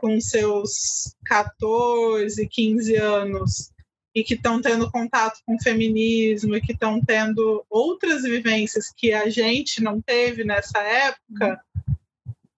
com 0.01 0.19
seus 0.19 1.15
14, 1.25 2.45
15 2.45 2.95
anos 2.95 3.70
e 4.13 4.23
que 4.23 4.33
estão 4.33 4.61
tendo 4.61 4.91
contato 4.91 5.39
com 5.45 5.55
o 5.55 5.61
feminismo 5.61 6.55
e 6.55 6.61
que 6.61 6.73
estão 6.73 6.99
tendo 7.01 7.65
outras 7.69 8.23
vivências 8.23 8.91
que 8.95 9.13
a 9.13 9.29
gente 9.29 9.81
não 9.81 10.01
teve 10.01 10.43
nessa 10.43 10.79
época 10.79 11.61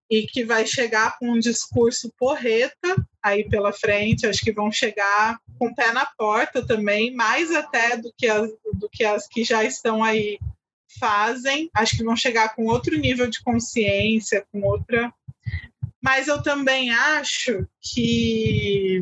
e 0.09 0.27
que 0.27 0.43
vai 0.43 0.65
chegar 0.65 1.17
com 1.17 1.31
um 1.31 1.39
discurso 1.39 2.11
porreta 2.17 2.95
aí 3.21 3.47
pela 3.47 3.71
frente, 3.71 4.27
acho 4.27 4.41
que 4.41 4.51
vão 4.51 4.71
chegar 4.71 5.39
com 5.57 5.67
o 5.67 5.75
pé 5.75 5.93
na 5.93 6.05
porta 6.05 6.65
também, 6.65 7.15
mais 7.15 7.51
até 7.51 7.97
do 7.97 8.13
que 8.17 8.27
as, 8.27 8.49
do 8.73 8.89
que, 8.91 9.03
as 9.03 9.27
que 9.27 9.43
já 9.43 9.63
estão 9.63 10.03
aí 10.03 10.37
fazem, 10.99 11.69
acho 11.73 11.97
que 11.97 12.03
vão 12.03 12.15
chegar 12.15 12.53
com 12.55 12.65
outro 12.65 12.97
nível 12.97 13.27
de 13.27 13.41
consciência, 13.41 14.45
com 14.51 14.61
outra. 14.61 15.11
Mas 16.01 16.27
eu 16.27 16.43
também 16.43 16.91
acho 16.91 17.65
que 17.81 19.01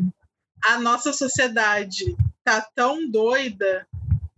a 0.64 0.78
nossa 0.78 1.12
sociedade 1.12 2.16
tá 2.44 2.66
tão 2.74 3.08
doida 3.10 3.86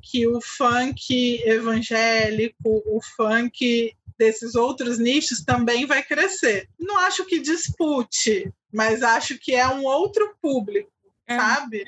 que 0.03 0.27
o 0.27 0.41
funk 0.41 1.43
evangélico, 1.45 2.83
o 2.87 3.01
funk 3.17 3.95
desses 4.19 4.55
outros 4.55 4.99
nichos 4.99 5.43
também 5.43 5.87
vai 5.87 6.03
crescer. 6.03 6.69
Não 6.79 6.99
acho 6.99 7.25
que 7.25 7.41
dispute, 7.41 8.53
mas 8.73 9.03
acho 9.03 9.39
que 9.39 9.55
é 9.55 9.67
um 9.67 9.85
outro 9.85 10.37
público, 10.41 10.91
é. 11.27 11.37
sabe? 11.37 11.85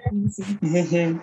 Uhum. 0.63 1.21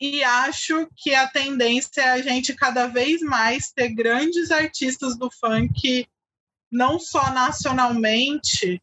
E 0.00 0.22
acho 0.22 0.88
que 0.94 1.14
a 1.14 1.26
tendência 1.26 2.02
é 2.02 2.10
a 2.10 2.22
gente 2.22 2.54
cada 2.54 2.86
vez 2.86 3.20
mais 3.22 3.70
ter 3.72 3.90
grandes 3.90 4.50
artistas 4.50 5.16
do 5.16 5.30
funk, 5.30 6.06
não 6.70 6.98
só 6.98 7.30
nacionalmente. 7.32 8.82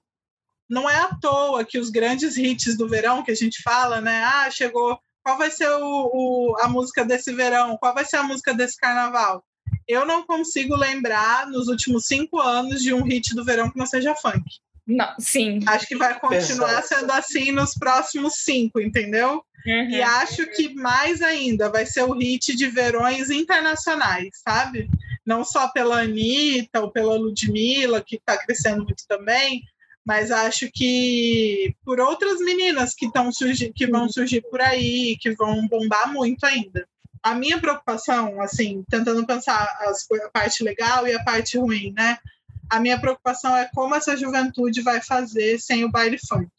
Não 0.70 0.90
é 0.90 0.96
à 0.96 1.16
toa 1.16 1.66
que 1.66 1.78
os 1.78 1.90
grandes 1.90 2.38
hits 2.38 2.76
do 2.76 2.88
verão 2.88 3.22
que 3.22 3.32
a 3.32 3.36
gente 3.36 3.62
fala, 3.62 4.02
né? 4.02 4.24
Ah, 4.24 4.50
chegou 4.50 5.00
qual 5.24 5.38
vai 5.38 5.50
ser 5.50 5.70
o, 5.70 6.10
o, 6.14 6.58
a 6.60 6.68
música 6.68 7.06
desse 7.06 7.34
verão? 7.34 7.78
Qual 7.78 7.94
vai 7.94 8.06
ser 8.06 8.18
a 8.18 8.24
música 8.24 8.54
desse 8.54 8.78
carnaval? 8.78 9.44
Eu 9.88 10.06
não 10.06 10.26
consigo 10.26 10.76
lembrar 10.76 11.48
nos 11.48 11.68
últimos 11.68 12.06
cinco 12.06 12.40
anos 12.40 12.82
de 12.82 12.94
um 12.94 13.04
hit 13.04 13.34
do 13.34 13.44
verão 13.44 13.72
que 13.72 13.80
não 13.80 13.86
seja 13.86 14.16
funk. 14.16 14.44
Não, 14.86 15.16
sim. 15.18 15.60
Acho 15.66 15.88
que 15.88 15.96
vai 15.96 16.20
continuar 16.20 16.80
Exato. 16.80 16.88
sendo 16.88 17.12
assim 17.12 17.52
nos 17.52 17.74
próximos 17.74 18.36
cinco, 18.44 18.82
entendeu? 18.82 19.44
Uhum. 19.66 19.90
E 19.90 20.02
acho 20.02 20.46
que 20.48 20.74
mais 20.74 21.22
ainda 21.22 21.70
vai 21.70 21.86
ser 21.86 22.04
o 22.04 22.14
hit 22.14 22.54
de 22.54 22.68
verões 22.68 23.30
internacionais, 23.30 24.30
sabe? 24.46 24.90
Não 25.26 25.46
só 25.46 25.70
pela 25.70 26.02
Anitta 26.02 26.82
ou 26.82 26.92
pela 26.92 27.16
Ludmilla, 27.16 28.04
que 28.06 28.18
está 28.18 28.38
crescendo 28.38 28.84
muito 28.84 29.06
também, 29.08 29.64
mas 30.06 30.32
acho 30.32 30.70
que 30.72 31.76
por 31.84 32.00
outras 32.00 32.40
meninas 32.40 32.94
que, 32.94 33.06
estão 33.06 33.30
que 33.74 33.88
vão 33.88 34.10
surgir 34.10 34.42
por 34.42 34.62
aí, 34.62 35.18
que 35.20 35.32
vão 35.32 35.68
bombar 35.68 36.12
muito 36.12 36.44
ainda. 36.46 36.88
A 37.22 37.34
minha 37.34 37.60
preocupação, 37.60 38.42
assim, 38.42 38.84
tentando 38.90 39.26
pensar 39.26 39.64
as, 39.82 40.06
a 40.26 40.30
parte 40.30 40.62
legal 40.62 41.08
e 41.08 41.14
a 41.14 41.24
parte 41.24 41.58
ruim, 41.58 41.94
né? 41.96 42.18
A 42.70 42.80
minha 42.80 43.00
preocupação 43.00 43.56
é 43.56 43.70
como 43.74 43.96
essa 43.96 44.18
juventude 44.18 44.82
vai 44.82 45.02
fazer 45.02 45.58
sem 45.60 45.86
o 45.86 45.92
baile 45.92 46.18
funk. 46.18 46.52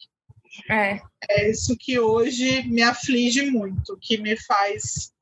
É. 0.71 1.01
É 1.29 1.51
isso 1.51 1.77
que 1.79 1.99
hoje 1.99 2.63
me 2.69 2.83
aflige 2.83 3.51
muito, 3.51 3.99
que 4.01 4.17
me 4.17 4.37
faz. 4.37 5.13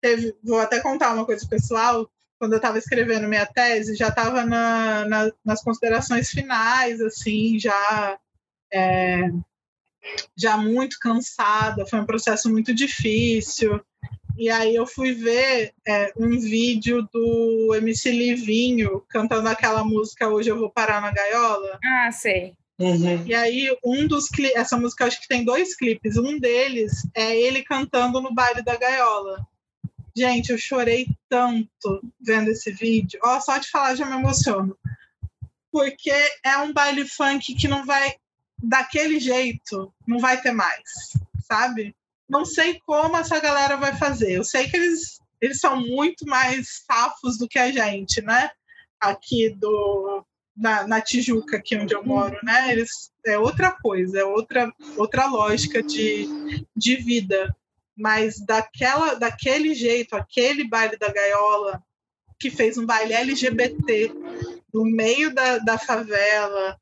Teve, 0.00 0.34
vou 0.44 0.60
até 0.60 0.80
contar 0.80 1.12
uma 1.12 1.24
coisa 1.24 1.46
pessoal 1.48 2.08
quando 2.38 2.52
eu 2.52 2.58
estava 2.58 2.78
escrevendo 2.78 3.28
minha 3.28 3.46
tese, 3.46 3.96
já 3.96 4.08
estava 4.08 4.44
na, 4.44 5.04
na, 5.06 5.32
nas 5.44 5.62
considerações 5.62 6.30
finais, 6.30 7.00
assim, 7.00 7.58
já 7.58 8.18
é, 8.72 9.28
já 10.36 10.56
muito 10.56 10.98
cansada, 11.00 11.86
foi 11.86 11.98
um 12.00 12.06
processo 12.06 12.50
muito 12.50 12.74
difícil. 12.74 13.80
E 14.36 14.48
aí 14.48 14.74
eu 14.74 14.86
fui 14.86 15.12
ver 15.12 15.72
é, 15.86 16.12
um 16.16 16.38
vídeo 16.38 17.08
do 17.12 17.74
MC 17.74 18.12
Livinho 18.12 19.02
cantando 19.08 19.48
aquela 19.48 19.82
música 19.82 20.28
Hoje 20.28 20.48
Eu 20.48 20.58
Vou 20.58 20.70
Parar 20.70 21.00
na 21.00 21.10
Gaiola. 21.10 21.78
Ah, 21.84 22.12
sei. 22.12 22.54
Uhum. 22.78 23.26
E 23.26 23.34
aí, 23.34 23.76
um 23.84 24.06
dos 24.06 24.28
clipes, 24.28 24.56
essa 24.56 24.76
música 24.76 25.06
acho 25.06 25.20
que 25.20 25.26
tem 25.26 25.44
dois 25.44 25.74
clipes. 25.74 26.16
Um 26.16 26.38
deles 26.38 26.92
é 27.12 27.36
ele 27.36 27.64
cantando 27.64 28.20
no 28.20 28.32
baile 28.32 28.62
da 28.62 28.76
gaiola. 28.76 29.44
Gente, 30.18 30.50
eu 30.50 30.58
chorei 30.58 31.06
tanto 31.28 32.02
vendo 32.20 32.50
esse 32.50 32.72
vídeo. 32.72 33.20
Ó, 33.22 33.40
só 33.40 33.56
de 33.56 33.70
falar 33.70 33.94
já 33.94 34.04
me 34.04 34.16
emociono. 34.16 34.76
Porque 35.70 36.12
é 36.44 36.58
um 36.58 36.72
baile 36.72 37.06
funk 37.06 37.54
que 37.54 37.68
não 37.68 37.86
vai, 37.86 38.16
daquele 38.60 39.20
jeito, 39.20 39.94
não 40.04 40.18
vai 40.18 40.40
ter 40.40 40.50
mais, 40.50 41.12
sabe? 41.46 41.94
Não 42.28 42.44
sei 42.44 42.80
como 42.84 43.16
essa 43.16 43.38
galera 43.38 43.76
vai 43.76 43.94
fazer. 43.96 44.32
Eu 44.32 44.42
sei 44.42 44.68
que 44.68 44.76
eles 44.76 45.20
eles 45.40 45.60
são 45.60 45.80
muito 45.80 46.26
mais 46.26 46.82
safos 46.84 47.38
do 47.38 47.46
que 47.46 47.60
a 47.60 47.70
gente, 47.70 48.20
né? 48.20 48.50
Aqui 49.00 49.50
do 49.50 50.24
na, 50.56 50.84
na 50.84 51.00
Tijuca, 51.00 51.58
aqui 51.58 51.76
onde 51.76 51.94
eu 51.94 52.04
moro, 52.04 52.36
né? 52.42 52.72
Eles 52.72 53.12
é 53.24 53.38
outra 53.38 53.70
coisa, 53.70 54.18
é 54.18 54.24
outra 54.24 54.72
outra 54.96 55.26
lógica 55.26 55.80
de, 55.80 56.26
de 56.76 56.96
vida. 56.96 57.54
Mas 57.98 58.38
daquela 58.40 59.14
daquele 59.14 59.74
jeito, 59.74 60.14
aquele 60.14 60.64
baile 60.68 60.96
da 60.96 61.12
gaiola 61.12 61.82
que 62.38 62.50
fez 62.50 62.78
um 62.78 62.86
baile 62.86 63.12
LGBT 63.12 64.12
no 64.72 64.84
meio 64.84 65.34
da, 65.34 65.58
da 65.58 65.76
favela, 65.76 66.78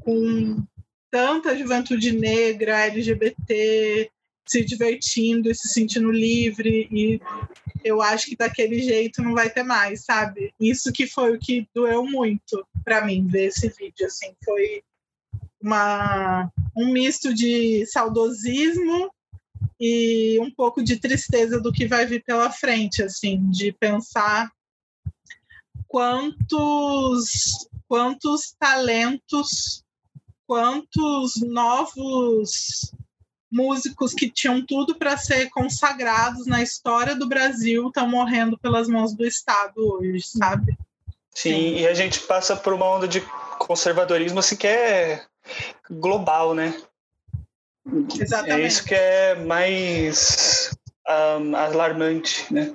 com 0.00 0.62
tanta 1.10 1.56
juventude 1.56 2.12
negra, 2.12 2.86
LGBT, 2.86 4.10
se 4.48 4.64
divertindo 4.64 5.50
e 5.50 5.54
se 5.54 5.68
sentindo 5.68 6.10
livre 6.10 6.88
e 6.90 7.20
eu 7.84 8.02
acho 8.02 8.26
que 8.26 8.36
daquele 8.36 8.80
jeito 8.80 9.22
não 9.22 9.34
vai 9.34 9.48
ter 9.50 9.62
mais, 9.62 10.04
sabe? 10.04 10.52
Isso 10.58 10.92
que 10.92 11.06
foi 11.06 11.34
o 11.34 11.38
que 11.38 11.68
doeu 11.74 12.04
muito 12.04 12.66
para 12.84 13.04
mim 13.04 13.26
ver 13.26 13.46
esse 13.46 13.68
vídeo, 13.68 14.06
assim, 14.06 14.34
foi 14.44 14.82
uma 15.60 16.50
um 16.76 16.92
misto 16.92 17.34
de 17.34 17.84
saudosismo 17.86 19.10
e 19.80 20.38
um 20.40 20.50
pouco 20.50 20.82
de 20.82 20.96
tristeza 20.98 21.60
do 21.60 21.72
que 21.72 21.86
vai 21.86 22.06
vir 22.06 22.22
pela 22.24 22.50
frente, 22.50 23.02
assim, 23.02 23.48
de 23.50 23.72
pensar 23.72 24.50
quantos 25.86 27.68
quantos 27.88 28.54
talentos, 28.58 29.82
quantos 30.46 31.40
novos 31.40 32.92
músicos 33.50 34.12
que 34.12 34.30
tinham 34.30 34.64
tudo 34.64 34.94
para 34.94 35.16
ser 35.16 35.48
consagrados 35.48 36.46
na 36.46 36.62
história 36.62 37.16
do 37.16 37.26
Brasil 37.26 37.88
estão 37.88 38.06
morrendo 38.06 38.58
pelas 38.58 38.88
mãos 38.88 39.14
do 39.14 39.24
Estado 39.24 39.72
hoje, 39.78 40.22
sabe? 40.22 40.76
Sim, 41.30 41.52
Sim, 41.52 41.76
e 41.76 41.86
a 41.86 41.94
gente 41.94 42.20
passa 42.20 42.54
por 42.54 42.74
uma 42.74 42.84
onda 42.84 43.08
de 43.08 43.22
conservadorismo 43.58 44.38
assim 44.40 44.56
que 44.56 44.66
é 44.66 45.24
global, 45.90 46.54
né? 46.54 46.78
Exatamente. 48.20 48.62
É 48.62 48.66
isso 48.66 48.84
que 48.84 48.94
é 48.94 49.34
mais 49.34 50.70
um, 51.08 51.56
alarmante, 51.56 52.52
né? 52.52 52.74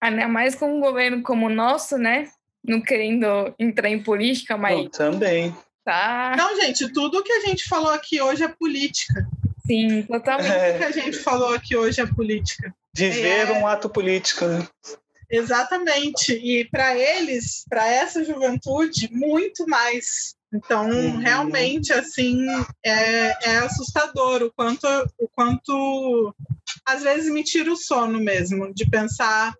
Ainda 0.00 0.28
mais 0.28 0.54
com 0.54 0.76
um 0.76 0.80
governo 0.80 1.22
como 1.22 1.46
o 1.46 1.50
nosso, 1.50 1.98
né? 1.98 2.28
Não 2.64 2.80
querendo 2.80 3.54
entrar 3.58 3.88
em 3.88 4.02
política, 4.02 4.56
mas. 4.56 4.78
Eu 4.78 4.90
também. 4.90 5.54
Tá. 5.84 6.34
Não, 6.36 6.54
gente, 6.60 6.92
tudo 6.92 7.22
que 7.22 7.32
a 7.32 7.40
gente 7.40 7.68
falou 7.68 7.90
aqui 7.90 8.20
hoje 8.20 8.44
é 8.44 8.48
política. 8.48 9.26
Sim, 9.66 10.02
totalmente. 10.02 10.50
É. 10.50 10.74
O 10.74 10.78
que 10.78 10.84
a 10.84 10.90
gente 10.92 11.18
falou 11.18 11.54
aqui 11.54 11.76
hoje 11.76 12.00
é 12.00 12.06
política. 12.06 12.74
Viver 12.94 13.50
é... 13.50 13.52
um 13.52 13.66
ato 13.66 13.88
político, 13.88 14.46
né? 14.46 14.66
Exatamente. 15.30 16.32
E 16.32 16.64
para 16.70 16.96
eles, 16.96 17.64
para 17.68 17.86
essa 17.86 18.24
juventude, 18.24 19.08
muito 19.12 19.66
mais. 19.66 20.34
Então, 20.52 20.88
uhum. 20.88 21.18
realmente, 21.18 21.92
assim, 21.92 22.46
é, 22.82 23.50
é 23.50 23.56
assustador 23.58 24.42
o 24.42 24.52
quanto, 24.52 24.86
o 25.18 25.28
quanto 25.28 26.34
às 26.86 27.02
vezes 27.02 27.30
me 27.30 27.44
tira 27.44 27.70
o 27.70 27.76
sono 27.76 28.18
mesmo, 28.18 28.72
de 28.72 28.88
pensar 28.88 29.54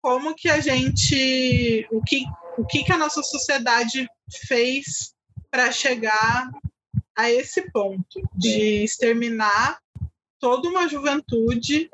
como 0.00 0.34
que 0.34 0.48
a 0.48 0.60
gente, 0.60 1.86
o 1.90 2.02
que, 2.02 2.24
o 2.58 2.64
que, 2.64 2.82
que 2.82 2.92
a 2.92 2.98
nossa 2.98 3.22
sociedade 3.22 4.08
fez 4.48 5.14
para 5.50 5.70
chegar 5.70 6.50
a 7.16 7.30
esse 7.30 7.70
ponto 7.70 8.20
de 8.34 8.82
exterminar 8.82 9.78
toda 10.40 10.68
uma 10.68 10.88
juventude 10.88 11.88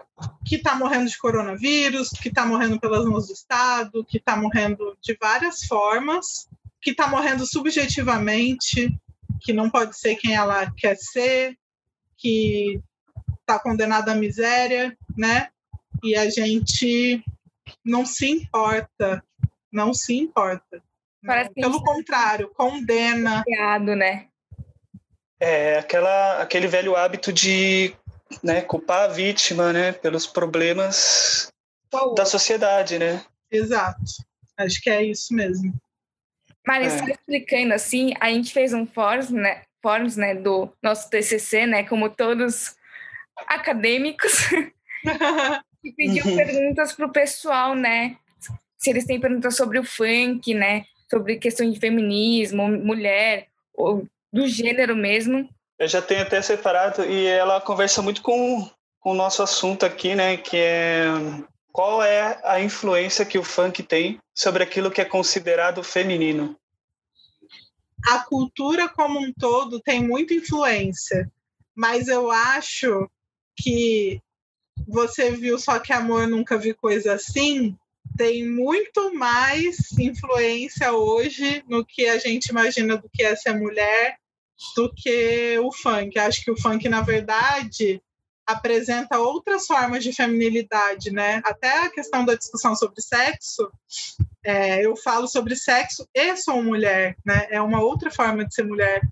que 0.46 0.56
está 0.56 0.74
morrendo 0.74 1.10
de 1.10 1.18
coronavírus, 1.18 2.08
que 2.08 2.30
está 2.30 2.46
morrendo 2.46 2.80
pelas 2.80 3.04
mãos 3.04 3.26
do 3.26 3.34
Estado, 3.34 4.04
que 4.06 4.16
está 4.16 4.34
morrendo 4.36 4.96
de 5.02 5.14
várias 5.20 5.64
formas, 5.64 6.48
que 6.80 6.90
está 6.90 7.08
morrendo 7.08 7.46
subjetivamente, 7.46 8.94
que 9.40 9.52
não 9.52 9.70
pode 9.70 9.98
ser 9.98 10.16
quem 10.16 10.34
ela 10.34 10.70
quer 10.76 10.96
ser, 10.96 11.56
que 12.16 12.80
está 13.40 13.58
condenada 13.58 14.12
à 14.12 14.14
miséria, 14.14 14.96
né? 15.16 15.48
E 16.02 16.14
a 16.16 16.28
gente 16.28 17.22
não 17.84 18.04
se 18.04 18.28
importa, 18.28 19.22
não 19.72 19.92
se 19.92 20.16
importa. 20.16 20.82
Parece 21.24 21.52
Pelo 21.54 21.82
contrário, 21.82 22.50
condena. 22.54 23.42
né? 23.96 24.28
É 25.40 25.78
aquela, 25.78 26.42
aquele 26.42 26.66
velho 26.66 26.96
hábito 26.96 27.32
de 27.32 27.94
né, 28.42 28.60
culpar 28.60 29.04
a 29.04 29.12
vítima 29.12 29.72
né, 29.72 29.92
pelos 29.92 30.26
problemas 30.26 31.52
da 32.14 32.24
sociedade, 32.24 32.98
né? 32.98 33.24
Exato. 33.50 34.02
Acho 34.56 34.80
que 34.80 34.90
é 34.90 35.02
isso 35.04 35.32
mesmo. 35.32 35.72
Mas 36.68 37.00
é. 37.00 37.12
explicando 37.12 37.72
assim, 37.72 38.12
a 38.20 38.28
gente 38.28 38.52
fez 38.52 38.74
um 38.74 38.86
fórum, 38.86 39.30
né, 39.30 39.62
fóruns, 39.82 40.18
né, 40.18 40.34
do 40.34 40.70
nosso 40.82 41.08
TCC, 41.08 41.66
né, 41.66 41.82
como 41.84 42.10
todos 42.10 42.76
acadêmicos, 43.46 44.50
e 45.82 45.90
pediu 45.92 46.26
uhum. 46.26 46.36
perguntas 46.36 46.92
para 46.92 47.06
o 47.06 47.12
pessoal, 47.12 47.74
né, 47.74 48.18
se 48.76 48.90
eles 48.90 49.06
têm 49.06 49.18
perguntas 49.18 49.56
sobre 49.56 49.78
o 49.78 49.84
funk, 49.84 50.52
né, 50.52 50.84
sobre 51.10 51.36
questão 51.36 51.70
de 51.70 51.80
feminismo, 51.80 52.68
mulher, 52.68 53.46
ou 53.72 54.06
do 54.30 54.46
gênero 54.46 54.94
mesmo. 54.94 55.48
Eu 55.78 55.88
já 55.88 56.02
tenho 56.02 56.20
até 56.20 56.42
separado 56.42 57.02
e 57.02 57.26
ela 57.28 57.62
conversa 57.62 58.02
muito 58.02 58.20
com, 58.20 58.68
com 59.00 59.12
o 59.12 59.14
nosso 59.14 59.42
assunto 59.42 59.86
aqui, 59.86 60.14
né, 60.14 60.36
que 60.36 60.58
é 60.58 61.06
qual 61.72 62.02
é 62.02 62.38
a 62.44 62.60
influência 62.60 63.24
que 63.24 63.38
o 63.38 63.42
funk 63.42 63.82
tem 63.82 64.20
sobre 64.38 64.62
aquilo 64.62 64.88
que 64.88 65.00
é 65.00 65.04
considerado 65.04 65.82
feminino? 65.82 66.56
A 68.06 68.20
cultura 68.20 68.88
como 68.88 69.18
um 69.18 69.32
todo 69.32 69.80
tem 69.80 70.00
muita 70.00 70.32
influência, 70.32 71.28
mas 71.74 72.06
eu 72.06 72.30
acho 72.30 73.10
que 73.56 74.22
você 74.86 75.32
viu 75.32 75.58
só 75.58 75.80
que 75.80 75.92
amor 75.92 76.28
nunca 76.28 76.56
vi 76.56 76.72
coisa 76.72 77.14
assim, 77.14 77.76
tem 78.16 78.48
muito 78.48 79.12
mais 79.12 79.90
influência 79.98 80.92
hoje 80.92 81.64
no 81.68 81.84
que 81.84 82.06
a 82.06 82.16
gente 82.18 82.46
imagina 82.46 82.96
do 82.96 83.10
que 83.12 83.24
é 83.24 83.34
ser 83.34 83.54
mulher 83.54 84.16
do 84.76 84.92
que 84.94 85.58
o 85.58 85.72
funk. 85.72 86.16
Acho 86.16 86.44
que 86.44 86.50
o 86.52 86.56
funk, 86.56 86.88
na 86.88 87.00
verdade, 87.00 88.00
apresenta 88.48 89.18
outras 89.18 89.66
formas 89.66 90.02
de 90.02 90.10
feminilidade, 90.10 91.10
né? 91.10 91.42
Até 91.44 91.84
a 91.84 91.90
questão 91.90 92.24
da 92.24 92.34
discussão 92.34 92.74
sobre 92.74 93.02
sexo, 93.02 93.70
é, 94.42 94.84
eu 94.84 94.96
falo 94.96 95.28
sobre 95.28 95.54
sexo 95.54 96.08
e 96.14 96.34
sou 96.34 96.62
mulher, 96.62 97.14
né? 97.26 97.46
É 97.50 97.60
uma 97.60 97.82
outra 97.82 98.10
forma 98.10 98.46
de 98.46 98.54
ser 98.54 98.64
mulher, 98.64 99.02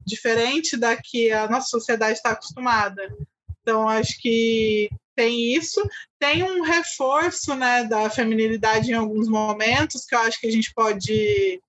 diferente 0.00 0.78
da 0.78 0.96
que 0.96 1.30
a 1.30 1.46
nossa 1.46 1.68
sociedade 1.68 2.14
está 2.14 2.30
acostumada. 2.30 3.14
Então, 3.60 3.86
acho 3.86 4.18
que 4.18 4.88
tem 5.14 5.54
isso, 5.54 5.82
tem 6.18 6.42
um 6.42 6.62
reforço 6.62 7.54
né, 7.54 7.84
da 7.84 8.08
feminilidade 8.08 8.90
em 8.90 8.94
alguns 8.94 9.28
momentos 9.28 10.06
que 10.06 10.14
eu 10.14 10.20
acho 10.20 10.40
que 10.40 10.46
a 10.46 10.52
gente 10.52 10.72
pode 10.74 11.60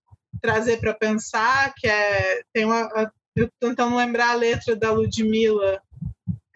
trazer 0.42 0.78
para 0.78 0.94
pensar, 0.94 1.74
que 1.76 1.88
é 1.88 2.42
tem 2.54 2.66
uma, 2.66 3.12
eu 3.36 3.50
tentando 3.60 3.96
lembrar 3.96 4.32
a 4.32 4.36
letra 4.36 4.76
da 4.76 4.92
Ludmilla, 4.92 5.82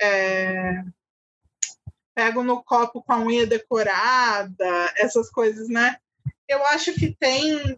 é, 0.01 0.83
pego 2.15 2.43
no 2.43 2.63
copo 2.63 3.01
com 3.01 3.13
a 3.13 3.19
unha 3.19 3.45
decorada, 3.45 4.93
essas 4.97 5.29
coisas, 5.29 5.67
né? 5.69 5.97
Eu 6.47 6.65
acho 6.67 6.93
que 6.93 7.15
tem 7.19 7.77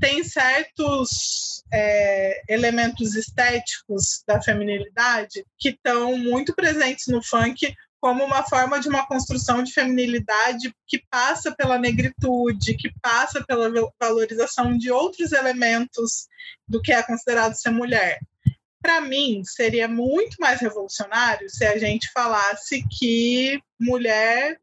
tem 0.00 0.22
certos 0.22 1.64
é, 1.72 2.42
elementos 2.48 3.14
estéticos 3.16 4.22
da 4.26 4.40
feminilidade 4.40 5.44
que 5.58 5.70
estão 5.70 6.16
muito 6.16 6.54
presentes 6.54 7.08
no 7.08 7.22
funk 7.22 7.74
como 8.00 8.24
uma 8.24 8.42
forma 8.42 8.80
de 8.80 8.88
uma 8.88 9.06
construção 9.06 9.62
de 9.62 9.72
feminilidade 9.72 10.74
que 10.86 11.04
passa 11.10 11.54
pela 11.54 11.78
negritude, 11.78 12.76
que 12.76 12.90
passa 13.02 13.44
pela 13.44 13.70
valorização 14.00 14.76
de 14.78 14.90
outros 14.90 15.32
elementos 15.32 16.26
do 16.66 16.80
que 16.80 16.92
é 16.92 17.02
considerado 17.02 17.54
ser 17.54 17.70
mulher. 17.70 18.18
Para 18.82 19.00
mim, 19.00 19.42
seria 19.44 19.86
muito 19.86 20.36
mais 20.38 20.60
revolucionário 20.60 21.48
se 21.50 21.64
a 21.64 21.76
gente 21.78 22.10
falasse 22.12 22.82
que 22.88 23.62
mulher 23.78 24.58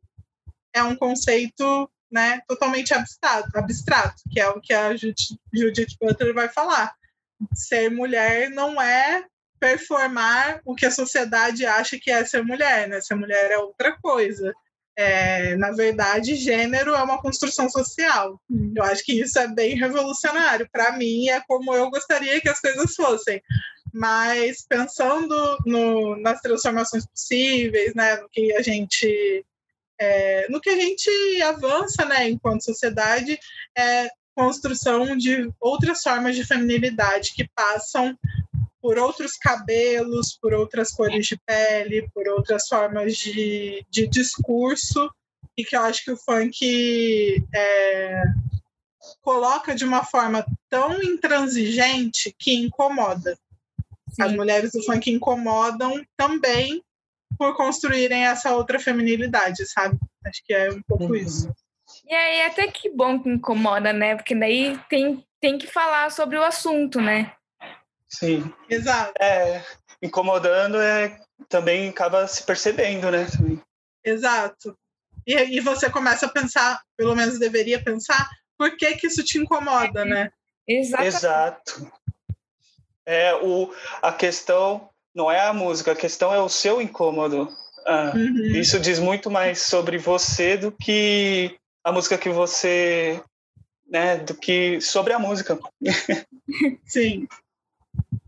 é 0.73 0.83
um 0.83 0.95
conceito 0.95 1.89
né, 2.11 2.41
totalmente 2.47 2.93
abstrato, 2.93 3.49
abstrato, 3.57 4.21
que 4.31 4.39
é 4.39 4.47
o 4.49 4.61
que 4.61 4.73
a 4.73 4.95
Judith 4.95 5.97
Butler 5.99 6.33
vai 6.33 6.49
falar. 6.49 6.93
Ser 7.53 7.89
mulher 7.89 8.49
não 8.49 8.81
é 8.81 9.25
performar 9.59 10.61
o 10.65 10.75
que 10.75 10.85
a 10.85 10.91
sociedade 10.91 11.65
acha 11.65 11.97
que 11.99 12.11
é 12.11 12.23
ser 12.23 12.43
mulher, 12.43 12.87
né? 12.87 13.01
Ser 13.01 13.15
mulher 13.15 13.51
é 13.51 13.57
outra 13.57 13.97
coisa. 14.01 14.53
É, 14.95 15.55
na 15.57 15.71
verdade, 15.71 16.35
gênero 16.35 16.95
é 16.95 17.03
uma 17.03 17.21
construção 17.21 17.69
social. 17.69 18.41
Eu 18.75 18.83
acho 18.83 19.03
que 19.03 19.21
isso 19.21 19.37
é 19.37 19.47
bem 19.47 19.75
revolucionário. 19.75 20.67
Para 20.71 20.97
mim, 20.97 21.29
é 21.29 21.39
como 21.47 21.73
eu 21.73 21.89
gostaria 21.91 22.41
que 22.41 22.49
as 22.49 22.59
coisas 22.59 22.95
fossem. 22.95 23.41
Mas 23.93 24.65
pensando 24.67 25.57
no, 25.65 26.15
nas 26.17 26.41
transformações 26.41 27.05
possíveis, 27.05 27.93
né, 27.95 28.17
no 28.17 28.29
que 28.29 28.53
a 28.53 28.61
gente 28.61 29.45
é, 29.99 30.47
no 30.49 30.61
que 30.61 30.69
a 30.69 30.75
gente 30.75 31.41
avança, 31.41 32.05
né, 32.05 32.29
enquanto 32.29 32.63
sociedade, 32.63 33.39
é 33.75 34.07
construção 34.35 35.17
de 35.17 35.49
outras 35.59 36.03
formas 36.03 36.35
de 36.35 36.45
feminilidade 36.45 37.33
que 37.33 37.49
passam 37.55 38.15
por 38.79 38.99
outros 38.99 39.35
cabelos, 39.35 40.37
por 40.39 40.53
outras 40.53 40.91
cores 40.91 41.25
de 41.25 41.37
pele, 41.45 42.07
por 42.13 42.27
outras 42.27 42.67
formas 42.67 43.17
de, 43.17 43.83
de 43.89 44.07
discurso, 44.07 45.11
e 45.57 45.65
que 45.65 45.75
eu 45.75 45.81
acho 45.81 46.05
que 46.05 46.11
o 46.11 46.17
funk 46.17 47.43
é, 47.53 48.23
coloca 49.21 49.73
de 49.73 49.83
uma 49.83 50.05
forma 50.05 50.45
tão 50.69 51.01
intransigente 51.01 52.33
que 52.37 52.53
incomoda. 52.53 53.37
Sim. 54.17 54.23
As 54.23 54.33
mulheres 54.33 54.71
do 54.71 54.83
funk 54.83 55.11
incomodam 55.11 56.03
também 56.17 56.83
por 57.37 57.55
construírem 57.55 58.25
essa 58.25 58.55
outra 58.55 58.79
feminilidade, 58.79 59.63
sabe? 59.67 59.97
Acho 60.25 60.43
que 60.43 60.53
é 60.53 60.71
um 60.71 60.81
pouco 60.81 61.05
uhum. 61.05 61.15
isso. 61.15 61.53
E 62.05 62.13
aí, 62.13 62.41
até 62.41 62.67
que 62.67 62.89
bom 62.89 63.21
que 63.21 63.29
incomoda, 63.29 63.93
né? 63.93 64.15
Porque 64.15 64.35
daí 64.35 64.79
tem, 64.89 65.23
tem 65.39 65.57
que 65.57 65.67
falar 65.67 66.11
sobre 66.11 66.37
o 66.37 66.43
assunto, 66.43 66.99
né? 66.99 67.31
Sim. 68.09 68.51
Exato. 68.67 69.13
É, 69.21 69.63
incomodando 70.01 70.79
é 70.81 71.19
também 71.47 71.89
acaba 71.89 72.27
se 72.27 72.43
percebendo, 72.43 73.11
né? 73.11 73.25
Também. 73.25 73.61
Exato. 74.03 74.75
E, 75.27 75.35
e 75.35 75.59
você 75.59 75.89
começa 75.89 76.25
a 76.25 76.31
pensar, 76.31 76.81
pelo 76.97 77.15
menos 77.15 77.37
deveria 77.37 77.83
pensar, 77.83 78.27
por 78.57 78.75
que 78.75 78.95
que 78.95 79.07
isso 79.07 79.23
te 79.23 79.37
incomoda, 79.37 80.03
né? 80.03 80.31
Exatamente. 80.67 81.15
Exato. 81.15 81.91
É, 83.07 83.33
o, 83.35 83.73
a 84.01 84.11
questão 84.11 84.89
não 85.15 85.31
é 85.31 85.39
a 85.39 85.53
música, 85.53 85.93
a 85.93 85.95
questão 85.95 86.33
é 86.33 86.41
o 86.41 86.49
seu 86.49 86.81
incômodo. 86.81 87.47
Ah, 87.85 88.11
uhum. 88.13 88.51
Isso 88.51 88.77
diz 88.81 88.99
muito 88.99 89.31
mais 89.31 89.61
sobre 89.61 89.97
você 89.97 90.57
do 90.57 90.73
que 90.73 91.55
a 91.85 91.91
música 91.91 92.17
que 92.17 92.29
você. 92.29 93.23
Né, 93.89 94.17
do 94.17 94.35
que 94.35 94.81
sobre 94.81 95.13
a 95.13 95.19
música. 95.19 95.57
Sim. 96.85 97.25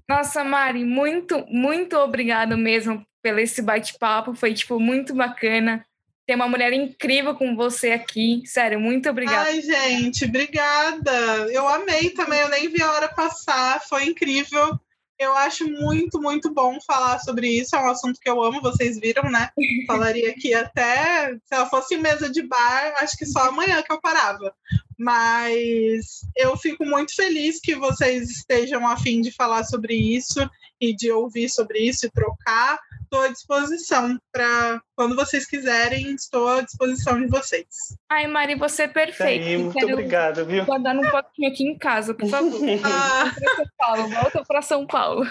Nossa, 0.07 0.45
Mari, 0.45 0.85
muito, 0.85 1.45
muito 1.47 1.97
obrigado 1.97 2.57
mesmo 2.57 3.05
pelo 3.21 3.39
esse 3.39 3.61
bate-papo. 3.61 4.33
Foi, 4.33 4.53
tipo, 4.53 4.79
muito 4.79 5.13
bacana 5.13 5.85
ter 6.29 6.35
uma 6.35 6.47
mulher 6.47 6.71
incrível 6.73 7.33
com 7.33 7.55
você 7.55 7.89
aqui. 7.89 8.43
Sério, 8.45 8.79
muito 8.79 9.09
obrigada. 9.09 9.49
Ai, 9.49 9.63
gente, 9.63 10.25
obrigada. 10.25 11.11
Eu 11.51 11.67
amei 11.67 12.11
também, 12.11 12.39
eu 12.39 12.49
nem 12.49 12.69
vi 12.69 12.83
a 12.83 12.91
hora 12.91 13.07
passar, 13.07 13.81
foi 13.89 14.05
incrível. 14.05 14.79
Eu 15.17 15.35
acho 15.35 15.67
muito, 15.67 16.21
muito 16.21 16.53
bom 16.53 16.77
falar 16.85 17.17
sobre 17.17 17.47
isso. 17.47 17.75
É 17.75 17.79
um 17.79 17.89
assunto 17.89 18.19
que 18.21 18.29
eu 18.29 18.43
amo, 18.43 18.61
vocês 18.61 18.99
viram, 18.99 19.23
né? 19.31 19.49
Falaria 19.87 20.29
aqui 20.29 20.53
até 20.53 21.33
se 21.33 21.55
ela 21.55 21.65
fosse 21.65 21.97
mesa 21.97 22.29
de 22.29 22.43
bar, 22.43 22.93
acho 22.99 23.17
que 23.17 23.25
só 23.25 23.49
amanhã 23.49 23.81
que 23.81 23.91
eu 23.91 23.99
parava. 23.99 24.53
Mas 24.99 26.21
eu 26.37 26.55
fico 26.57 26.85
muito 26.85 27.15
feliz 27.15 27.59
que 27.59 27.73
vocês 27.73 28.29
estejam 28.29 28.87
a 28.87 28.95
fim 28.97 29.19
de 29.19 29.31
falar 29.31 29.63
sobre 29.63 29.95
isso 29.95 30.47
e 30.79 30.95
de 30.95 31.11
ouvir 31.11 31.49
sobre 31.49 31.79
isso 31.79 32.05
e 32.05 32.11
trocar 32.11 32.79
estou 33.09 33.21
à 33.21 33.27
disposição 33.27 34.19
para 34.31 34.81
quando 34.95 35.15
vocês 35.15 35.45
quiserem, 35.47 36.13
estou 36.13 36.47
à 36.47 36.61
disposição 36.61 37.19
de 37.19 37.27
vocês. 37.27 37.65
Ai, 38.07 38.27
Mari, 38.27 38.55
você 38.55 38.83
é 38.83 38.87
perfeita. 38.87 39.45
Aí, 39.45 39.57
muito 39.57 39.73
Quero 39.73 39.93
obrigada, 39.93 40.45
viu? 40.45 40.63
Guardar 40.63 40.95
um 40.95 41.09
pouquinho 41.09 41.51
aqui 41.51 41.63
em 41.63 41.77
casa, 41.77 42.13
por 42.13 42.29
favor. 42.29 42.61
ah. 42.85 43.33
São 43.55 43.65
Paulo, 43.77 44.09
volta 44.09 44.43
para 44.45 44.61
São 44.61 44.85
Paulo. 44.85 45.25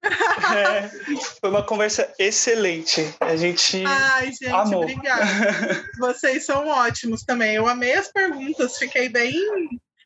É, 0.00 0.88
foi 1.40 1.50
uma 1.50 1.64
conversa 1.64 2.12
excelente. 2.20 3.12
A 3.20 3.34
gente. 3.34 3.84
Ai, 3.84 4.26
gente, 4.26 4.46
amou. 4.46 4.82
obrigada. 4.82 5.26
Vocês 5.98 6.46
são 6.46 6.68
ótimos 6.68 7.24
também. 7.24 7.56
Eu 7.56 7.66
amei 7.66 7.94
as 7.94 8.06
perguntas, 8.06 8.78
fiquei 8.78 9.08
bem 9.08 9.34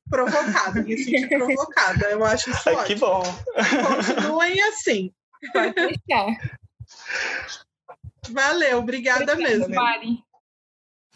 provocada, 0.08 0.82
me 0.82 0.96
senti 0.96 1.28
provocada. 1.36 2.06
Eu 2.06 2.24
acho 2.24 2.50
isso 2.50 2.68
Ai, 2.70 2.74
ótimo. 2.74 2.86
Que 2.86 2.94
bom. 2.94 3.22
Continuem 3.96 4.62
assim. 4.62 5.12
Pode 5.52 5.74
deixar. 5.74 6.61
Valeu, 8.30 8.78
obrigada, 8.78 9.32
obrigada 9.32 9.56
mesmo. 9.56 9.74
Mari. 9.74 10.22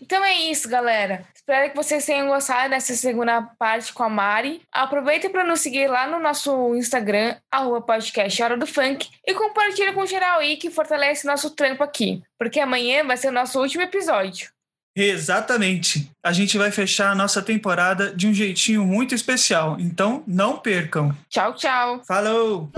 Então 0.01 0.22
é 0.22 0.34
isso, 0.51 0.68
galera. 0.68 1.24
Espero 1.34 1.70
que 1.70 1.76
vocês 1.76 2.05
tenham 2.05 2.28
gostado 2.28 2.70
dessa 2.70 2.95
segunda 2.95 3.41
parte 3.59 3.93
com 3.93 4.03
a 4.03 4.09
Mari. 4.09 4.61
Aproveita 4.70 5.30
para 5.30 5.45
nos 5.45 5.61
seguir 5.61 5.89
lá 5.89 6.07
no 6.07 6.18
nosso 6.18 6.74
Instagram, 6.74 7.37
arroba 7.51 7.80
podcast 7.80 8.43
Hora 8.43 8.57
do 8.57 8.66
Funk, 8.66 9.09
e 9.26 9.34
compartilha 9.34 9.95
com 9.95 10.05
geral 10.05 10.41
aí 10.41 10.57
que 10.57 10.70
fortalece 10.70 11.26
nosso 11.26 11.51
trampo 11.51 11.82
aqui, 11.82 12.22
porque 12.39 12.61
amanhã 12.61 13.05
vai 13.05 13.16
ser 13.16 13.28
o 13.28 13.32
nosso 13.32 13.59
último 13.59 13.82
episódio. 13.82 14.51
Exatamente. 14.95 16.11
A 16.24 16.32
gente 16.32 16.57
vai 16.57 16.70
fechar 16.70 17.11
a 17.11 17.14
nossa 17.14 17.43
temporada 17.43 18.14
de 18.14 18.26
um 18.26 18.34
jeitinho 18.34 18.84
muito 18.84 19.14
especial, 19.14 19.76
então 19.78 20.24
não 20.26 20.59
percam. 20.59 21.14
Tchau, 21.28 21.55
tchau. 21.55 22.03
Falou! 22.05 22.70